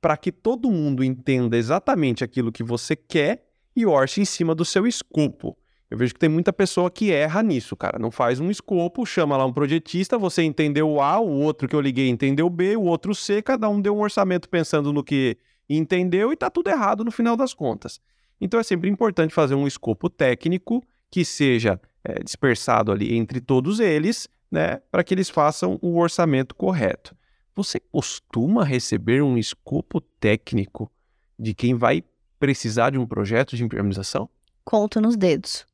para 0.00 0.16
que 0.16 0.30
todo 0.30 0.70
mundo 0.70 1.02
entenda 1.02 1.56
exatamente 1.56 2.22
aquilo 2.22 2.52
que 2.52 2.62
você 2.62 2.94
quer 2.94 3.49
e 3.74 3.86
orce 3.86 4.20
em 4.20 4.24
cima 4.24 4.54
do 4.54 4.64
seu 4.64 4.86
escopo. 4.86 5.56
Eu 5.90 5.98
vejo 5.98 6.14
que 6.14 6.20
tem 6.20 6.28
muita 6.28 6.52
pessoa 6.52 6.88
que 6.90 7.10
erra 7.10 7.42
nisso, 7.42 7.76
cara. 7.76 7.98
Não 7.98 8.12
faz 8.12 8.38
um 8.38 8.48
escopo, 8.48 9.04
chama 9.04 9.36
lá 9.36 9.44
um 9.44 9.52
projetista, 9.52 10.16
você 10.16 10.42
entendeu 10.42 11.00
A, 11.00 11.18
o 11.18 11.28
outro 11.40 11.66
que 11.66 11.74
eu 11.74 11.80
liguei 11.80 12.08
entendeu 12.08 12.48
B, 12.48 12.76
o 12.76 12.82
outro 12.82 13.12
C, 13.14 13.42
cada 13.42 13.68
um 13.68 13.80
deu 13.80 13.96
um 13.96 14.00
orçamento 14.00 14.48
pensando 14.48 14.92
no 14.92 15.02
que 15.02 15.36
entendeu 15.68 16.32
e 16.32 16.36
tá 16.36 16.48
tudo 16.48 16.70
errado 16.70 17.04
no 17.04 17.10
final 17.10 17.36
das 17.36 17.52
contas. 17.52 18.00
Então 18.40 18.58
é 18.58 18.62
sempre 18.62 18.88
importante 18.88 19.34
fazer 19.34 19.54
um 19.54 19.66
escopo 19.66 20.08
técnico 20.08 20.82
que 21.10 21.24
seja 21.24 21.80
é, 22.04 22.22
dispersado 22.22 22.92
ali 22.92 23.16
entre 23.16 23.40
todos 23.40 23.80
eles, 23.80 24.28
né, 24.50 24.80
para 24.90 25.02
que 25.02 25.12
eles 25.12 25.28
façam 25.28 25.78
o 25.82 25.98
orçamento 25.98 26.54
correto. 26.54 27.16
Você 27.54 27.80
costuma 27.80 28.64
receber 28.64 29.22
um 29.22 29.36
escopo 29.36 30.00
técnico 30.00 30.90
de 31.38 31.52
quem 31.52 31.74
vai 31.74 32.02
precisar 32.40 32.90
de 32.90 32.98
um 32.98 33.06
projeto 33.06 33.54
de 33.54 33.62
impermeabilização? 33.62 34.28
Conto 34.64 35.00
nos 35.00 35.16
dedos. 35.16 35.66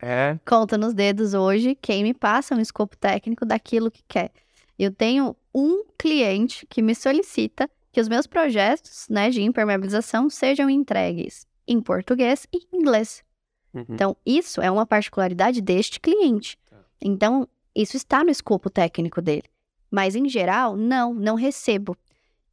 É. 0.00 0.38
Conta 0.46 0.76
nos 0.76 0.92
dedos 0.92 1.32
hoje 1.32 1.74
quem 1.80 2.02
me 2.02 2.12
passa 2.12 2.54
um 2.54 2.60
escopo 2.60 2.94
técnico 2.96 3.46
daquilo 3.46 3.90
que 3.90 4.02
quer. 4.06 4.30
Eu 4.78 4.92
tenho 4.92 5.34
um 5.54 5.84
cliente 5.96 6.66
que 6.66 6.82
me 6.82 6.94
solicita 6.94 7.70
que 7.90 8.00
os 8.00 8.08
meus 8.08 8.26
projetos 8.26 9.06
né, 9.08 9.30
de 9.30 9.40
impermeabilização 9.40 10.28
sejam 10.28 10.68
entregues 10.68 11.46
em 11.66 11.80
português 11.80 12.46
e 12.52 12.66
inglês. 12.76 13.24
Uhum. 13.72 13.86
Então, 13.88 14.16
isso 14.26 14.60
é 14.60 14.70
uma 14.70 14.84
particularidade 14.84 15.62
deste 15.62 15.98
cliente. 15.98 16.58
Tá. 16.68 16.76
Então, 17.00 17.48
isso 17.74 17.96
está 17.96 18.22
no 18.22 18.30
escopo 18.30 18.68
técnico 18.68 19.22
dele. 19.22 19.44
Mas, 19.90 20.14
em 20.14 20.28
geral, 20.28 20.76
não, 20.76 21.14
não 21.14 21.34
recebo. 21.34 21.96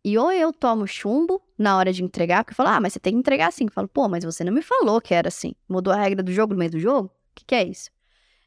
E 0.03 0.17
ou 0.17 0.31
eu 0.31 0.51
tomo 0.51 0.87
chumbo 0.87 1.41
na 1.57 1.77
hora 1.77 1.93
de 1.93 2.03
entregar, 2.03 2.43
porque 2.43 2.53
eu 2.53 2.55
falo, 2.55 2.69
ah, 2.69 2.79
mas 2.79 2.93
você 2.93 2.99
tem 2.99 3.13
que 3.13 3.19
entregar 3.19 3.47
assim. 3.47 3.65
Eu 3.65 3.71
falo, 3.71 3.87
pô, 3.87 4.07
mas 4.09 4.23
você 4.23 4.43
não 4.43 4.51
me 4.51 4.61
falou 4.61 4.99
que 4.99 5.13
era 5.13 5.27
assim. 5.27 5.53
Mudou 5.69 5.93
a 5.93 5.97
regra 5.97 6.23
do 6.23 6.31
jogo 6.31 6.53
no 6.53 6.59
meio 6.59 6.71
do 6.71 6.79
jogo? 6.79 7.07
O 7.07 7.11
que, 7.35 7.45
que 7.45 7.55
é 7.55 7.63
isso? 7.63 7.91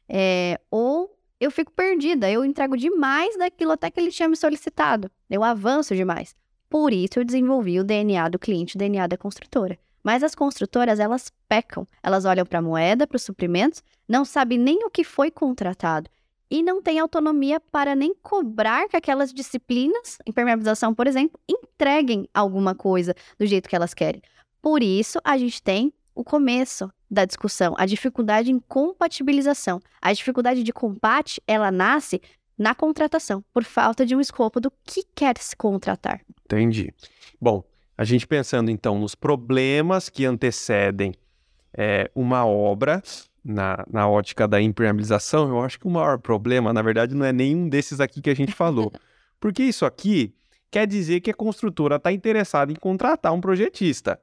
É, 0.07 0.59
ou 0.69 1.17
eu 1.39 1.49
fico 1.49 1.71
perdida, 1.71 2.29
eu 2.29 2.43
entrego 2.43 2.77
demais 2.77 3.37
daquilo 3.37 3.71
até 3.71 3.89
que 3.89 3.99
ele 3.99 4.11
tinha 4.11 4.27
me 4.27 4.35
solicitado. 4.35 5.09
Eu 5.29 5.43
avanço 5.43 5.95
demais. 5.95 6.35
Por 6.69 6.91
isso 6.91 7.19
eu 7.19 7.25
desenvolvi 7.25 7.79
o 7.79 7.83
DNA 7.83 8.29
do 8.29 8.39
cliente, 8.39 8.75
o 8.75 8.79
DNA 8.79 9.07
da 9.07 9.17
construtora. 9.17 9.77
Mas 10.03 10.23
as 10.23 10.35
construtoras, 10.35 10.99
elas 10.99 11.31
pecam. 11.47 11.87
Elas 12.03 12.25
olham 12.25 12.45
para 12.45 12.59
a 12.59 12.61
moeda, 12.61 13.07
para 13.07 13.15
os 13.15 13.23
suprimentos, 13.23 13.83
não 14.07 14.23
sabem 14.23 14.57
nem 14.57 14.85
o 14.85 14.89
que 14.89 15.03
foi 15.03 15.31
contratado. 15.31 16.09
E 16.49 16.61
não 16.61 16.81
tem 16.81 16.99
autonomia 16.99 17.59
para 17.59 17.95
nem 17.95 18.13
cobrar 18.21 18.87
que 18.87 18.95
aquelas 18.95 19.33
disciplinas, 19.33 20.17
impermeabilização, 20.25 20.93
por 20.93 21.07
exemplo, 21.07 21.39
entreguem 21.49 22.29
alguma 22.33 22.75
coisa 22.75 23.15
do 23.37 23.45
jeito 23.45 23.67
que 23.67 23.75
elas 23.75 23.93
querem. 23.93 24.21
Por 24.61 24.83
isso, 24.83 25.19
a 25.23 25.37
gente 25.37 25.61
tem 25.61 25.93
o 26.13 26.23
começo 26.23 26.89
da 27.09 27.25
discussão, 27.25 27.75
a 27.77 27.85
dificuldade 27.85 28.51
em 28.51 28.59
compatibilização. 28.59 29.79
A 30.01 30.13
dificuldade 30.13 30.63
de 30.63 30.71
combate, 30.71 31.41
ela 31.45 31.71
nasce 31.71 32.21
na 32.57 32.73
contratação, 32.73 33.43
por 33.53 33.63
falta 33.63 34.05
de 34.05 34.15
um 34.15 34.21
escopo 34.21 34.59
do 34.59 34.71
que 34.83 35.03
quer 35.13 35.37
se 35.37 35.55
contratar. 35.55 36.21
Entendi. 36.45 36.93
Bom, 37.39 37.63
a 37.97 38.03
gente 38.03 38.25
pensando 38.25 38.71
então 38.71 38.97
nos 38.97 39.13
problemas 39.13 40.09
que 40.09 40.25
antecedem 40.25 41.13
é, 41.73 42.09
uma 42.15 42.45
obra 42.45 43.03
na, 43.45 43.85
na 43.87 44.09
ótica 44.09 44.47
da 44.47 44.59
impermeabilização, 44.59 45.49
eu 45.49 45.61
acho 45.61 45.79
que 45.79 45.85
o 45.85 45.91
maior 45.91 46.17
problema, 46.17 46.73
na 46.73 46.81
verdade, 46.81 47.13
não 47.13 47.23
é 47.23 47.31
nenhum 47.31 47.69
desses 47.69 47.99
aqui 47.99 48.19
que 48.19 48.29
a 48.31 48.35
gente 48.35 48.51
falou. 48.51 48.91
Porque 49.39 49.61
isso 49.61 49.85
aqui 49.85 50.33
quer 50.71 50.87
dizer 50.87 51.21
que 51.21 51.29
a 51.29 51.33
construtora 51.33 51.97
está 51.97 52.11
interessada 52.11 52.71
em 52.71 52.75
contratar 52.75 53.31
um 53.31 53.39
projetista. 53.39 54.19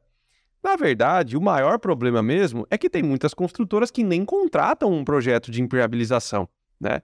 Na 0.62 0.74
verdade, 0.74 1.36
o 1.36 1.40
maior 1.40 1.78
problema 1.78 2.22
mesmo 2.22 2.66
é 2.68 2.76
que 2.76 2.90
tem 2.90 3.02
muitas 3.02 3.32
construtoras 3.32 3.90
que 3.90 4.02
nem 4.02 4.24
contratam 4.24 4.92
um 4.92 5.04
projeto 5.04 5.50
de 5.50 5.62
impermeabilização, 5.62 6.48
né? 6.80 7.02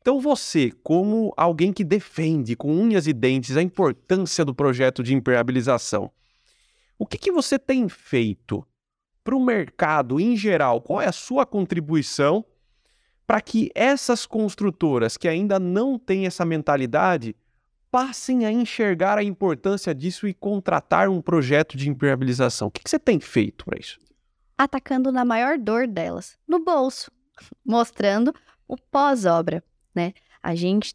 Então 0.00 0.20
você, 0.20 0.70
como 0.82 1.32
alguém 1.34 1.72
que 1.72 1.82
defende 1.82 2.54
com 2.54 2.70
unhas 2.70 3.06
e 3.06 3.12
dentes 3.14 3.56
a 3.56 3.62
importância 3.62 4.44
do 4.44 4.54
projeto 4.54 5.02
de 5.02 5.14
impermeabilização, 5.14 6.10
o 6.98 7.06
que, 7.06 7.16
que 7.16 7.32
você 7.32 7.58
tem 7.58 7.88
feito 7.88 8.66
para 9.24 9.34
o 9.34 9.44
mercado 9.44 10.20
em 10.20 10.36
geral? 10.36 10.80
Qual 10.80 11.00
é 11.00 11.06
a 11.06 11.12
sua 11.12 11.44
contribuição 11.44 12.44
para 13.26 13.40
que 13.40 13.70
essas 13.74 14.26
construtoras 14.26 15.16
que 15.16 15.26
ainda 15.26 15.58
não 15.58 15.98
têm 15.98 16.26
essa 16.26 16.44
mentalidade 16.44 17.34
passem 17.90 18.44
a 18.44 18.52
enxergar 18.52 19.18
a 19.18 19.24
importância 19.24 19.94
disso 19.94 20.28
e 20.28 20.34
contratar 20.34 21.08
um 21.08 21.22
projeto 21.22 21.76
de 21.76 21.88
impermeabilização? 21.88 22.68
O 22.68 22.70
que, 22.70 22.84
que 22.84 22.90
você 22.90 22.98
tem 22.98 23.18
feito 23.18 23.64
para 23.64 23.80
isso? 23.80 23.98
Atacando 24.58 25.10
na 25.10 25.24
maior 25.24 25.58
dor 25.58 25.88
delas, 25.88 26.36
no 26.46 26.62
bolso, 26.62 27.10
mostrando 27.64 28.32
o 28.68 28.76
pós-obra 28.76 29.64
né? 29.94 30.12
A 30.42 30.54
gente, 30.54 30.94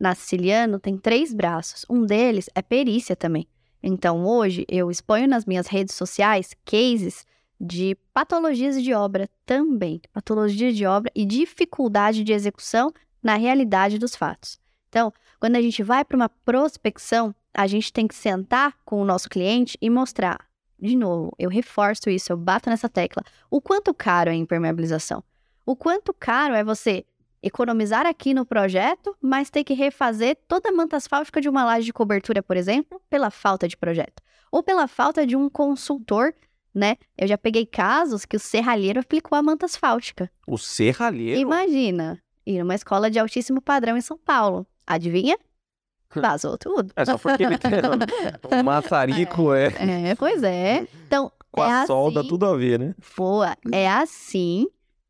na 0.00 0.14
Siciliano, 0.14 0.80
tem 0.80 0.96
três 0.96 1.34
braços. 1.34 1.84
Um 1.88 2.04
deles 2.06 2.48
é 2.54 2.62
perícia 2.62 3.14
também. 3.14 3.46
Então, 3.82 4.24
hoje, 4.24 4.64
eu 4.68 4.90
exponho 4.90 5.28
nas 5.28 5.44
minhas 5.44 5.66
redes 5.66 5.94
sociais 5.94 6.56
cases 6.64 7.26
de 7.60 7.96
patologias 8.12 8.82
de 8.82 8.92
obra 8.92 9.28
também. 9.44 10.00
Patologia 10.12 10.72
de 10.72 10.86
obra 10.86 11.10
e 11.14 11.24
dificuldade 11.24 12.22
de 12.22 12.32
execução 12.32 12.92
na 13.22 13.34
realidade 13.34 13.98
dos 13.98 14.14
fatos. 14.14 14.58
Então, 14.88 15.12
quando 15.40 15.56
a 15.56 15.62
gente 15.62 15.82
vai 15.82 16.04
para 16.04 16.16
uma 16.16 16.28
prospecção, 16.28 17.34
a 17.52 17.66
gente 17.66 17.92
tem 17.92 18.06
que 18.06 18.14
sentar 18.14 18.76
com 18.84 19.00
o 19.00 19.04
nosso 19.04 19.28
cliente 19.28 19.76
e 19.80 19.90
mostrar, 19.90 20.46
de 20.80 20.96
novo, 20.96 21.32
eu 21.38 21.50
reforço 21.50 22.08
isso, 22.08 22.32
eu 22.32 22.36
bato 22.36 22.70
nessa 22.70 22.88
tecla, 22.88 23.22
o 23.50 23.60
quanto 23.60 23.92
caro 23.92 24.30
é 24.30 24.32
a 24.32 24.36
impermeabilização. 24.36 25.22
O 25.66 25.76
quanto 25.76 26.14
caro 26.14 26.54
é 26.54 26.64
você 26.64 27.04
economizar 27.42 28.06
aqui 28.06 28.34
no 28.34 28.44
projeto, 28.44 29.16
mas 29.20 29.50
ter 29.50 29.64
que 29.64 29.74
refazer 29.74 30.36
toda 30.48 30.70
a 30.70 30.72
manta 30.72 30.96
asfáltica 30.96 31.40
de 31.40 31.48
uma 31.48 31.64
laje 31.64 31.86
de 31.86 31.92
cobertura, 31.92 32.42
por 32.42 32.56
exemplo, 32.56 33.00
pela 33.08 33.30
falta 33.30 33.68
de 33.68 33.76
projeto. 33.76 34.22
Ou 34.50 34.62
pela 34.62 34.88
falta 34.88 35.26
de 35.26 35.36
um 35.36 35.48
consultor, 35.48 36.34
né? 36.74 36.96
Eu 37.16 37.26
já 37.26 37.38
peguei 37.38 37.66
casos 37.66 38.24
que 38.24 38.36
o 38.36 38.40
serralheiro 38.40 39.00
aplicou 39.00 39.36
a 39.36 39.42
manta 39.42 39.66
asfáltica. 39.66 40.30
O 40.46 40.58
serralheiro? 40.58 41.40
Imagina, 41.40 42.20
ir 42.46 42.58
numa 42.58 42.74
escola 42.74 43.10
de 43.10 43.18
altíssimo 43.18 43.60
padrão 43.60 43.96
em 43.96 44.00
São 44.00 44.18
Paulo. 44.18 44.66
Adivinha? 44.86 45.38
Vazou 46.14 46.56
tudo. 46.56 46.90
É 46.96 47.04
só 47.04 47.18
porque 47.18 47.42
ele 47.42 47.58
tem 47.58 47.72
o 48.60 48.64
maçarico 48.64 49.52
é... 49.52 49.66
é... 50.10 50.14
pois 50.14 50.42
é. 50.42 50.86
Então, 51.06 51.30
Com 51.50 51.62
é 51.62 51.82
a 51.82 51.86
solda 51.86 52.20
assim... 52.20 52.28
tudo 52.28 52.46
a 52.46 52.56
ver, 52.56 52.78
né? 52.78 52.94
Boa, 53.16 53.56
é 53.70 53.88
assim 53.88 54.66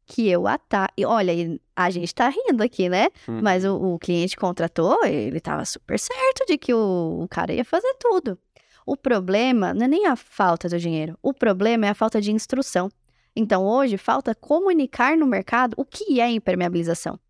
que 0.09 0.29
eu 0.29 0.47
ataco. 0.49 0.93
E 0.97 1.05
olha, 1.05 1.33
a 1.77 1.91
gente 1.91 2.15
tá 2.15 2.29
rindo 2.29 2.63
aqui, 2.63 2.89
né? 2.89 3.09
Hum. 3.29 3.41
Mas 3.43 3.65
o, 3.65 3.77
o, 3.77 3.99
cliente 3.99 4.37
contratou, 4.37 5.05
ele 5.05 5.39
tava 5.39 5.65
super 5.65 5.99
certo 5.99 6.47
de 6.49 6.57
que 6.57 6.73
o, 6.73 7.21
o 7.23 7.29
cara 7.29 7.53
ia 7.53 7.65
fazer 7.65 7.95
tudo. 8.01 8.39
O 8.89 8.97
problema 8.97 9.75
não 9.75 9.85
é 9.85 9.89
nem 9.89 10.07
a 10.07 10.17
falta 10.17 10.67
do 10.67 10.79
dinheiro, 10.79 11.15
o 11.21 11.35
problema 11.35 11.85
é 11.85 11.91
a 11.91 11.95
falta 11.95 12.23
de 12.23 12.33
instrução. 12.33 12.91
Então, 13.37 13.63
hoje, 13.63 13.99
falta 13.99 14.35
comunicar 14.35 15.15
no 15.15 15.27
mercado 15.27 15.75
o 15.77 15.85
que 15.85 16.23
é 16.23 16.31
impermeabilização. 16.31 17.21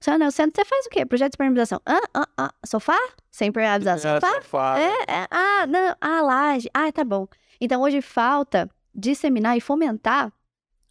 Você, 0.00 0.18
não, 0.18 0.28
você, 0.28 0.44
você 0.46 0.64
faz 0.64 0.86
o 0.86 0.90
quê? 0.90 1.06
Projeto 1.06 1.30
de 1.30 1.36
impermeabilização. 1.36 1.80
Ah, 1.86 2.00
ah, 2.12 2.28
ah, 2.36 2.54
sofá? 2.66 2.98
Sem 3.30 3.50
impermeabilização. 3.50 4.16
É, 4.16 4.20
sofá? 4.20 4.34
sofá. 4.42 4.80
É, 4.80 5.02
é, 5.06 5.28
ah, 5.30 5.64
não, 5.68 5.94
ah, 6.00 6.22
laje. 6.22 6.68
Ah, 6.74 6.90
tá 6.90 7.04
bom. 7.04 7.28
Então, 7.60 7.82
hoje 7.82 8.02
falta 8.02 8.68
disseminar 8.92 9.56
e 9.56 9.60
fomentar 9.60 10.32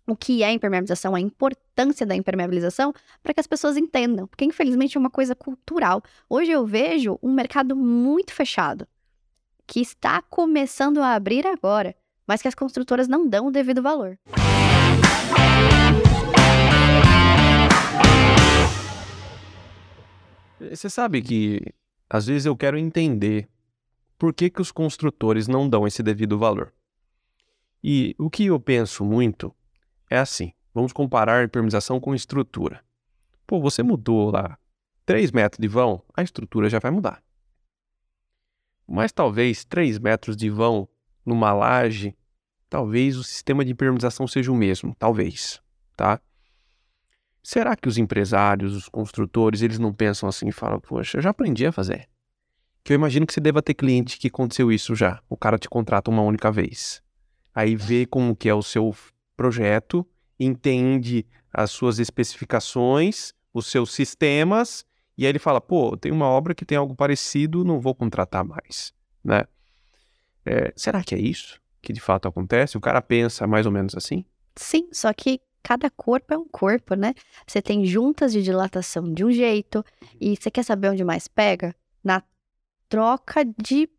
o 0.08 0.16
que 0.16 0.44
é 0.44 0.52
impermeabilização, 0.54 1.14
a 1.14 1.20
importância 1.20 2.06
da 2.06 2.16
impermeabilização, 2.16 2.94
para 3.22 3.34
que 3.34 3.42
as 3.42 3.48
pessoas 3.48 3.76
entendam. 3.76 4.28
Porque, 4.28 4.46
infelizmente, 4.46 4.96
é 4.96 5.00
uma 5.00 5.10
coisa 5.10 5.36
cultural. 5.36 6.02
Hoje 6.30 6.52
eu 6.52 6.66
vejo 6.66 7.20
um 7.22 7.34
mercado 7.34 7.76
muito 7.76 8.32
fechado, 8.32 8.88
que 9.70 9.80
está 9.80 10.20
começando 10.24 10.98
a 10.98 11.14
abrir 11.14 11.46
agora, 11.46 11.96
mas 12.26 12.42
que 12.42 12.48
as 12.48 12.56
construtoras 12.56 13.08
não 13.08 13.30
dão 13.30 13.46
o 13.46 13.52
devido 13.52 13.84
valor. 13.84 14.18
Você 20.60 20.90
sabe 20.90 21.22
que, 21.22 21.62
às 22.10 22.26
vezes, 22.26 22.48
eu 22.48 22.58
quero 22.58 22.80
entender 22.80 23.48
por 24.18 24.34
que, 24.34 24.50
que 24.50 24.60
os 24.60 24.72
construtores 24.72 25.48
não 25.48 25.70
dão 25.70 25.86
esse 25.86 26.02
devido 26.02 26.40
valor. 26.40 26.74
E 27.84 28.16
o 28.18 28.28
que 28.28 28.48
eu 28.48 28.60
penso 28.60 29.06
muito 29.06 29.56
é 30.10 30.18
assim. 30.18 30.52
Vamos 30.74 30.92
comparar 30.92 31.46
impermeabilização 31.46 32.00
com 32.00 32.16
estrutura. 32.16 32.84
Pô, 33.46 33.62
você 33.62 33.84
mudou 33.84 34.32
lá 34.32 34.58
3 35.06 35.32
metros 35.32 35.60
de 35.60 35.68
vão, 35.68 36.04
a 36.16 36.24
estrutura 36.24 36.70
já 36.70 36.80
vai 36.80 36.90
mudar. 36.90 37.22
Mas 38.90 39.12
talvez 39.12 39.64
3 39.64 40.00
metros 40.00 40.36
de 40.36 40.50
vão 40.50 40.90
numa 41.24 41.54
laje, 41.54 42.16
talvez 42.68 43.18
o 43.18 43.24
sistema 43.24 43.64
de 43.64 43.72
impermeabilização 43.72 44.28
seja 44.28 44.52
o 44.52 44.56
mesmo, 44.56 44.96
talvez, 44.98 45.62
tá? 45.96 46.20
Será 47.44 47.76
que 47.76 47.88
os 47.88 47.98
empresários, 47.98 48.76
os 48.76 48.90
construtores, 48.90 49.62
eles 49.62 49.78
não 49.78 49.94
pensam 49.94 50.28
assim 50.28 50.48
e 50.48 50.52
falam, 50.52 50.80
poxa, 50.80 51.18
eu 51.18 51.22
já 51.22 51.30
aprendi 51.30 51.66
a 51.66 51.72
fazer. 51.72 52.10
Que 52.84 52.94
eu 52.94 52.96
imagino 52.96 53.28
que 53.28 53.34
você 53.34 53.40
deva 53.40 53.62
ter 53.62 53.76
cliente 53.76 54.18
que 54.18 54.28
aconteceu 54.28 54.72
isso 54.72 54.96
já. 54.96 55.22
O 55.30 55.38
cara 55.38 55.60
te 55.60 55.70
contrata 55.70 56.10
uma 56.10 56.24
única 56.24 56.52
vez. 56.52 57.02
Aí 57.54 57.76
vê 57.76 58.06
como 58.06 58.36
que 58.36 58.50
é 58.50 58.54
o 58.54 58.64
seu 58.64 58.96
projeto, 59.38 60.06
entende 60.40 61.26
as 61.54 61.72
suas 61.72 62.00
especificações, 62.00 63.34
os 63.54 63.68
seus 63.68 63.94
sistemas, 63.94 64.86
e 65.20 65.26
aí 65.26 65.32
ele 65.32 65.40
fala, 65.40 65.60
pô, 65.60 65.98
tem 65.98 66.12
uma 66.12 66.28
obra 66.28 66.56
que 66.56 66.64
tem 66.64 66.78
algo 66.78 66.96
parecido, 66.96 67.66
não 67.66 67.80
vou 67.80 67.94
contratar 67.94 68.44
mais, 68.44 68.94
né? 69.24 69.44
É, 70.46 70.72
será 70.76 71.04
que 71.04 71.14
é 71.14 71.20
isso 71.20 71.60
que 71.82 71.92
de 71.92 72.00
fato 72.00 72.28
acontece? 72.28 72.78
O 72.78 72.82
cara 72.82 73.02
pensa 73.02 73.46
mais 73.46 73.66
ou 73.66 73.72
menos 73.72 73.96
assim? 73.96 74.24
Sim, 74.56 74.88
só 74.92 75.12
que 75.14 75.42
cada 75.62 75.90
corpo 75.90 76.34
é 76.34 76.38
um 76.38 76.48
corpo, 76.48 76.96
né? 76.96 77.14
Você 77.46 77.62
tem 77.62 77.86
juntas 77.86 78.32
de 78.32 78.42
dilatação 78.42 79.14
de 79.14 79.26
um 79.26 79.32
jeito, 79.32 79.84
e 80.20 80.36
você 80.36 80.50
quer 80.50 80.64
saber 80.64 80.90
onde 80.90 81.04
mais 81.04 81.28
pega? 81.28 81.76
Na 82.04 82.24
troca 82.88 83.44
de 83.46 83.90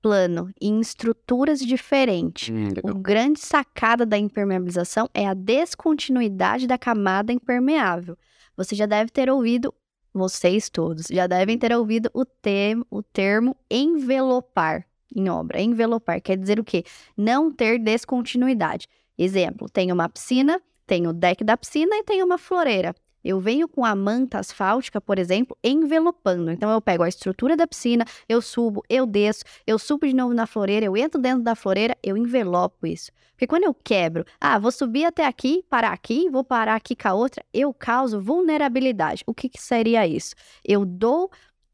plano 0.00 0.50
em 0.60 0.80
estruturas 0.80 1.60
diferentes. 1.60 2.48
Hum, 2.48 2.68
O 2.84 2.94
grande 2.94 3.38
sacada 3.38 4.06
da 4.06 4.16
impermeabilização 4.16 5.08
é 5.12 5.26
a 5.26 5.34
descontinuidade 5.34 6.66
da 6.66 6.78
camada 6.78 7.32
impermeável. 7.32 8.16
Você 8.56 8.74
já 8.74 8.86
deve 8.86 9.10
ter 9.10 9.30
ouvido, 9.30 9.74
vocês 10.12 10.68
todos, 10.68 11.06
já 11.10 11.26
devem 11.26 11.58
ter 11.58 11.72
ouvido 11.72 12.10
o, 12.12 12.24
termo, 12.24 12.86
o 12.90 13.02
termo 13.02 13.56
envelopar 13.70 14.86
em 15.14 15.28
obra. 15.28 15.60
Envelopar 15.60 16.20
quer 16.20 16.36
dizer 16.36 16.58
o 16.58 16.64
quê? 16.64 16.84
Não 17.16 17.50
ter 17.50 17.78
descontinuidade. 17.78 18.86
Exemplo, 19.16 19.68
tem 19.68 19.92
uma 19.92 20.08
piscina, 20.08 20.60
tem 20.86 21.06
o 21.06 21.12
deck 21.12 21.44
da 21.44 21.56
piscina 21.56 21.96
e 21.96 22.04
tem 22.04 22.22
uma 22.22 22.38
floreira. 22.38 22.94
Eu 23.24 23.40
venho 23.40 23.68
com 23.68 23.84
a 23.84 23.94
manta 23.94 24.38
asfáltica, 24.38 25.00
por 25.00 25.18
exemplo, 25.18 25.56
envelopando. 25.62 26.50
Então 26.50 26.70
eu 26.70 26.80
pego 26.80 27.02
a 27.02 27.08
estrutura 27.08 27.56
da 27.56 27.66
piscina, 27.66 28.04
eu 28.28 28.40
subo, 28.40 28.82
eu 28.88 29.06
desço, 29.06 29.44
eu 29.66 29.78
subo 29.78 30.06
de 30.06 30.14
novo 30.14 30.34
na 30.34 30.46
floreira, 30.46 30.86
eu 30.86 30.96
entro 30.96 31.20
dentro 31.20 31.42
da 31.42 31.54
floreira, 31.54 31.96
eu 32.02 32.16
envelopo 32.16 32.86
isso. 32.86 33.10
Porque 33.32 33.46
quando 33.46 33.64
eu 33.64 33.74
quebro, 33.74 34.24
ah, 34.38 34.58
vou 34.58 34.70
subir 34.70 35.06
até 35.06 35.24
aqui, 35.26 35.64
parar 35.68 35.92
aqui, 35.92 36.28
vou 36.28 36.44
parar 36.44 36.74
aqui 36.74 36.94
com 36.94 37.08
a 37.08 37.14
outra, 37.14 37.42
eu 37.54 37.72
causo 37.72 38.20
vulnerabilidade. 38.20 39.24
O 39.26 39.32
que, 39.32 39.48
que 39.48 39.60
seria 39.60 40.06
isso? 40.06 40.34
Eu 40.62 40.84
dou 40.84 41.30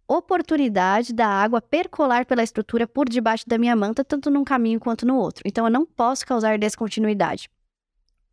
oportunidade 0.09 1.13
da 1.13 1.27
água 1.27 1.61
percolar 1.61 2.25
pela 2.25 2.43
estrutura 2.43 2.87
por 2.87 3.09
debaixo 3.09 3.49
da 3.49 3.59
minha 3.59 3.75
manta, 3.75 4.05
tanto 4.05 4.31
num 4.31 4.45
caminho 4.45 4.79
quanto 4.79 5.05
no 5.05 5.17
outro. 5.17 5.43
Então 5.45 5.65
eu 5.65 5.71
não 5.71 5.85
posso 5.85 6.25
causar 6.25 6.59
descontinuidade. 6.59 7.51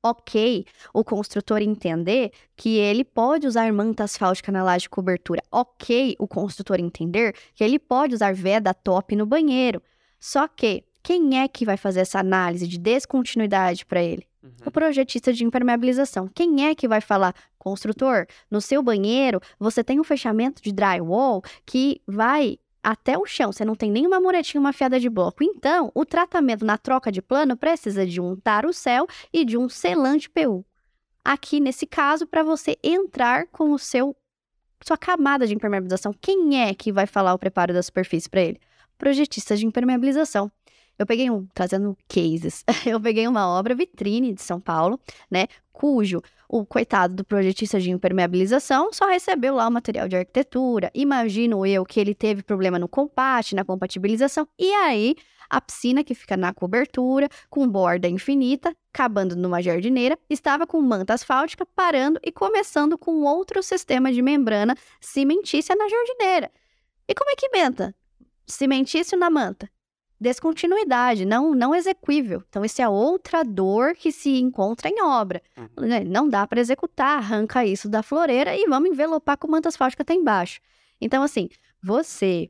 Ok, 0.06 0.66
o 0.94 1.02
construtor 1.02 1.62
entender 1.62 2.32
que 2.58 2.78
ele 2.78 3.06
pode 3.06 3.48
usar 3.48 3.72
manta 3.72 4.04
asfáltica 4.04 4.52
na 4.52 4.62
laje 4.62 4.84
de 4.84 4.90
cobertura. 4.90 5.42
Ok, 5.50 6.16
o 6.20 6.28
construtor 6.28 6.78
entender 6.78 7.34
que 7.56 7.64
ele 7.64 7.80
pode 7.80 8.14
usar 8.14 8.34
veda 8.34 8.74
top 8.74 9.16
no 9.16 9.26
banheiro. 9.26 9.82
Só 10.20 10.46
que 10.48 10.84
quem 11.02 11.40
é 11.40 11.48
que 11.48 11.64
vai 11.64 11.78
fazer 11.78 12.02
essa 12.02 12.20
análise 12.20 12.68
de 12.68 12.78
descontinuidade 12.78 13.86
para 13.86 14.04
ele? 14.04 14.28
O 14.66 14.72
projetista 14.72 15.32
de 15.32 15.46
impermeabilização. 15.46 16.28
Quem 16.28 16.66
é 16.66 16.76
que 16.76 16.88
vai 16.88 17.00
falar, 17.00 17.34
construtor, 17.58 18.26
no 18.52 18.60
seu 18.60 18.84
banheiro 18.84 19.40
você 19.58 19.82
tem 19.84 20.02
um 20.02 20.04
fechamento 20.04 20.62
de 20.62 20.74
drywall 20.74 21.42
que 21.66 22.02
vai 22.06 22.58
até 22.84 23.18
o 23.18 23.26
chão, 23.26 23.52
você 23.52 23.64
não 23.64 23.76
tem 23.76 23.90
nenhuma 23.90 24.20
muretinha, 24.20 24.60
uma 24.60 24.74
fiada 24.74 25.00
de 25.00 25.10
bloco. 25.10 25.42
Então, 25.42 25.90
o 25.96 26.06
tratamento 26.06 26.66
na 26.66 26.78
troca 26.78 27.10
de 27.12 27.22
plano 27.22 27.56
precisa 27.56 28.06
de 28.06 28.20
um 28.20 28.36
tarocel 28.36 29.08
e 29.32 29.46
de 29.46 29.58
um 29.58 29.70
selante 29.70 30.30
PU. 30.30 30.66
Aqui 31.24 31.62
nesse 31.62 31.88
caso, 31.88 32.28
para 32.28 32.44
você 32.44 32.78
entrar 32.84 33.48
com 33.48 33.72
o 33.72 33.80
seu 33.80 34.16
sua 34.86 34.98
camada 34.98 35.48
de 35.48 35.56
impermeabilização, 35.56 36.14
quem 36.20 36.62
é 36.62 36.74
que 36.74 36.92
vai 36.92 37.08
falar 37.08 37.34
o 37.34 37.40
preparo 37.40 37.74
da 37.74 37.82
superfície 37.82 38.30
para 38.30 38.42
ele? 38.42 38.60
Projetista 38.98 39.56
de 39.56 39.66
impermeabilização. 39.66 40.52
Eu 41.00 41.06
peguei 41.06 41.30
um, 41.30 41.48
trazendo 41.54 41.98
cases, 42.08 42.66
eu 42.86 43.00
peguei 43.00 43.26
uma 43.28 43.48
obra 43.48 43.74
vitrine 43.74 44.34
de 44.34 44.42
São 44.42 44.60
Paulo, 44.60 45.00
né, 45.32 45.48
cujo 45.72 46.22
o 46.54 46.64
coitado 46.64 47.16
do 47.16 47.26
projetista 47.26 47.80
de 47.80 47.90
impermeabilização 47.90 48.94
só 48.94 49.08
recebeu 49.08 49.56
lá 49.56 49.68
o 49.68 49.72
material 49.72 50.08
de 50.08 50.16
arquitetura. 50.16 50.92
Imagino 50.94 51.66
eu 51.66 51.84
que 51.84 52.00
ele 52.00 52.14
teve 52.14 52.44
problema 52.44 52.78
no 52.78 52.88
compate, 52.88 53.56
na 53.56 53.66
compatibilização, 53.66 54.48
e 54.60 54.72
aí 54.72 55.16
a 55.50 55.60
piscina 55.60 56.04
que 56.04 56.14
fica 56.14 56.38
na 56.38 56.54
cobertura, 56.54 57.28
com 57.50 57.68
borda 57.68 58.08
infinita, 58.08 58.72
acabando 58.94 59.36
numa 59.36 59.64
jardineira, 59.64 60.16
estava 60.30 60.68
com 60.68 60.80
manta 60.80 61.16
asfáltica 61.16 61.66
parando 61.66 62.20
e 62.24 62.32
começando 62.32 63.00
com 63.00 63.24
outro 63.24 63.64
sistema 63.64 64.14
de 64.14 64.22
membrana 64.22 64.76
cimentícia 65.02 65.76
na 65.76 65.90
jardineira. 65.90 66.52
E 67.08 67.16
como 67.16 67.32
é 67.32 67.36
que 67.36 67.48
inventa? 67.48 67.96
Cimentício 68.46 69.18
na 69.18 69.32
manta 69.32 69.68
descontinuidade, 70.24 71.26
não, 71.26 71.54
não 71.54 71.76
execuível. 71.76 72.42
Então, 72.50 72.64
isso 72.64 72.82
é 72.82 72.88
outra 72.88 73.44
dor 73.44 73.94
que 73.94 74.12
se 74.12 74.40
encontra 74.40 74.90
em 74.90 75.04
obra. 75.04 75.42
Né? 75.78 76.04
Não 76.04 76.28
dá 76.28 76.48
para 76.48 76.62
executar, 76.62 77.18
arranca 77.18 77.66
isso 77.66 77.90
da 77.90 78.02
floreira 78.02 78.56
e 78.56 78.66
vamos 78.66 78.90
envelopar 78.90 79.38
com 79.38 79.48
manta 79.48 79.70
asfáltica 79.70 80.02
até 80.02 80.14
embaixo. 80.14 80.60
Então, 81.00 81.22
assim, 81.22 81.50
você, 81.82 82.50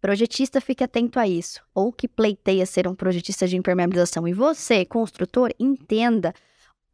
projetista, 0.00 0.60
fique 0.60 0.84
atento 0.84 1.18
a 1.18 1.26
isso. 1.26 1.60
Ou 1.74 1.92
que 1.92 2.06
pleiteia 2.06 2.64
ser 2.64 2.86
um 2.86 2.94
projetista 2.94 3.46
de 3.46 3.56
impermeabilização. 3.56 4.26
E 4.26 4.32
você, 4.32 4.84
construtor, 4.84 5.50
entenda. 5.58 6.32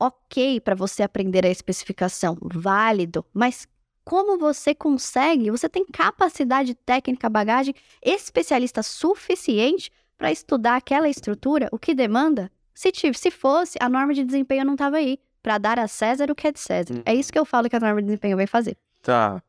Ok 0.01 0.59
para 0.61 0.74
você 0.74 1.05
aprender 1.05 1.47
a 1.47 1.49
especificação, 1.49 2.36
válido, 2.43 3.24
mas 3.32 3.68
como 4.05 4.38
você 4.38 4.74
consegue, 4.74 5.50
você 5.50 5.68
tem 5.68 5.84
capacidade 5.86 6.74
técnica, 6.74 7.28
bagagem, 7.28 7.74
especialista 8.03 8.82
suficiente 8.82 9.90
para 10.18 10.32
estudar 10.32 10.76
aquela 10.76 11.09
estrutura, 11.09 11.68
o 11.72 11.78
que 11.78 11.94
demanda? 11.94 12.50
Se, 12.74 12.90
tive, 12.90 13.16
se 13.16 13.30
fosse, 13.30 13.78
a 13.80 13.88
norma 13.88 14.14
de 14.14 14.24
desempenho 14.24 14.64
não 14.64 14.74
estava 14.74 14.96
aí, 14.96 15.18
para 15.42 15.59
dar 15.59 15.78
a 15.78 15.88
César 15.88 16.30
o 16.30 16.34
que 16.34 16.46
é 16.46 16.53
de 16.53 16.61
César. 16.61 16.94
Uhum. 16.94 17.03
É 17.05 17.14
isso 17.14 17.32
que 17.32 17.38
eu 17.38 17.44
falo 17.44 17.68
que 17.68 17.76
a 17.76 17.80
norma 17.80 18.00
de 18.00 18.07
desempenho 18.07 18.36
vai 18.36 18.46
fazer. 18.46 18.76
Tá. 19.03 19.42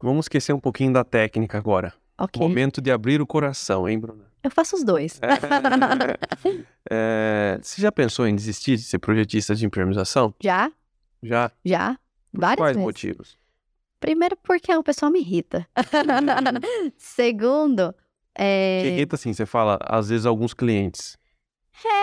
Vamos 0.00 0.26
esquecer 0.26 0.52
um 0.52 0.60
pouquinho 0.60 0.92
da 0.92 1.02
técnica 1.04 1.56
agora. 1.58 1.94
Ok. 2.18 2.40
Momento 2.40 2.80
de 2.80 2.90
abrir 2.90 3.20
o 3.20 3.26
coração, 3.26 3.88
hein, 3.88 3.98
Bruna? 3.98 4.26
Eu 4.42 4.50
faço 4.50 4.76
os 4.76 4.84
dois. 4.84 5.20
É, 6.88 7.58
você 7.60 7.82
já 7.82 7.90
pensou 7.90 8.26
em 8.26 8.34
desistir 8.34 8.76
de 8.76 8.82
ser 8.82 8.98
projetista 8.98 9.54
de 9.54 9.66
impermeabilização? 9.66 10.34
já, 10.40 10.70
Já? 11.22 11.50
já, 11.64 11.98
várias 12.40 12.58
quais 12.58 12.76
vezes. 12.76 12.86
motivos? 12.86 13.38
Primeiro, 13.98 14.36
porque 14.36 14.74
o 14.74 14.82
pessoal 14.82 15.10
me 15.10 15.20
irrita. 15.20 15.66
Segundo, 16.96 17.94
é... 18.36 18.80
Que 18.82 18.88
irrita 18.88 19.16
assim, 19.16 19.32
você 19.32 19.46
fala, 19.46 19.78
às 19.82 20.10
vezes, 20.10 20.26
alguns 20.26 20.52
clientes. 20.52 21.16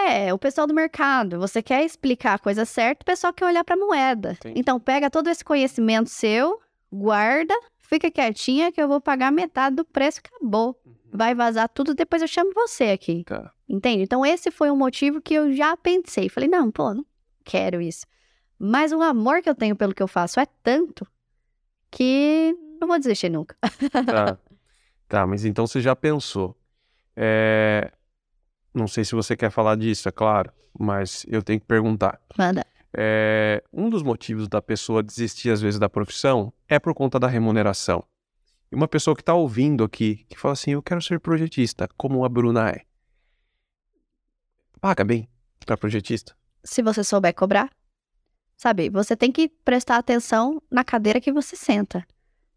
É, 0.08 0.34
o 0.34 0.38
pessoal 0.38 0.68
do 0.68 0.74
mercado. 0.74 1.40
Você 1.40 1.62
quer 1.62 1.84
explicar 1.84 2.36
a 2.36 2.40
coisa 2.40 2.66
certa, 2.66 3.04
o 3.04 3.06
pessoal 3.06 3.34
quer 3.34 3.46
olhar 3.46 3.64
para 3.64 3.76
a 3.76 3.78
moeda. 3.78 4.38
Então, 4.56 4.80
pega 4.80 5.10
todo 5.10 5.30
esse 5.30 5.44
conhecimento 5.44 6.10
seu, 6.10 6.60
guarda, 6.92 7.54
fica 7.80 8.10
quietinha 8.10 8.72
que 8.72 8.82
eu 8.82 8.88
vou 8.88 9.02
pagar 9.02 9.32
metade 9.32 9.76
do 9.76 9.86
preço 9.86 10.20
acabou. 10.20 10.80
Vai 11.12 11.36
vazar 11.36 11.70
tudo, 11.70 11.94
depois 11.94 12.24
eu 12.24 12.28
chamo 12.28 12.52
você 12.56 12.86
aqui. 12.86 13.24
Tá. 13.24 13.52
Entende? 13.70 14.04
Então, 14.04 14.26
esse 14.26 14.50
foi 14.50 14.72
um 14.72 14.76
motivo 14.76 15.22
que 15.22 15.36
eu 15.36 15.54
já 15.54 15.78
pensei. 15.78 16.28
Falei, 16.30 16.50
não, 16.50 16.72
pô, 16.72 16.94
não 16.94 17.06
quero 17.44 17.80
isso. 17.82 18.06
Mas 18.66 18.94
o 18.94 19.02
amor 19.02 19.42
que 19.42 19.50
eu 19.50 19.56
tenho 19.56 19.76
pelo 19.76 19.94
que 19.94 20.02
eu 20.02 20.08
faço 20.08 20.40
é 20.40 20.46
tanto 20.64 21.06
que 21.92 22.56
não 22.80 22.88
vou 22.88 22.98
desistir 22.98 23.28
nunca. 23.28 23.58
Tá. 23.92 24.38
tá, 25.10 25.28
mas 25.28 25.44
então 25.44 25.68
você 25.68 25.82
já 25.82 25.94
pensou. 25.94 26.56
É, 27.14 27.92
Não 28.74 28.88
sei 28.88 29.04
se 29.04 29.14
você 29.14 29.36
quer 29.36 29.52
falar 29.52 29.76
disso, 29.76 30.08
é 30.08 30.14
claro, 30.14 30.50
mas 30.80 31.26
eu 31.28 31.44
tenho 31.44 31.60
que 31.60 31.66
perguntar. 31.66 32.22
Manda. 32.38 32.66
É, 32.94 33.62
Um 33.74 33.90
dos 33.90 34.02
motivos 34.02 34.48
da 34.48 34.62
pessoa 34.62 35.04
desistir, 35.04 35.50
às 35.50 35.60
vezes, 35.60 35.78
da 35.78 35.90
profissão 35.90 36.54
é 36.70 36.80
por 36.80 36.94
conta 36.94 37.20
da 37.20 37.28
remuneração. 37.28 38.02
E 38.72 38.76
uma 38.76 38.88
pessoa 38.88 39.14
que 39.14 39.22
está 39.22 39.34
ouvindo 39.34 39.84
aqui, 39.84 40.26
que 40.30 40.40
fala 40.40 40.54
assim, 40.54 40.72
eu 40.72 40.82
quero 40.82 41.02
ser 41.02 41.20
projetista, 41.20 41.90
como 41.98 42.24
a 42.24 42.30
Bruna 42.30 42.70
é. 42.70 42.86
Paga 44.80 45.04
bem 45.04 45.28
para 45.66 45.76
projetista. 45.76 46.34
Se 46.64 46.82
você 46.82 47.04
souber 47.04 47.36
cobrar, 47.36 47.70
sabe, 48.56 48.90
você 48.90 49.16
tem 49.16 49.32
que 49.32 49.50
prestar 49.64 49.98
atenção 49.98 50.62
na 50.70 50.84
cadeira 50.84 51.22
que 51.22 51.32
você 51.32 51.56
senta. 51.56 52.06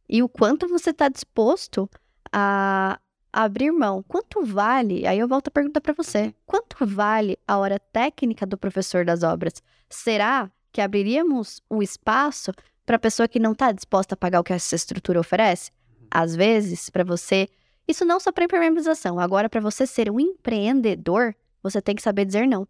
E 0.09 0.23
o 0.23 0.29
quanto 0.29 0.69
você 0.69 0.91
está 0.91 1.09
disposto 1.09 1.91
a 2.33 3.01
abrir 3.33 3.71
mão. 3.71 4.03
Quanto 4.03 4.43
vale? 4.43 5.07
Aí 5.07 5.19
eu 5.19 5.29
volto 5.29 5.49
a 5.49 5.51
pergunta 5.51 5.79
para 5.79 5.93
você. 5.93 6.35
Quanto 6.47 6.87
vale 6.87 7.39
a 7.47 7.59
hora 7.59 7.79
técnica 7.79 8.47
do 8.47 8.57
professor 8.57 9.05
das 9.05 9.23
obras? 9.23 9.63
Será 9.91 10.51
que 10.73 10.81
abriríamos 10.81 11.63
um 11.71 11.83
espaço 11.83 12.51
para 12.87 12.97
a 12.97 12.99
pessoa 12.99 13.29
que 13.29 13.39
não 13.39 13.53
está 13.53 13.73
disposta 13.73 14.15
a 14.15 14.17
pagar 14.17 14.41
o 14.41 14.45
que 14.45 14.55
essa 14.55 14.75
estrutura 14.75 15.21
oferece? 15.21 15.71
Às 16.11 16.35
vezes, 16.35 16.89
para 16.89 17.05
você, 17.05 17.47
isso 17.87 18.07
não 18.07 18.19
só 18.19 18.33
para 18.33 18.45
impermeabilização, 18.45 19.19
agora 19.19 19.51
para 19.51 19.61
você 19.61 19.87
ser 19.87 20.11
um 20.11 20.19
empreendedor, 20.19 21.35
você 21.63 21.83
tem 21.83 21.95
que 21.95 22.03
saber 22.03 22.25
dizer 22.25 22.47
não. 22.47 22.67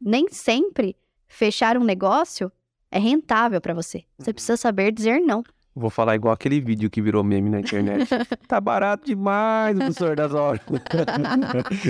Nem 0.00 0.26
sempre 0.30 0.96
fechar 1.32 1.76
um 1.78 1.84
negócio 1.84 2.50
é 2.90 2.98
rentável 2.98 3.60
para 3.60 3.74
você. 3.74 4.04
Você 4.18 4.30
Uhum. 4.30 4.34
precisa 4.34 4.56
saber 4.56 4.92
dizer 4.92 5.20
não. 5.20 5.42
Vou 5.74 5.88
falar 5.88 6.14
igual 6.14 6.34
aquele 6.34 6.60
vídeo 6.60 6.90
que 6.90 7.00
virou 7.00 7.24
meme 7.24 7.48
na 7.48 7.60
internet. 7.60 8.06
tá 8.46 8.60
barato 8.60 9.06
demais, 9.06 9.74
professor 9.76 10.14
das 10.14 10.34
horas. 10.34 10.60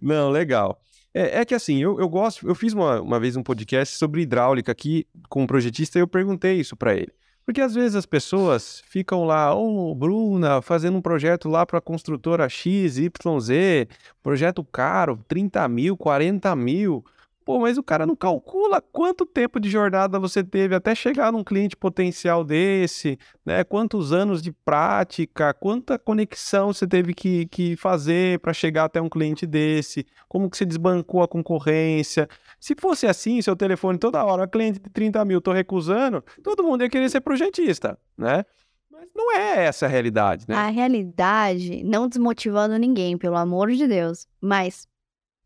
Não, 0.00 0.30
legal. 0.30 0.80
É, 1.12 1.40
é 1.40 1.44
que 1.44 1.54
assim, 1.54 1.82
eu, 1.82 1.98
eu 2.00 2.08
gosto. 2.08 2.48
Eu 2.48 2.54
fiz 2.54 2.72
uma, 2.72 3.00
uma 3.00 3.20
vez 3.20 3.36
um 3.36 3.42
podcast 3.42 3.96
sobre 3.96 4.22
hidráulica 4.22 4.72
aqui 4.72 5.06
com 5.28 5.42
um 5.42 5.46
projetista 5.46 5.98
e 5.98 6.02
eu 6.02 6.08
perguntei 6.08 6.54
isso 6.58 6.76
pra 6.76 6.94
ele. 6.94 7.12
Porque 7.46 7.60
às 7.60 7.74
vezes 7.74 7.94
as 7.94 8.06
pessoas 8.06 8.82
ficam 8.86 9.24
lá, 9.24 9.54
ô 9.54 9.94
Bruna, 9.94 10.62
fazendo 10.62 10.96
um 10.96 11.02
projeto 11.02 11.46
lá 11.50 11.66
pra 11.66 11.78
construtora 11.82 12.48
X, 12.48 12.96
YZ, 12.96 13.86
projeto 14.22 14.64
caro, 14.64 15.22
30 15.28 15.68
mil, 15.68 15.94
40 15.98 16.56
mil. 16.56 17.04
Pô, 17.44 17.58
mas 17.58 17.76
o 17.76 17.82
cara 17.82 18.06
não 18.06 18.16
calcula 18.16 18.80
quanto 18.80 19.26
tempo 19.26 19.60
de 19.60 19.68
jornada 19.68 20.18
você 20.18 20.42
teve 20.42 20.74
até 20.74 20.94
chegar 20.94 21.30
num 21.30 21.44
cliente 21.44 21.76
potencial 21.76 22.42
desse, 22.42 23.18
né? 23.44 23.62
Quantos 23.62 24.12
anos 24.12 24.40
de 24.40 24.50
prática, 24.50 25.52
quanta 25.52 25.98
conexão 25.98 26.72
você 26.72 26.86
teve 26.86 27.12
que, 27.12 27.44
que 27.46 27.76
fazer 27.76 28.38
para 28.38 28.54
chegar 28.54 28.84
até 28.84 29.00
um 29.00 29.10
cliente 29.10 29.46
desse, 29.46 30.06
como 30.26 30.48
que 30.48 30.56
você 30.56 30.64
desbancou 30.64 31.22
a 31.22 31.28
concorrência. 31.28 32.26
Se 32.58 32.74
fosse 32.80 33.06
assim, 33.06 33.42
seu 33.42 33.54
telefone 33.54 33.98
toda 33.98 34.24
hora, 34.24 34.48
cliente 34.48 34.78
de 34.78 34.88
30 34.88 35.22
mil, 35.26 35.38
tô 35.38 35.52
recusando, 35.52 36.24
todo 36.42 36.64
mundo 36.64 36.82
ia 36.82 36.88
querer 36.88 37.10
ser 37.10 37.20
projetista, 37.20 37.98
né? 38.16 38.42
Mas 38.90 39.08
não 39.14 39.32
é 39.32 39.66
essa 39.66 39.84
a 39.84 39.88
realidade, 39.88 40.46
né? 40.48 40.54
A 40.54 40.68
realidade, 40.68 41.84
não 41.84 42.08
desmotivando 42.08 42.78
ninguém, 42.78 43.18
pelo 43.18 43.36
amor 43.36 43.70
de 43.70 43.86
Deus, 43.86 44.26
mas 44.40 44.88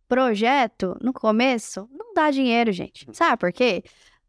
projeto, 0.09 0.96
no 1.00 1.12
começo, 1.12 1.88
não 1.92 2.14
dá 2.14 2.30
dinheiro, 2.30 2.72
gente. 2.72 3.09
Hum. 3.09 3.12
Sabe 3.12 3.36
por 3.36 3.52
quê? 3.52 3.84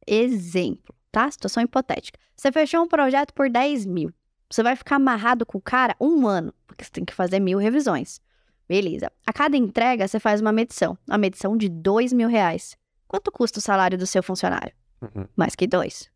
Exemplo, 0.05 0.93
tá? 1.11 1.30
Situação 1.32 1.63
hipotética. 1.63 2.19
Você 2.36 2.51
fechou 2.51 2.84
um 2.84 2.88
projeto 2.88 3.34
por 3.34 3.49
10 3.49 3.86
mil. 3.86 4.13
Você 4.49 4.63
vai 4.63 4.75
ficar 4.75 4.95
amarrado 4.95 5.45
com 5.45 5.57
o 5.57 5.61
cara 5.61 5.95
um 5.99 6.27
ano, 6.27 6.53
porque 6.65 6.84
você 6.84 6.91
tem 6.91 7.05
que 7.05 7.13
fazer 7.13 7.39
mil 7.39 7.59
revisões. 7.59 8.19
Beleza. 8.67 9.11
A 9.25 9.34
cada 9.34 9.57
entrega, 9.57 10.07
você 10.07 10.19
faz 10.19 10.41
uma 10.41 10.51
medição. 10.51 10.97
Uma 11.07 11.17
medição 11.17 11.57
de 11.57 11.69
2 11.69 12.13
mil 12.13 12.27
reais. 12.27 12.77
Quanto 13.07 13.32
custa 13.32 13.59
o 13.59 13.61
salário 13.61 13.97
do 13.97 14.05
seu 14.05 14.21
funcionário? 14.21 14.73
Uhum. 15.01 15.25
Mais 15.36 15.55
que 15.55 15.65
dois. 15.65 16.09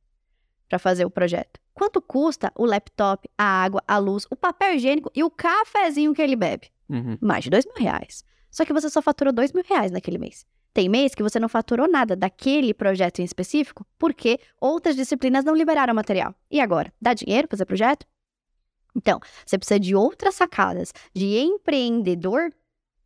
Para 0.70 0.78
fazer 0.78 1.06
o 1.06 1.10
projeto. 1.10 1.60
Quanto 1.74 2.02
custa 2.02 2.52
o 2.56 2.66
laptop, 2.66 3.28
a 3.38 3.44
água, 3.44 3.84
a 3.88 3.98
luz, 3.98 4.28
o 4.30 4.36
papel 4.36 4.76
higiênico 4.76 5.12
e 5.16 5.24
o 5.24 5.32
cafezinho 5.32 6.14
que 6.14 6.22
ele 6.22 6.36
bebe? 6.36 6.72
Uhum. 6.90 7.18
mais 7.22 7.44
de 7.44 7.50
dois 7.50 7.66
mil 7.66 7.76
reais. 7.76 8.24
Só 8.54 8.64
que 8.64 8.72
você 8.72 8.88
só 8.88 9.02
faturou 9.02 9.34
dois 9.34 9.52
mil 9.52 9.64
reais 9.68 9.92
naquele 9.92 10.20
mês. 10.20 10.46
Tem 10.72 10.88
mês 10.88 11.16
que 11.16 11.24
você 11.24 11.40
não 11.40 11.50
faturou 11.50 11.90
nada 11.90 12.16
daquele 12.16 12.72
projeto 12.72 13.20
em 13.20 13.24
específico, 13.24 13.84
porque 13.98 14.40
outras 14.62 14.96
disciplinas 14.96 15.44
não 15.44 15.56
liberaram 15.56 15.94
material. 15.94 16.36
E 16.52 16.62
agora? 16.62 16.94
Dá 17.02 17.16
dinheiro 17.16 17.48
para 17.48 17.58
fazer 17.58 17.66
projeto? 17.66 18.06
Então, 18.96 19.20
você 19.44 19.58
precisa 19.58 19.80
de 19.80 19.96
outras 19.96 20.36
sacadas 20.36 20.94
de 21.16 21.40
empreendedor 21.40 22.54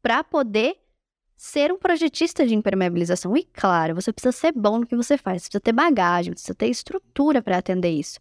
para 0.01 0.21
poder 0.21 0.75
ser 1.37 1.71
um 1.71 1.77
projetista 1.77 2.45
de 2.45 2.53
impermeabilização. 2.53 3.35
E 3.37 3.45
claro, 3.45 3.95
você 3.95 4.11
precisa 4.11 4.33
ser 4.33 4.51
bom 4.51 4.79
no 4.79 4.85
que 4.85 4.97
você 4.97 5.17
faz, 5.17 5.43
você 5.43 5.49
precisa 5.49 5.61
ter 5.61 5.71
bagagem, 5.71 6.33
precisa 6.33 6.55
ter 6.55 6.67
estrutura 6.67 7.41
para 7.41 7.57
atender 7.57 7.91
isso. 7.91 8.19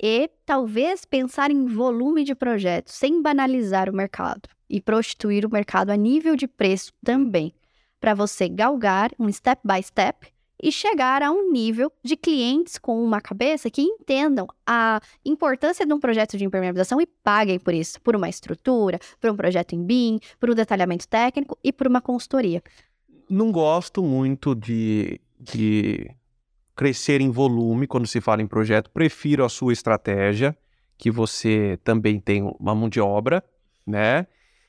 E 0.00 0.30
talvez 0.46 1.04
pensar 1.04 1.50
em 1.50 1.66
volume 1.66 2.22
de 2.22 2.36
projetos, 2.36 2.94
sem 2.94 3.20
banalizar 3.20 3.90
o 3.90 3.92
mercado 3.92 4.48
e 4.68 4.80
prostituir 4.80 5.44
o 5.46 5.50
mercado 5.50 5.90
a 5.90 5.96
nível 5.96 6.36
de 6.36 6.46
preço 6.46 6.92
também, 7.04 7.54
para 8.00 8.14
você 8.14 8.48
galgar 8.48 9.10
um 9.18 9.30
step 9.32 9.60
by 9.64 9.82
step 9.82 10.28
e 10.60 10.72
chegar 10.72 11.22
a 11.22 11.30
um 11.30 11.52
nível 11.52 11.92
de 12.02 12.16
clientes 12.16 12.78
com 12.78 13.02
uma 13.02 13.20
cabeça 13.20 13.70
que 13.70 13.80
entendam 13.80 14.46
a 14.66 15.00
importância 15.24 15.86
de 15.86 15.92
um 15.92 16.00
projeto 16.00 16.36
de 16.36 16.44
impermeabilização 16.44 17.00
e 17.00 17.06
paguem 17.06 17.58
por 17.58 17.72
isso, 17.72 18.00
por 18.00 18.16
uma 18.16 18.28
estrutura, 18.28 18.98
por 19.20 19.30
um 19.30 19.36
projeto 19.36 19.74
em 19.74 19.84
BIM, 19.84 20.18
por 20.40 20.50
um 20.50 20.54
detalhamento 20.54 21.06
técnico 21.06 21.56
e 21.62 21.72
por 21.72 21.86
uma 21.86 22.00
consultoria. 22.00 22.62
Não 23.30 23.52
gosto 23.52 24.02
muito 24.02 24.54
de, 24.54 25.20
de 25.38 26.10
crescer 26.74 27.20
em 27.20 27.30
volume 27.30 27.86
quando 27.86 28.06
se 28.06 28.20
fala 28.20 28.42
em 28.42 28.46
projeto. 28.46 28.90
Prefiro 28.90 29.44
a 29.44 29.48
sua 29.48 29.72
estratégia, 29.72 30.56
que 30.96 31.10
você 31.10 31.78
também 31.84 32.18
tem 32.18 32.42
uma 32.58 32.74
mão 32.74 32.88
de 32.88 33.00
obra, 33.00 33.44
né? 33.86 34.26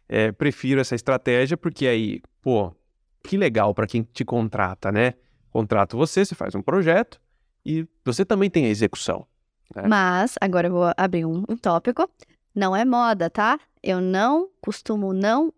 É, 0.10 0.32
prefiro 0.32 0.82
essa 0.82 0.96
estratégia 0.96 1.56
porque 1.56 1.86
aí, 1.86 2.22
pô, 2.42 2.76
que 3.24 3.38
legal 3.38 3.74
para 3.76 3.86
quem 3.86 4.02
te 4.02 4.26
contrata, 4.26 4.92
né? 4.92 5.14
Contrato 5.52 5.96
você, 5.96 6.26
você 6.26 6.34
faz 6.34 6.56
um 6.56 6.62
projeto 6.62 7.22
e 7.64 7.88
você 8.04 8.26
também 8.26 8.50
tem 8.50 8.66
a 8.66 8.70
execução. 8.70 9.28
É. 9.76 9.88
Mas, 9.88 10.36
agora 10.42 10.68
eu 10.68 10.72
vou 10.72 10.92
abrir 10.98 11.26
um, 11.26 11.44
um 11.48 11.56
tópico. 11.56 12.10
Não 12.56 12.76
é 12.76 12.84
moda, 12.84 13.30
tá? 13.30 13.60
Eu 13.84 14.02
não 14.02 14.50
costumo 14.60 15.14
não 15.14 15.54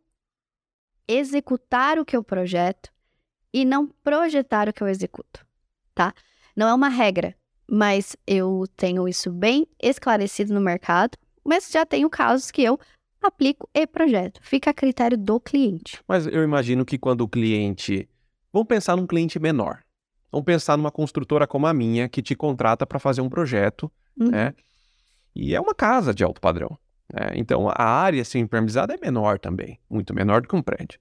executar 1.08 1.97
o 1.97 2.06
que 2.06 2.16
eu 2.16 2.24
projeto 2.24 2.91
e 3.54 3.66
não 3.66 3.88
projetar 3.88 4.68
o 4.70 4.74
que 4.74 4.82
eu 4.82 4.88
executo, 4.88 5.45
tá? 5.93 6.14
Não 6.56 6.68
é 6.68 6.74
uma 6.74 6.89
regra, 6.89 7.36
mas 7.70 8.16
eu 8.28 8.66
tenho 8.76 9.08
isso 9.08 9.32
bem 9.32 9.68
esclarecido 9.82 10.54
no 10.54 10.62
mercado, 10.62 11.18
mas 11.43 11.70
já 11.70 11.86
tenho 11.86 12.10
casos 12.10 12.52
que 12.52 12.62
eu 12.62 12.80
aplico 13.28 13.69
e 13.74 13.86
projeto. 13.88 14.39
Fica 14.43 14.69
a 14.72 14.74
critério 14.74 15.17
do 15.17 15.39
cliente. 15.39 15.99
Mas 16.07 16.26
eu 16.28 16.43
imagino 16.43 16.86
que 16.86 16.97
quando 16.97 17.22
o 17.22 17.28
cliente. 17.28 18.07
Vamos 18.53 18.67
pensar 18.67 18.95
num 18.97 19.07
cliente 19.07 19.39
menor. 19.39 19.80
Vamos 20.32 20.45
pensar 20.45 20.78
numa 20.78 20.91
construtora 20.91 21.45
como 21.47 21.67
a 21.67 21.74
minha, 21.74 22.07
que 22.09 22.22
te 22.22 22.36
contrata 22.36 22.86
para 22.86 22.99
fazer 22.99 23.22
um 23.22 23.30
projeto, 23.30 23.91
Uhum. 24.19 24.30
né? 24.32 24.53
E 25.36 25.55
é 25.55 25.59
uma 25.61 25.74
casa 25.74 26.13
de 26.13 26.24
alto 26.24 26.41
padrão. 26.41 26.78
né? 27.13 27.32
Então 27.36 27.69
a 27.69 27.84
área 27.84 28.22
assim, 28.22 28.39
impermeabilizada 28.39 28.93
é 28.93 28.97
menor 29.01 29.39
também, 29.39 29.80
muito 29.89 30.13
menor 30.13 30.41
do 30.41 30.47
que 30.47 30.55
um 30.55 30.61
prédio. 30.61 30.99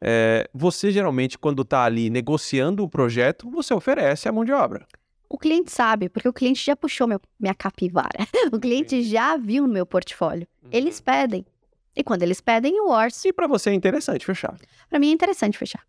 É, 0.00 0.48
você 0.54 0.90
geralmente, 0.90 1.38
quando 1.38 1.60
está 1.62 1.84
ali 1.84 2.08
negociando 2.10 2.82
o 2.82 2.88
projeto, 2.88 3.50
você 3.50 3.72
oferece 3.74 4.28
a 4.28 4.32
mão 4.32 4.44
de 4.44 4.52
obra. 4.52 4.86
O 5.28 5.38
cliente 5.38 5.70
sabe, 5.70 6.08
porque 6.08 6.28
o 6.28 6.32
cliente 6.32 6.64
já 6.64 6.74
puxou 6.74 7.06
meu, 7.06 7.20
minha 7.38 7.54
capivara. 7.54 8.08
O 8.52 8.58
cliente 8.58 9.02
já 9.02 9.36
viu 9.36 9.66
no 9.66 9.72
meu 9.72 9.84
portfólio. 9.86 10.46
Eles 10.72 11.00
pedem. 11.00 11.44
E 11.94 12.04
quando 12.04 12.22
eles 12.22 12.40
pedem, 12.40 12.76
eu 12.76 12.88
orço. 12.88 13.26
E 13.26 13.32
para 13.32 13.46
você 13.46 13.70
é 13.70 13.74
interessante 13.74 14.24
fechar. 14.24 14.56
Para 14.88 14.98
mim 14.98 15.10
é 15.10 15.12
interessante 15.12 15.58
fechar. 15.58 15.84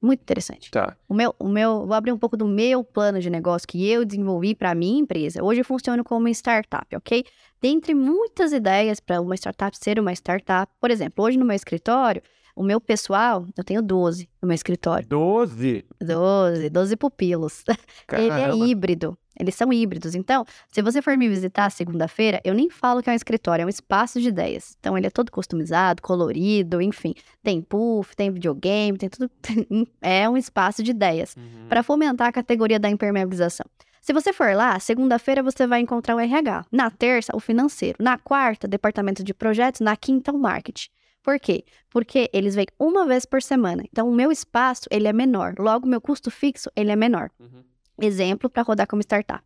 Muito 0.00 0.20
interessante. 0.20 0.68
Tá. 0.70 0.96
O 1.08 1.14
meu, 1.14 1.32
o 1.38 1.48
meu, 1.48 1.86
vou 1.86 1.94
abrir 1.94 2.10
um 2.10 2.18
pouco 2.18 2.36
do 2.36 2.46
meu 2.46 2.82
plano 2.82 3.20
de 3.20 3.30
negócio 3.30 3.68
que 3.68 3.88
eu 3.88 4.04
desenvolvi 4.04 4.52
para 4.52 4.74
minha 4.74 5.00
empresa. 5.00 5.42
Hoje 5.42 5.60
eu 5.60 5.64
funciono 5.64 6.02
como 6.02 6.20
uma 6.20 6.30
startup, 6.30 6.96
ok? 6.96 7.24
Dentre 7.60 7.94
muitas 7.94 8.52
ideias 8.52 8.98
para 8.98 9.20
uma 9.20 9.36
startup 9.36 9.76
ser 9.78 10.00
uma 10.00 10.12
startup, 10.12 10.72
por 10.80 10.90
exemplo, 10.90 11.24
hoje 11.24 11.38
no 11.38 11.44
meu 11.44 11.54
escritório, 11.54 12.20
o 12.54 12.62
meu 12.62 12.80
pessoal, 12.80 13.46
eu 13.56 13.64
tenho 13.64 13.80
12 13.82 14.28
no 14.40 14.48
meu 14.48 14.54
escritório. 14.54 15.06
12. 15.08 15.84
12, 16.00 16.70
12 16.70 16.96
pupilos. 16.96 17.64
Ele 18.12 18.26
é 18.26 18.28
Caramba. 18.28 18.66
híbrido. 18.66 19.16
Eles 19.40 19.54
são 19.54 19.72
híbridos. 19.72 20.14
Então, 20.14 20.44
se 20.70 20.82
você 20.82 21.00
for 21.00 21.16
me 21.16 21.26
visitar 21.28 21.70
segunda-feira, 21.70 22.38
eu 22.44 22.52
nem 22.52 22.68
falo 22.68 23.02
que 23.02 23.08
é 23.08 23.12
um 23.12 23.16
escritório, 23.16 23.62
é 23.62 23.66
um 23.66 23.68
espaço 23.68 24.20
de 24.20 24.28
ideias. 24.28 24.76
Então, 24.78 24.96
ele 24.96 25.06
é 25.06 25.10
todo 25.10 25.32
customizado, 25.32 26.02
colorido, 26.02 26.82
enfim. 26.82 27.14
Tem 27.42 27.62
puff, 27.62 28.14
tem 28.14 28.30
videogame, 28.30 28.98
tem 28.98 29.08
tudo. 29.08 29.30
É 30.02 30.28
um 30.28 30.36
espaço 30.36 30.82
de 30.82 30.90
ideias 30.90 31.34
Uhum. 31.36 31.66
para 31.68 31.82
fomentar 31.82 32.28
a 32.28 32.32
categoria 32.32 32.78
da 32.78 32.90
impermeabilização. 32.90 33.64
Se 34.02 34.12
você 34.12 34.32
for 34.32 34.54
lá, 34.54 34.78
segunda-feira 34.80 35.42
você 35.42 35.66
vai 35.66 35.80
encontrar 35.80 36.14
o 36.16 36.20
RH. 36.20 36.66
Na 36.70 36.90
terça, 36.90 37.34
o 37.34 37.40
financeiro. 37.40 37.96
Na 38.00 38.18
quarta, 38.18 38.68
departamento 38.68 39.22
de 39.24 39.32
projetos. 39.32 39.80
Na 39.80 39.96
quinta, 39.96 40.30
o 40.32 40.38
marketing. 40.38 40.88
Por 41.22 41.38
quê? 41.38 41.64
Porque 41.88 42.28
eles 42.32 42.54
vêm 42.54 42.66
uma 42.78 43.06
vez 43.06 43.24
por 43.24 43.40
semana. 43.42 43.84
Então, 43.90 44.08
o 44.08 44.14
meu 44.14 44.32
espaço, 44.32 44.82
ele 44.90 45.06
é 45.06 45.12
menor. 45.12 45.54
Logo, 45.58 45.86
o 45.86 45.88
meu 45.88 46.00
custo 46.00 46.30
fixo, 46.30 46.70
ele 46.74 46.90
é 46.90 46.96
menor 46.96 47.30
Uhum. 47.38 47.62
exemplo 48.00 48.50
para 48.50 48.62
rodar 48.62 48.86
como 48.86 49.00
startup, 49.02 49.44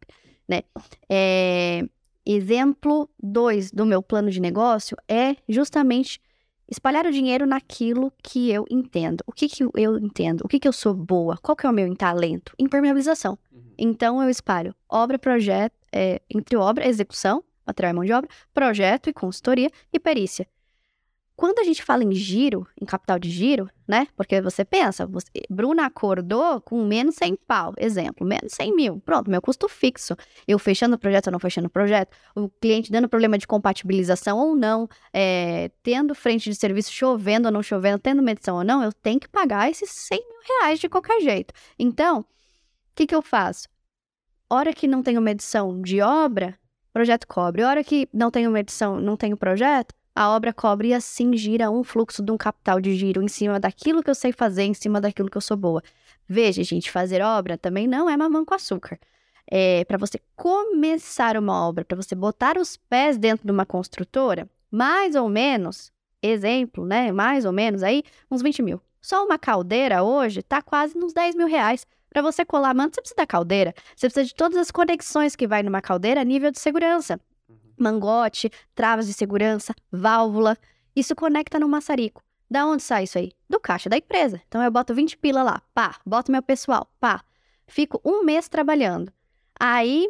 né? 0.49 0.63
É, 1.09 1.83
exemplo 2.25 3.09
2 3.23 3.71
do 3.71 3.85
meu 3.87 4.03
plano 4.03 4.31
de 4.31 4.41
negócio 4.41 4.97
é 5.09 5.37
justamente 5.49 6.21
espalhar 6.69 7.07
o 7.07 7.13
dinheiro 7.13 7.47
naquilo 7.47 8.13
que 8.23 8.51
eu 8.51 8.65
entendo. 8.71 9.23
O 9.27 9.33
que, 9.33 9.49
que 9.49 9.63
eu 9.63 9.99
entendo? 9.99 10.43
O 10.45 10.49
que, 10.49 10.59
que 10.59 10.67
eu 10.67 10.73
sou 10.73 10.95
boa? 10.95 11.37
Qual 11.37 11.55
que 11.55 11.67
é 11.67 11.71
o 11.71 11.73
meu 11.73 11.95
talento? 11.95 12.53
Impermeabilização. 12.59 13.39
Uhum. 13.53 13.63
Então 13.79 14.23
eu 14.23 14.29
espalho 14.29 14.75
obra, 14.89 15.19
projeto, 15.19 15.75
é, 15.93 16.21
entre 16.29 16.57
obra, 16.57 16.89
execução, 16.89 17.45
material 17.67 17.93
e 17.93 17.95
mão 17.95 18.05
de 18.05 18.13
obra, 18.13 18.29
projeto 18.53 19.09
e 19.09 19.13
consultoria 19.13 19.71
e 19.93 20.01
perícia. 20.01 20.47
Quando 21.37 21.59
a 21.59 21.65
gente 21.65 21.83
fala 21.83 22.03
em 22.03 22.13
giro, 22.13 22.67
em 22.81 22.87
capital 22.87 23.19
de 23.19 23.29
giro, 23.29 23.69
né? 23.87 24.09
Porque 24.17 24.41
você 24.41 24.65
pensa, 24.65 25.07
você, 25.07 25.27
Bruna 25.51 25.85
acordou 25.85 26.63
com 26.63 26.83
menos 26.83 27.17
100 27.17 27.37
pau, 27.47 27.75
exemplo, 27.77 28.27
menos 28.27 28.55
100 28.55 28.75
mil. 28.75 29.01
Pronto, 29.01 29.31
meu 29.31 29.43
custo 29.43 29.69
fixo. 29.69 30.17
Eu 30.49 30.59
fechando 30.59 30.97
o 30.97 30.99
projeto 30.99 31.27
ou 31.27 31.33
não 31.33 31.39
fechando 31.39 31.67
o 31.67 31.71
projeto, 31.71 32.17
o 32.35 32.49
cliente 32.49 32.91
dando 32.91 33.07
problema 33.07 33.37
de 33.37 33.47
compatibilização 33.47 34.39
ou 34.39 34.57
não, 34.57 34.89
é, 35.13 35.71
tendo 35.83 36.15
frente 36.15 36.49
de 36.49 36.57
serviço 36.57 36.91
chovendo 36.91 37.49
ou 37.49 37.53
não 37.53 37.63
chovendo, 37.63 37.99
tendo 37.99 38.23
medição 38.23 38.57
ou 38.57 38.65
não, 38.65 38.83
eu 38.83 38.91
tenho 38.91 39.21
que 39.21 39.29
pagar 39.29 39.71
esses 39.71 39.91
100 39.91 40.19
mil 40.19 40.59
reais 40.59 40.81
de 40.81 40.89
qualquer 40.89 41.21
jeito. 41.21 41.53
Então, 41.79 42.21
o 42.21 42.25
que, 42.95 43.07
que 43.07 43.15
eu 43.15 43.21
faço? 43.21 43.69
Hora 44.49 44.73
que 44.73 44.89
não 44.89 45.03
tenho 45.03 45.21
medição 45.21 45.83
de 45.83 46.01
obra, 46.01 46.59
projeto 46.95 47.27
cobre. 47.27 47.63
Hora 47.63 47.85
que 47.85 48.09
não 48.11 48.31
tenho 48.31 48.51
medição, 48.51 48.99
não 48.99 49.19
tenho 49.19 49.37
projeto, 49.37 49.95
a 50.17 50.31
obra 50.31 50.51
cobre 50.51 50.89
e 50.89 50.95
assim 50.95 51.37
gira 51.37 51.71
um 51.71 51.85
fluxo 51.85 52.23
de 52.23 52.33
um 52.33 52.39
capital 52.39 52.81
de 52.81 52.97
giro 52.97 53.23
em 53.23 53.29
cima 53.29 53.61
daquilo 53.61 54.03
que 54.03 54.09
eu 54.09 54.15
sei 54.15 54.33
fazer, 54.33 54.63
em 54.63 54.73
cima 54.73 54.99
daquilo 54.99 55.29
que 55.29 55.37
eu 55.37 55.43
sou 55.43 55.59
boa. 55.59 55.83
Veja, 56.27 56.65
gente, 56.65 56.91
fazer 56.91 57.21
obra 57.21 57.59
também 57.59 57.87
não 57.87 58.09
é 58.09 58.17
mamão 58.17 58.43
com 58.43 58.55
açúcar. 58.55 58.99
É, 59.47 59.85
para 59.85 59.99
você 59.99 60.19
começar 60.35 61.37
uma 61.37 61.69
obra, 61.69 61.85
para 61.85 61.97
você 61.97 62.15
botar 62.15 62.57
os 62.57 62.79
pés 62.79 63.19
dentro 63.19 63.47
de 63.47 63.53
uma 63.53 63.67
construtora, 63.67 64.49
mais 64.71 65.15
ou 65.15 65.29
menos, 65.29 65.93
exemplo, 66.23 66.87
né? 66.87 67.13
Mais 67.13 67.45
ou 67.45 67.53
menos 67.53 67.83
aí, 67.83 68.03
uns 68.31 68.41
20 68.41 68.63
mil. 68.63 68.81
Só 69.03 69.23
uma 69.23 69.39
caldeira 69.39 70.03
hoje 70.03 70.43
tá 70.43 70.63
quase 70.63 70.97
nos 70.97 71.13
10 71.13 71.35
mil 71.35 71.47
reais. 71.47 71.87
Para 72.09 72.23
você 72.23 72.43
colar 72.43 72.75
manto, 72.75 72.95
você 72.95 73.03
precisa 73.03 73.17
da 73.19 73.27
caldeira. 73.27 73.75
Você 73.95 74.07
precisa 74.07 74.25
de 74.25 74.35
todas 74.35 74.57
as 74.57 74.71
conexões 74.71 75.37
que 75.37 75.47
vai 75.47 75.63
numa 75.63 75.83
caldeira 75.83 76.23
a 76.23 76.25
nível 76.25 76.51
de 76.51 76.59
segurança. 76.59 77.21
Mangote, 77.79 78.51
travas 78.75 79.07
de 79.07 79.13
segurança, 79.13 79.75
válvula. 79.91 80.57
Isso 80.95 81.15
conecta 81.15 81.59
no 81.59 81.69
maçarico. 81.69 82.23
Da 82.49 82.65
onde 82.67 82.83
sai 82.83 83.05
isso 83.05 83.19
aí? 83.19 83.33
Do 83.49 83.59
caixa 83.59 83.89
da 83.89 83.97
empresa. 83.97 84.41
Então 84.47 84.63
eu 84.63 84.71
boto 84.71 84.95
20 84.95 85.17
pila 85.19 85.43
lá, 85.43 85.63
pá, 85.75 85.97
boto 86.07 86.31
meu 86.31 86.43
pessoal, 86.43 86.89
pá. 87.01 87.23
Fico 87.67 88.01
um 88.05 88.23
mês 88.23 88.49
trabalhando. 88.49 89.13
Aí, 89.59 90.09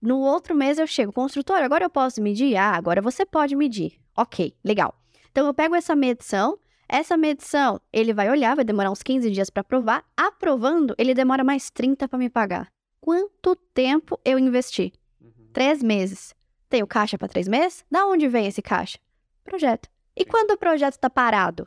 no 0.00 0.18
outro 0.18 0.54
mês 0.54 0.78
eu 0.78 0.86
chego, 0.86 1.12
construtor, 1.12 1.56
agora 1.56 1.84
eu 1.84 1.90
posso 1.90 2.20
medir? 2.22 2.56
Ah, 2.56 2.72
agora 2.72 3.00
você 3.00 3.24
pode 3.24 3.56
medir. 3.56 3.98
Ok, 4.16 4.54
legal. 4.62 4.94
Então 5.30 5.46
eu 5.46 5.54
pego 5.54 5.74
essa 5.74 5.96
medição, 5.96 6.58
essa 6.88 7.16
medição 7.16 7.80
ele 7.92 8.12
vai 8.12 8.30
olhar, 8.30 8.56
vai 8.56 8.64
demorar 8.64 8.90
uns 8.90 9.02
15 9.02 9.30
dias 9.30 9.50
para 9.50 9.60
aprovar. 9.62 10.04
Aprovando, 10.16 10.94
ele 10.98 11.14
demora 11.14 11.42
mais 11.42 11.70
30 11.70 12.06
para 12.06 12.18
me 12.18 12.28
pagar. 12.28 12.70
Quanto 13.00 13.56
tempo 13.56 14.18
eu 14.24 14.38
investi? 14.38 14.92
Uhum. 15.20 15.48
Três 15.52 15.82
meses. 15.82 16.34
Tenho 16.68 16.86
caixa 16.86 17.16
para 17.18 17.28
três 17.28 17.48
meses? 17.48 17.84
Da 17.90 18.06
onde 18.06 18.28
vem 18.28 18.46
esse 18.46 18.60
caixa? 18.62 18.98
Projeto. 19.44 19.88
E 20.16 20.24
quando 20.24 20.50
o 20.52 20.56
projeto 20.58 20.94
está 20.94 21.08
parado? 21.08 21.66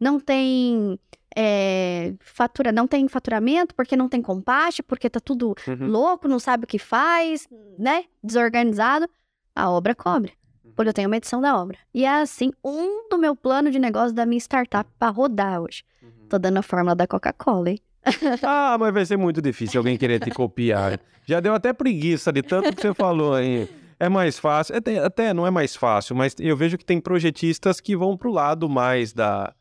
Não 0.00 0.18
tem 0.18 0.98
é, 1.36 2.14
fatura, 2.20 2.72
não 2.72 2.86
tem 2.88 3.06
faturamento 3.08 3.74
porque 3.74 3.96
não 3.96 4.08
tem 4.08 4.20
compaste, 4.20 4.82
porque 4.82 5.08
tá 5.08 5.20
tudo 5.20 5.54
Uhum. 5.68 5.86
louco, 5.86 6.26
não 6.28 6.38
sabe 6.38 6.64
o 6.64 6.66
que 6.66 6.78
faz, 6.78 7.48
né? 7.78 8.04
Desorganizado. 8.22 9.08
A 9.54 9.70
obra 9.70 9.94
cobre. 9.94 10.32
Porque 10.74 10.88
eu 10.88 10.94
tenho 10.94 11.08
uma 11.08 11.16
edição 11.18 11.40
da 11.40 11.56
obra. 11.60 11.76
E 11.92 12.04
é 12.04 12.22
assim, 12.22 12.50
um 12.64 13.08
do 13.10 13.18
meu 13.18 13.36
plano 13.36 13.70
de 13.70 13.78
negócio 13.78 14.14
da 14.14 14.24
minha 14.24 14.38
startup 14.40 14.90
para 14.98 15.10
rodar 15.10 15.60
hoje. 15.60 15.84
Tô 16.30 16.38
dando 16.38 16.56
a 16.58 16.62
fórmula 16.62 16.94
da 16.96 17.06
Coca-Cola, 17.06 17.70
hein? 17.70 17.78
Ah, 18.42 18.76
mas 18.80 18.92
vai 18.92 19.04
ser 19.04 19.16
muito 19.18 19.40
difícil 19.42 19.78
alguém 19.78 19.96
querer 19.98 20.18
te 20.18 20.30
copiar. 20.30 20.98
Já 21.26 21.38
deu 21.40 21.54
até 21.54 21.72
preguiça 21.74 22.32
de 22.32 22.42
tanto 22.42 22.74
que 22.74 22.80
você 22.80 22.92
falou 22.94 23.34
aí. 23.34 23.68
É 24.02 24.08
mais 24.08 24.36
fácil, 24.36 24.76
até, 24.76 24.98
até 24.98 25.32
não 25.32 25.46
é 25.46 25.50
mais 25.52 25.76
fácil, 25.76 26.16
mas 26.16 26.34
eu 26.40 26.56
vejo 26.56 26.76
que 26.76 26.84
tem 26.84 27.00
projetistas 27.00 27.80
que 27.80 27.96
vão 27.96 28.16
pro 28.16 28.32
lado 28.32 28.68
mais 28.68 29.12
da 29.12 29.54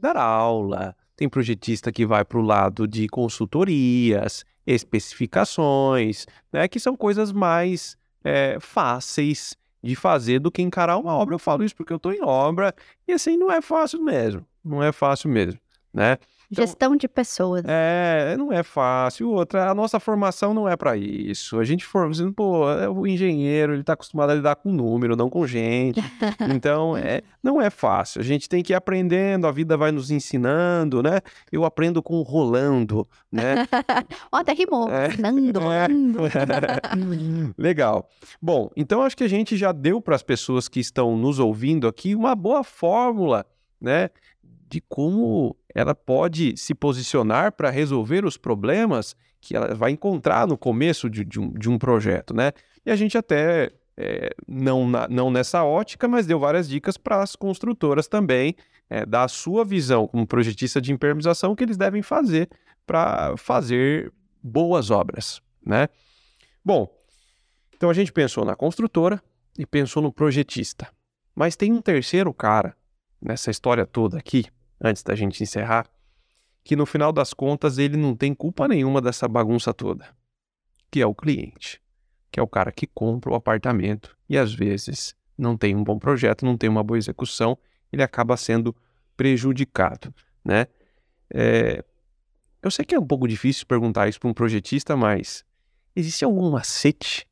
dar 0.00 0.16
aula, 0.16 0.96
tem 1.14 1.28
projetista 1.28 1.92
que 1.92 2.06
vai 2.06 2.24
pro 2.24 2.40
lado 2.40 2.88
de 2.88 3.06
consultorias, 3.06 4.46
especificações, 4.66 6.24
né, 6.50 6.66
que 6.68 6.80
são 6.80 6.96
coisas 6.96 7.32
mais 7.32 7.94
é, 8.24 8.56
fáceis 8.60 9.54
de 9.82 9.94
fazer 9.94 10.38
do 10.38 10.50
que 10.50 10.62
encarar 10.62 10.96
uma 10.96 11.12
obra. 11.12 11.34
Eu 11.34 11.38
falo 11.38 11.62
isso 11.62 11.76
porque 11.76 11.92
eu 11.92 11.98
estou 11.98 12.14
em 12.14 12.22
obra 12.22 12.74
e 13.06 13.12
assim 13.12 13.36
não 13.36 13.52
é 13.52 13.60
fácil 13.60 14.02
mesmo, 14.02 14.42
não 14.64 14.82
é 14.82 14.90
fácil 14.90 15.28
mesmo, 15.28 15.60
né? 15.92 16.16
Então- 16.52 16.66
Gestão 16.66 16.94
de 16.94 17.08
pessoas. 17.08 17.62
É, 17.66 18.36
não 18.36 18.52
é 18.52 18.62
fácil. 18.62 19.30
Outra, 19.30 19.70
a 19.70 19.74
nossa 19.74 19.98
formação 19.98 20.52
não 20.52 20.68
é 20.68 20.76
para 20.76 20.96
isso. 20.96 21.58
A 21.58 21.64
gente 21.64 21.84
for, 21.84 22.10
assim, 22.10 22.30
pô, 22.30 22.70
é 22.70 22.88
o 22.88 23.06
engenheiro, 23.06 23.72
ele 23.72 23.82
tá 23.82 23.94
acostumado 23.94 24.30
a 24.30 24.34
lidar 24.34 24.56
com 24.56 24.70
número, 24.70 25.16
não 25.16 25.30
com 25.30 25.46
gente. 25.46 26.00
Então, 26.54 26.96
é, 26.96 27.22
não 27.42 27.60
é 27.60 27.70
fácil. 27.70 28.20
A 28.20 28.24
gente 28.24 28.48
tem 28.48 28.62
que 28.62 28.72
ir 28.72 28.76
aprendendo, 28.76 29.46
a 29.46 29.50
vida 29.52 29.76
vai 29.76 29.90
nos 29.90 30.10
ensinando, 30.10 31.02
né? 31.02 31.20
Eu 31.50 31.64
aprendo 31.64 32.02
com 32.02 32.16
o 32.16 32.22
rolando, 32.22 33.08
né? 33.30 33.66
Ó, 34.30 34.36
até 34.36 34.52
rimou. 34.52 34.88
É. 34.90 35.08
Nando, 35.16 35.60
É. 35.72 37.52
Legal. 37.56 38.08
Bom, 38.40 38.68
então 38.76 39.02
acho 39.02 39.16
que 39.16 39.24
a 39.24 39.28
gente 39.28 39.56
já 39.56 39.72
deu 39.72 40.00
para 40.00 40.14
as 40.14 40.22
pessoas 40.22 40.68
que 40.68 40.80
estão 40.80 41.16
nos 41.16 41.38
ouvindo 41.38 41.88
aqui 41.88 42.14
uma 42.14 42.34
boa 42.34 42.62
fórmula, 42.62 43.46
né, 43.80 44.10
de 44.72 44.80
como 44.88 45.54
ela 45.74 45.94
pode 45.94 46.56
se 46.56 46.74
posicionar 46.74 47.52
para 47.52 47.68
resolver 47.68 48.24
os 48.24 48.38
problemas 48.38 49.14
que 49.38 49.54
ela 49.54 49.74
vai 49.74 49.90
encontrar 49.90 50.46
no 50.46 50.56
começo 50.56 51.10
de, 51.10 51.26
de 51.26 51.38
um, 51.38 51.52
de 51.52 51.68
um 51.68 51.76
projeto, 51.76 52.32
né? 52.32 52.52
E 52.86 52.90
a 52.90 52.96
gente 52.96 53.18
até 53.18 53.70
é, 53.98 54.34
não, 54.48 54.88
na- 54.88 55.06
não 55.08 55.30
nessa 55.30 55.62
ótica, 55.62 56.08
mas 56.08 56.26
deu 56.26 56.38
várias 56.38 56.66
dicas 56.66 56.96
para 56.96 57.20
as 57.22 57.36
construtoras 57.36 58.08
também, 58.08 58.54
é, 58.88 59.04
da 59.04 59.28
sua 59.28 59.62
visão 59.62 60.08
como 60.08 60.26
projetista 60.26 60.80
de 60.80 60.90
impermeabilização 60.90 61.54
que 61.54 61.62
eles 61.62 61.76
devem 61.76 62.00
fazer 62.00 62.48
para 62.86 63.36
fazer 63.36 64.10
boas 64.42 64.90
obras, 64.90 65.42
né? 65.66 65.86
Bom, 66.64 66.88
então 67.76 67.90
a 67.90 67.94
gente 67.94 68.10
pensou 68.10 68.42
na 68.42 68.56
construtora 68.56 69.22
e 69.58 69.66
pensou 69.66 70.02
no 70.02 70.10
projetista. 70.10 70.88
Mas 71.34 71.56
tem 71.56 71.72
um 71.72 71.82
terceiro 71.82 72.32
cara 72.32 72.74
nessa 73.20 73.50
história 73.50 73.84
toda 73.84 74.16
aqui, 74.18 74.46
antes 74.82 75.02
da 75.02 75.14
gente 75.14 75.42
encerrar, 75.42 75.88
que 76.64 76.74
no 76.74 76.84
final 76.84 77.12
das 77.12 77.32
contas 77.32 77.78
ele 77.78 77.96
não 77.96 78.14
tem 78.14 78.34
culpa 78.34 78.66
nenhuma 78.66 79.00
dessa 79.00 79.28
bagunça 79.28 79.72
toda, 79.72 80.08
que 80.90 81.00
é 81.00 81.06
o 81.06 81.14
cliente, 81.14 81.80
que 82.30 82.40
é 82.40 82.42
o 82.42 82.48
cara 82.48 82.72
que 82.72 82.86
compra 82.86 83.30
o 83.30 83.34
apartamento 83.34 84.16
e 84.28 84.36
às 84.36 84.52
vezes 84.52 85.14
não 85.38 85.56
tem 85.56 85.74
um 85.74 85.84
bom 85.84 85.98
projeto, 85.98 86.44
não 86.44 86.56
tem 86.56 86.68
uma 86.68 86.82
boa 86.82 86.98
execução, 86.98 87.56
ele 87.92 88.02
acaba 88.02 88.36
sendo 88.36 88.74
prejudicado, 89.16 90.14
né? 90.44 90.66
É, 91.32 91.84
Eu 92.62 92.70
sei 92.70 92.84
que 92.84 92.94
é 92.94 92.98
um 92.98 93.06
pouco 93.06 93.26
difícil 93.26 93.66
perguntar 93.66 94.08
isso 94.08 94.20
para 94.20 94.30
um 94.30 94.34
projetista, 94.34 94.96
mas 94.96 95.44
existe 95.96 96.24
algum 96.24 96.50
macete 96.50 97.26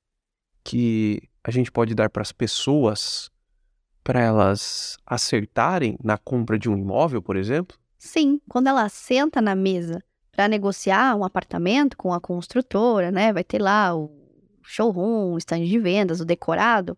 que 0.64 1.22
a 1.42 1.50
gente 1.50 1.70
pode 1.70 1.94
dar 1.94 2.10
para 2.10 2.22
as 2.22 2.32
pessoas 2.32 3.30
para 4.02 4.20
elas 4.20 4.96
acertarem 5.06 5.96
na 6.02 6.16
compra 6.18 6.58
de 6.58 6.68
um 6.68 6.76
imóvel, 6.76 7.22
por 7.22 7.36
exemplo? 7.36 7.76
Sim, 7.98 8.40
quando 8.48 8.68
ela 8.68 8.88
senta 8.88 9.40
na 9.40 9.54
mesa 9.54 10.02
para 10.32 10.48
negociar 10.48 11.14
um 11.16 11.24
apartamento 11.24 11.96
com 11.96 12.12
a 12.14 12.20
construtora, 12.20 13.10
né? 13.10 13.32
Vai 13.32 13.44
ter 13.44 13.60
lá 13.60 13.94
o 13.94 14.10
showroom, 14.62 15.34
o 15.34 15.38
stand 15.38 15.64
de 15.64 15.78
vendas, 15.78 16.20
o 16.20 16.24
decorado. 16.24 16.96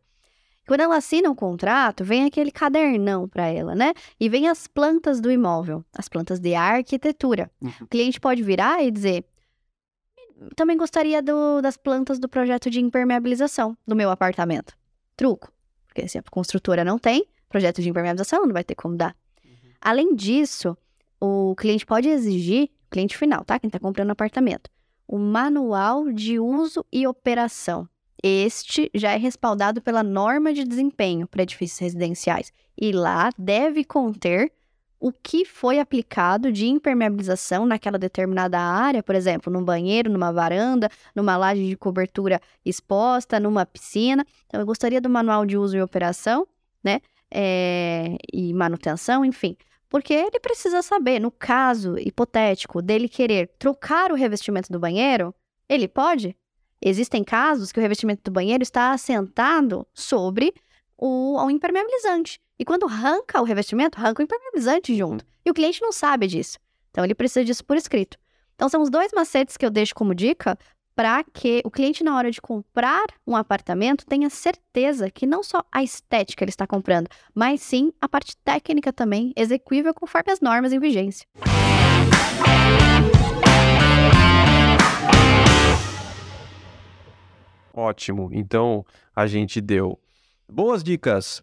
Quando 0.67 0.81
ela 0.81 0.97
assina 0.97 1.29
o 1.29 1.35
contrato, 1.35 2.05
vem 2.05 2.25
aquele 2.25 2.53
cadernão 2.53 3.29
para 3.29 3.49
ela, 3.49 3.75
né? 3.75 3.93
E 4.21 4.29
vem 4.29 4.49
as 4.49 4.69
plantas 4.69 5.21
do 5.21 5.31
imóvel, 5.31 5.85
as 5.93 6.09
plantas 6.09 6.39
de 6.39 6.55
arquitetura. 6.55 7.51
Uhum. 7.61 7.73
O 7.81 7.87
cliente 7.89 8.21
pode 8.21 8.45
virar 8.45 8.81
e 8.83 8.91
dizer: 8.91 9.25
também 10.55 10.77
gostaria 10.77 11.21
do- 11.21 11.61
das 11.61 11.77
plantas 11.77 12.19
do 12.19 12.29
projeto 12.29 12.71
de 12.71 12.81
impermeabilização 12.81 13.77
do 13.87 13.97
meu 13.97 14.11
apartamento. 14.11 14.75
Truco. 15.17 15.53
Porque 15.93 16.09
se 16.09 16.17
a 16.17 16.23
construtora 16.23 16.85
não 16.85 16.99
tem 16.99 17.27
projeto 17.51 17.83
de 17.83 17.91
impermeabilização, 17.91 18.47
não 18.47 18.53
vai 18.55 18.65
ter 18.65 18.75
como 18.75 18.97
dar. 18.97 19.15
Além 19.79 20.15
disso, 20.15 20.77
o 21.21 21.55
cliente 21.55 21.85
pode 21.85 22.09
exigir, 22.09 22.71
cliente 22.91 23.17
final, 23.17 23.45
tá? 23.45 23.59
Quem 23.59 23.69
está 23.69 23.79
comprando 23.79 24.11
apartamento, 24.11 24.71
o 25.07 25.19
manual 25.19 26.11
de 26.11 26.39
uso 26.39 26.85
e 26.91 27.07
operação. 27.07 27.87
Este 28.23 28.91
já 28.95 29.13
é 29.13 29.17
respaldado 29.19 29.83
pela 29.83 30.03
norma 30.03 30.55
de 30.55 30.65
desempenho 30.65 31.27
para 31.27 31.43
edifícios 31.43 31.81
residenciais 31.81 32.53
e 32.81 32.93
lá 32.93 33.31
deve 33.37 33.85
conter 33.85 34.51
o 35.03 35.11
que 35.11 35.45
foi 35.45 35.81
aplicado 35.81 36.53
de 36.53 36.69
impermeabilização 36.69 37.67
naquela 37.67 37.99
determinada 37.99 38.61
área, 38.61 39.03
por 39.03 39.17
exemplo, 39.17 39.53
num 39.53 39.65
banheiro, 39.65 40.09
numa 40.09 40.33
varanda, 40.33 40.89
numa 41.13 41.37
laje 41.37 41.67
de 41.67 41.77
cobertura 41.77 42.41
exposta, 42.65 43.41
numa 43.41 43.67
piscina. 43.67 44.25
Então, 44.47 44.61
eu 44.61 44.67
gostaria 44.67 45.01
do 45.01 45.11
manual 45.11 45.45
de 45.45 45.59
uso 45.59 45.77
e 45.77 45.83
operação, 45.83 46.47
né? 46.85 47.01
É, 47.29 48.17
e 48.33 48.55
manutenção, 48.55 49.25
enfim. 49.25 49.57
Porque 49.89 50.15
ele 50.15 50.39
precisa 50.39 50.83
saber, 50.83 51.19
no 51.19 51.33
caso 51.33 51.99
hipotético 51.99 52.81
dele 52.81 53.09
querer 53.09 53.51
trocar 53.59 54.13
o 54.13 54.15
revestimento 54.15 54.71
do 54.71 54.79
banheiro, 54.79 55.35
ele 55.69 55.89
pode? 55.89 56.37
Existem 56.81 57.25
casos 57.25 57.73
que 57.73 57.81
o 57.81 57.83
revestimento 57.83 58.23
do 58.23 58.31
banheiro 58.31 58.63
está 58.63 58.93
assentado 58.93 59.85
sobre 59.93 60.55
o, 60.97 61.45
o 61.45 61.51
impermeabilizante. 61.51 62.41
E 62.63 62.65
quando 62.65 62.87
arranca 62.87 63.41
o 63.41 63.45
revestimento, 63.45 63.99
arranca 63.99 64.23
o 64.23 64.25
impermeabilizante 64.25 64.95
junto. 64.97 65.27
E 65.45 65.51
o 65.51 65.53
cliente 65.53 65.83
não 65.83 65.91
sabe 65.91 66.29
disso. 66.29 66.61
Então 66.93 67.05
ele 67.05 67.13
precisa 67.13 67.45
disso 67.45 67.65
por 67.65 67.77
escrito. 67.77 68.17
Então 68.55 68.69
são 68.69 68.81
os 68.81 68.89
dois 68.89 69.11
macetes 69.13 69.57
que 69.57 69.67
eu 69.67 69.71
deixo 69.71 69.93
como 69.97 70.15
dica 70.15 70.57
para 70.95 71.25
que 71.25 71.61
o 71.65 71.71
cliente, 71.73 72.05
na 72.05 72.17
hora 72.17 72.31
de 72.31 72.41
comprar 72.41 73.07
um 73.27 73.35
apartamento, 73.35 74.07
tenha 74.07 74.31
certeza 74.31 75.11
que 75.11 75.27
não 75.27 75.43
só 75.43 75.65
a 75.73 75.83
estética 75.83 76.45
ele 76.45 76.51
está 76.51 76.65
comprando, 76.65 77.09
mas 77.35 77.61
sim 77.63 77.93
a 78.01 78.09
parte 78.09 78.37
técnica 78.45 78.93
também, 78.93 79.33
execuível 79.35 79.93
conforme 79.93 80.31
as 80.31 80.41
normas 80.41 80.73
em 80.73 80.79
vigência. 80.79 81.27
Ótimo. 87.75 88.31
Então 88.33 88.87
a 89.17 89.27
gente 89.27 89.61
deu 89.61 89.99
boas 90.49 90.85
dicas 90.85 91.43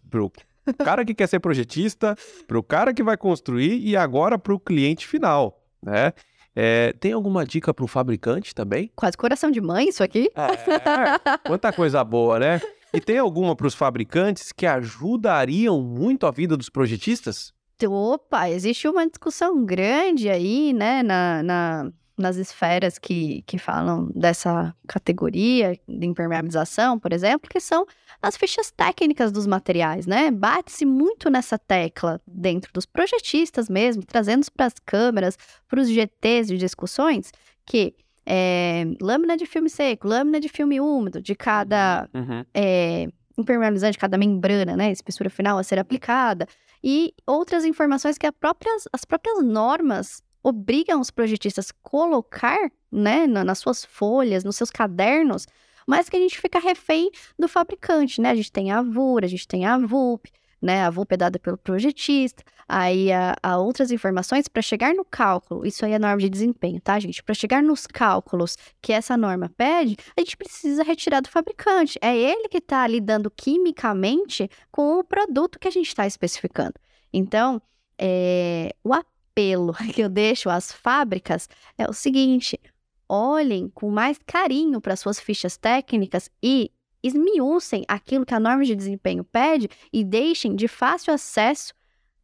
pro 0.64 0.74
cara 0.74 1.04
que 1.04 1.14
quer 1.14 1.26
ser 1.26 1.40
projetista, 1.40 2.16
pro 2.46 2.62
cara 2.62 2.92
que 2.92 3.02
vai 3.02 3.16
construir 3.16 3.78
e 3.78 3.96
agora 3.96 4.38
pro 4.38 4.58
cliente 4.58 5.06
final, 5.06 5.62
né? 5.82 6.12
É, 6.54 6.92
tem 6.98 7.12
alguma 7.12 7.44
dica 7.44 7.72
pro 7.72 7.86
fabricante 7.86 8.54
também? 8.54 8.90
Quase 8.96 9.16
coração 9.16 9.50
de 9.50 9.60
mãe 9.60 9.88
isso 9.88 10.02
aqui. 10.02 10.30
É, 10.34 11.38
quanta 11.46 11.72
coisa 11.72 12.02
boa, 12.02 12.38
né? 12.38 12.60
E 12.92 13.00
tem 13.00 13.18
alguma 13.18 13.54
para 13.54 13.68
os 13.68 13.74
fabricantes 13.74 14.50
que 14.50 14.66
ajudariam 14.66 15.80
muito 15.80 16.26
a 16.26 16.30
vida 16.30 16.56
dos 16.56 16.68
projetistas? 16.68 17.52
Opa, 17.86 18.50
existe 18.50 18.88
uma 18.88 19.06
discussão 19.06 19.64
grande 19.64 20.28
aí, 20.28 20.72
né, 20.72 21.02
na, 21.02 21.42
na, 21.42 21.92
nas 22.20 22.36
esferas 22.36 22.98
que, 22.98 23.42
que 23.46 23.58
falam 23.58 24.10
dessa 24.14 24.74
categoria 24.86 25.78
de 25.88 26.06
impermeabilização, 26.06 26.98
por 26.98 27.12
exemplo, 27.12 27.48
que 27.48 27.60
são 27.60 27.86
as 28.22 28.36
fichas 28.36 28.70
técnicas 28.70 29.32
dos 29.32 29.46
materiais, 29.46 30.06
né? 30.06 30.30
Bate-se 30.30 30.84
muito 30.84 31.30
nessa 31.30 31.58
tecla 31.58 32.20
dentro 32.26 32.72
dos 32.72 32.86
projetistas 32.86 33.68
mesmo, 33.68 34.04
trazendo 34.04 34.46
para 34.54 34.66
as 34.66 34.74
câmeras, 34.84 35.36
para 35.68 35.80
os 35.80 35.88
GTs 35.88 36.48
de 36.48 36.58
discussões, 36.58 37.32
que 37.64 37.94
é, 38.26 38.84
lâmina 39.00 39.36
de 39.36 39.46
filme 39.46 39.70
seco, 39.70 40.06
lâmina 40.06 40.38
de 40.38 40.48
filme 40.48 40.80
úmido, 40.80 41.20
de 41.20 41.34
cada 41.34 42.08
uhum. 42.14 42.44
é, 42.54 43.08
impermeabilizante, 43.36 43.98
cada 43.98 44.18
membrana, 44.18 44.76
né? 44.76 44.92
Espessura 44.92 45.30
final 45.30 45.58
a 45.58 45.62
ser 45.62 45.78
aplicada, 45.78 46.46
e 46.82 47.12
outras 47.26 47.64
informações 47.64 48.16
que 48.16 48.30
próprias, 48.32 48.84
as 48.92 49.04
próprias 49.04 49.42
normas 49.42 50.22
obrigam 50.42 51.00
os 51.00 51.10
projetistas 51.10 51.70
a 51.70 51.88
colocar, 51.88 52.70
né, 52.90 53.26
nas 53.26 53.58
suas 53.58 53.84
folhas, 53.84 54.44
nos 54.44 54.56
seus 54.56 54.70
cadernos, 54.70 55.46
mas 55.86 56.08
que 56.08 56.16
a 56.16 56.20
gente 56.20 56.38
fica 56.38 56.58
refém 56.58 57.10
do 57.38 57.48
fabricante, 57.48 58.20
né? 58.20 58.30
A 58.30 58.34
gente 58.34 58.52
tem 58.52 58.70
a 58.70 58.82
VUR, 58.82 59.24
a 59.24 59.26
gente 59.26 59.46
tem 59.46 59.66
a 59.66 59.76
VUP, 59.76 60.30
né? 60.60 60.84
A 60.84 60.90
VUP 60.90 61.14
é 61.14 61.16
dada 61.16 61.38
pelo 61.38 61.56
projetista, 61.56 62.44
aí 62.68 63.08
há, 63.12 63.58
outras 63.58 63.90
informações 63.90 64.46
para 64.46 64.62
chegar 64.62 64.94
no 64.94 65.04
cálculo. 65.04 65.66
Isso 65.66 65.84
aí 65.84 65.92
é 65.92 65.98
norma 65.98 66.18
de 66.18 66.28
desempenho, 66.28 66.80
tá, 66.80 66.98
gente? 67.00 67.22
Para 67.22 67.34
chegar 67.34 67.62
nos 67.62 67.86
cálculos 67.86 68.56
que 68.80 68.92
essa 68.92 69.16
norma 69.16 69.50
pede, 69.56 69.96
a 70.16 70.20
gente 70.20 70.36
precisa 70.36 70.84
retirar 70.84 71.20
do 71.20 71.28
fabricante. 71.28 71.98
É 72.00 72.16
ele 72.16 72.48
que 72.48 72.58
está 72.58 72.86
lidando 72.86 73.30
quimicamente 73.30 74.48
com 74.70 74.98
o 74.98 75.04
produto 75.04 75.58
que 75.58 75.66
a 75.66 75.72
gente 75.72 75.88
está 75.88 76.06
especificando. 76.06 76.74
Então, 77.12 77.60
é, 77.98 78.72
o 78.84 78.94
apelo 79.40 79.72
que 79.94 80.02
eu 80.02 80.08
deixo 80.08 80.50
às 80.50 80.72
fábricas 80.72 81.48
é 81.78 81.88
o 81.88 81.92
seguinte: 81.92 82.60
olhem 83.08 83.68
com 83.68 83.90
mais 83.90 84.18
carinho 84.26 84.80
para 84.80 84.96
suas 84.96 85.18
fichas 85.18 85.56
técnicas 85.56 86.30
e 86.42 86.70
esmiucem 87.02 87.84
aquilo 87.88 88.26
que 88.26 88.34
a 88.34 88.40
norma 88.40 88.64
de 88.64 88.76
desempenho 88.76 89.24
pede 89.24 89.68
e 89.92 90.04
deixem 90.04 90.54
de 90.54 90.68
fácil 90.68 91.14
acesso 91.14 91.72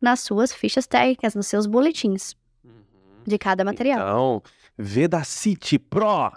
nas 0.00 0.20
suas 0.20 0.52
fichas 0.52 0.86
técnicas, 0.86 1.34
nos 1.34 1.46
seus 1.46 1.66
boletins 1.66 2.36
uhum. 2.62 2.72
de 3.26 3.38
cada 3.38 3.64
material. 3.64 3.98
Então, 3.98 4.42
Vedacity 4.76 5.78
Pro, 5.78 6.32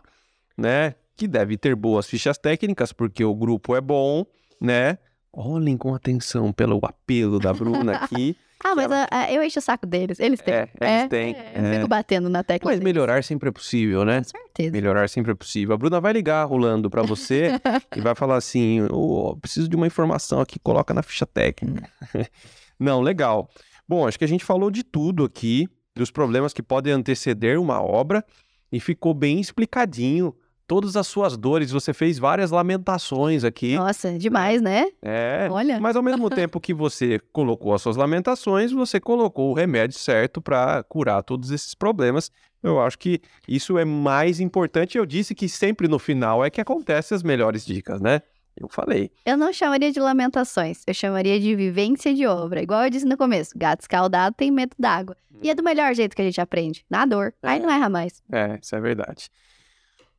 né? 0.57 0.95
Que 1.17 1.27
deve 1.27 1.57
ter 1.57 1.75
boas 1.75 2.07
fichas 2.07 2.37
técnicas, 2.37 2.93
porque 2.93 3.25
o 3.25 3.35
grupo 3.35 3.75
é 3.75 3.81
bom, 3.81 4.25
né? 4.61 4.97
Olhem 5.33 5.75
com 5.75 5.93
atenção 5.93 6.53
pelo 6.53 6.79
apelo 6.81 7.39
da 7.39 7.53
Bruna 7.53 7.97
aqui. 7.99 8.37
Ah, 8.63 8.75
mas 8.75 8.85
ela... 8.85 9.07
a, 9.09 9.19
a, 9.19 9.31
eu 9.31 9.41
encho 9.41 9.59
o 9.59 9.61
saco 9.61 9.85
deles. 9.85 10.19
Eles 10.19 10.41
têm. 10.41 10.53
É, 10.53 10.61
eles 10.61 10.71
é, 10.81 11.07
têm. 11.07 11.35
É, 11.35 11.53
eu 11.55 11.73
fico 11.75 11.87
batendo 11.87 12.29
na 12.29 12.43
tecla. 12.43 12.71
Mas 12.71 12.79
deles. 12.79 12.93
melhorar 12.93 13.23
sempre 13.23 13.49
é 13.49 13.51
possível, 13.51 14.03
né? 14.03 14.17
Com 14.17 14.29
certeza. 14.29 14.71
Melhorar 14.71 15.09
sempre 15.09 15.31
é 15.31 15.35
possível. 15.35 15.73
A 15.73 15.77
Bruna 15.77 16.01
vai 16.01 16.13
ligar 16.13 16.43
rolando 16.43 16.89
para 16.89 17.01
você 17.01 17.51
e 17.95 18.01
vai 18.01 18.13
falar 18.15 18.35
assim: 18.35 18.85
oh, 18.91 19.37
preciso 19.37 19.69
de 19.69 19.75
uma 19.75 19.87
informação 19.87 20.41
aqui, 20.41 20.59
coloca 20.59 20.93
na 20.93 21.01
ficha 21.01 21.25
técnica. 21.25 21.89
Não, 22.77 23.01
legal. 23.01 23.49
Bom, 23.87 24.07
acho 24.07 24.19
que 24.19 24.25
a 24.25 24.27
gente 24.27 24.43
falou 24.43 24.69
de 24.69 24.83
tudo 24.83 25.23
aqui, 25.23 25.67
dos 25.95 26.11
problemas 26.11 26.53
que 26.53 26.61
podem 26.61 26.93
anteceder 26.93 27.59
uma 27.59 27.81
obra 27.81 28.23
e 28.71 28.79
ficou 28.79 29.13
bem 29.13 29.39
explicadinho 29.39 30.35
todas 30.69 30.95
as 30.95 31.07
suas 31.07 31.35
dores. 31.35 31.71
Você 31.71 31.91
fez 31.91 32.19
várias 32.19 32.51
lamentações 32.51 33.43
aqui. 33.43 33.75
Nossa, 33.75 34.13
demais, 34.13 34.61
né? 34.61 34.85
É. 35.01 35.47
Olha. 35.49 35.79
Mas 35.79 35.95
ao 35.95 36.03
mesmo 36.03 36.29
tempo 36.29 36.59
que 36.59 36.75
você 36.75 37.19
colocou 37.33 37.73
as 37.73 37.81
suas 37.81 37.97
lamentações, 37.97 38.71
você 38.71 38.99
colocou 38.99 39.49
o 39.49 39.53
remédio 39.55 39.97
certo 39.97 40.39
para 40.39 40.83
curar 40.83 41.23
todos 41.23 41.49
esses 41.49 41.73
problemas. 41.73 42.31
Eu 42.61 42.79
acho 42.79 42.99
que 42.99 43.19
isso 43.47 43.79
é 43.79 43.83
mais 43.83 44.39
importante. 44.39 44.95
Eu 44.95 45.07
disse 45.07 45.33
que 45.33 45.49
sempre 45.49 45.87
no 45.87 45.97
final 45.97 46.45
é 46.45 46.51
que 46.51 46.61
acontecem 46.61 47.15
as 47.15 47.23
melhores 47.23 47.65
dicas, 47.65 47.99
né? 47.99 48.21
Eu 48.55 48.67
falei. 48.69 49.09
Eu 49.25 49.37
não 49.37 49.51
chamaria 49.51 49.91
de 49.91 49.99
lamentações, 49.99 50.83
eu 50.85 50.93
chamaria 50.93 51.39
de 51.39 51.55
vivência 51.55 52.13
de 52.13 52.27
obra. 52.27 52.61
Igual 52.61 52.83
eu 52.83 52.89
disse 52.91 53.05
no 53.05 53.17
começo, 53.17 53.57
gato 53.57 53.81
escaldado 53.81 54.35
tem 54.37 54.51
medo 54.51 54.75
d'água. 54.77 55.15
E 55.41 55.49
é 55.49 55.55
do 55.55 55.63
melhor 55.63 55.95
jeito 55.95 56.15
que 56.15 56.21
a 56.21 56.25
gente 56.25 56.39
aprende, 56.39 56.85
na 56.89 57.05
dor. 57.05 57.33
É. 57.41 57.47
Aí 57.49 57.59
não 57.59 57.71
erra 57.71 57.89
mais. 57.89 58.21
É, 58.31 58.59
isso 58.61 58.75
é 58.75 58.81
verdade. 58.81 59.31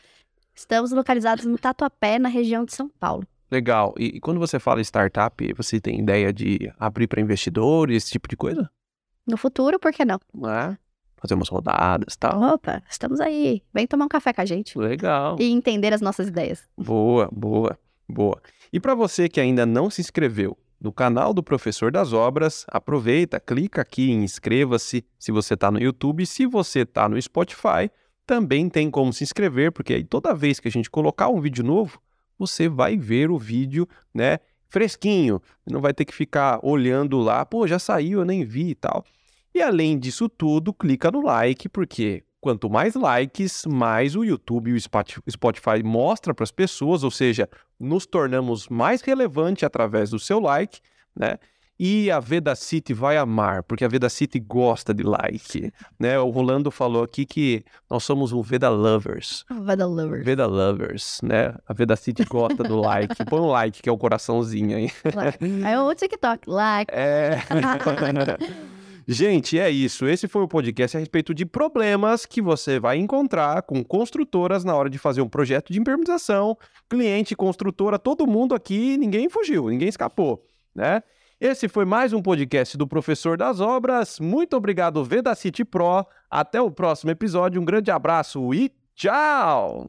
Estamos 0.55 0.93
localizados 0.93 1.45
no 1.45 1.57
Tatuapé, 1.57 2.19
na 2.19 2.29
região 2.29 2.65
de 2.65 2.75
São 2.75 2.89
Paulo. 2.89 3.27
Legal. 3.51 3.95
E, 3.97 4.17
e 4.17 4.21
quando 4.21 4.39
você 4.39 4.59
fala 4.59 4.81
startup, 4.81 5.53
você 5.55 5.81
tem 5.81 6.01
ideia 6.01 6.33
de 6.33 6.73
abrir 6.79 7.07
para 7.07 7.21
investidores, 7.21 8.05
esse 8.05 8.13
tipo 8.13 8.29
de 8.29 8.37
coisa? 8.37 8.71
No 9.27 9.37
futuro, 9.37 9.79
por 9.79 9.93
que 9.93 10.05
não? 10.05 10.19
É 10.47 10.77
fazer 11.21 11.35
umas 11.35 11.49
rodadas 11.49 12.15
e 12.15 12.19
tal. 12.19 12.41
Opa, 12.55 12.83
estamos 12.89 13.21
aí. 13.21 13.63
Vem 13.73 13.87
tomar 13.87 14.07
um 14.07 14.09
café 14.09 14.33
com 14.33 14.41
a 14.41 14.45
gente. 14.45 14.79
Legal. 14.79 15.37
E 15.39 15.51
entender 15.51 15.93
as 15.93 16.01
nossas 16.01 16.29
ideias. 16.29 16.63
Boa, 16.77 17.29
boa, 17.33 17.79
boa. 18.09 18.41
E 18.73 18.81
para 18.81 18.95
você 18.95 19.29
que 19.29 19.41
ainda 19.41 19.67
não 19.67 19.91
se 19.91 20.01
inscreveu 20.01 20.57
no 20.81 20.93
canal 20.93 21.35
do 21.35 21.43
Professor 21.43 21.91
das 21.91 22.13
Obras, 22.13 22.65
aproveita, 22.69 23.41
clica 23.41 23.83
aqui 23.83 24.11
em 24.11 24.23
inscreva-se 24.23 25.05
se 25.19 25.33
você 25.33 25.55
está 25.55 25.71
no 25.71 25.81
YouTube. 25.81 26.25
Se 26.25 26.47
você 26.47 26.81
está 26.81 27.09
no 27.09 27.21
Spotify, 27.21 27.91
também 28.27 28.69
tem 28.69 28.91
como 28.91 29.13
se 29.13 29.25
inscrever, 29.25 29.73
porque 29.73 29.95
aí 29.95 30.05
toda 30.05 30.35
vez 30.35 30.61
que 30.61 30.69
a 30.69 30.71
gente 30.71 30.91
colocar 30.91 31.29
um 31.29 31.41
vídeo 31.41 31.65
novo, 31.65 32.01
você 32.39 32.69
vai 32.69 32.97
ver 32.97 33.31
o 33.31 33.39
vídeo, 33.39 33.89
né? 34.15 34.39
Fresquinho, 34.69 35.41
não 35.69 35.81
vai 35.81 35.95
ter 35.95 36.05
que 36.05 36.15
ficar 36.15 36.61
olhando 36.63 37.19
lá, 37.19 37.45
pô, 37.45 37.67
já 37.67 37.79
saiu, 37.79 38.21
eu 38.21 38.25
nem 38.25 38.45
vi 38.45 38.71
e 38.71 38.75
tal. 38.75 39.03
E 39.59 39.63
além 39.63 39.99
disso 39.99 40.29
tudo, 40.29 40.73
clica 40.73 41.11
no 41.11 41.21
like, 41.21 41.69
porque 41.69 42.23
quanto 42.41 42.71
mais 42.71 42.95
likes, 42.95 43.67
mais 43.67 44.15
o 44.15 44.23
YouTube 44.23 44.71
e 44.71 44.75
o 44.75 44.81
Spotify 45.29 45.83
mostra 45.85 46.33
para 46.33 46.45
as 46.45 46.53
pessoas, 46.53 47.03
ou 47.03 47.11
seja, 47.11 47.49
nos 47.77 48.07
tornamos 48.07 48.69
mais 48.69 49.01
relevante 49.01 49.67
através 49.67 50.11
do 50.11 50.19
seu 50.21 50.39
like, 50.39 50.79
né? 51.13 51.41
E 51.77 52.09
a 52.09 52.21
Veda 52.21 52.55
City 52.55 52.95
vai 52.95 53.17
amar, 53.17 53.65
porque 53.65 53.85
a 53.85 53.89
Veda 53.89 54.09
City 54.09 54.39
gosta 54.39 54.95
de 54.95 55.03
like, 55.03 55.73
né? 55.99 56.17
O 56.21 56.31
Rolando 56.31 56.71
falou 56.71 57.03
aqui 57.03 57.27
que 57.27 57.65
nós 57.91 58.05
somos 58.05 58.33
o 58.33 58.41
Veda 58.41 58.69
Lovers. 58.69 59.45
Veda 59.65 59.87
Lovers. 59.87 60.25
Veda 60.25 60.47
Lovers, 60.47 61.21
né? 61.21 61.53
A 61.67 61.73
Veda 61.73 61.97
City 61.97 62.25
gosta 62.25 62.63
do 62.63 62.77
like. 62.77 63.25
Põe 63.25 63.41
um 63.41 63.49
like, 63.49 63.83
que 63.83 63.89
é 63.89 63.93
o 63.93 63.99
coraçãozinho 63.99 64.77
aí. 64.77 64.93
Like. 65.13 65.45
Aí 65.65 65.77
o 65.77 65.93
TikTok, 65.97 66.49
like. 66.49 66.95
É. 66.95 67.39
Gente, 69.11 69.59
é 69.59 69.71
isso. 69.71 70.07
Esse 70.07 70.29
foi 70.29 70.43
o 70.43 70.49
podcast 70.49 70.95
a 70.95 71.01
respeito 71.01 71.33
de 71.33 71.47
problemas 71.47 72.27
que 72.27 72.43
você 72.43 72.79
vai 72.79 72.99
encontrar 72.99 73.63
com 73.63 73.83
construtoras 73.83 74.65
na 74.65 74.77
hora 74.77 74.91
de 74.91 74.99
fazer 74.99 75.23
um 75.23 75.29
projeto 75.31 75.73
de 75.73 75.81
impermeabilização. 75.81 76.59
Cliente, 76.91 77.35
construtora, 77.35 77.99
todo 77.99 78.27
mundo 78.27 78.55
aqui, 78.55 78.99
ninguém 78.99 79.31
fugiu, 79.31 79.71
ninguém 79.71 79.89
escapou, 79.89 80.45
né? 80.75 81.03
Esse 81.41 81.69
foi 81.69 81.87
mais 81.87 82.13
um 82.13 82.21
podcast 82.21 82.77
do 82.77 82.87
Professor 82.87 83.39
das 83.39 83.61
Obras. 83.61 84.21
Muito 84.21 84.55
obrigado, 84.55 85.03
Vedacity 85.03 85.65
Pro. 85.65 86.05
Até 86.31 86.61
o 86.61 86.71
próximo 86.71 87.11
episódio. 87.11 87.63
Um 87.63 87.65
grande 87.65 87.91
abraço 87.91 88.53
e 88.53 88.71
tchau! 88.95 89.89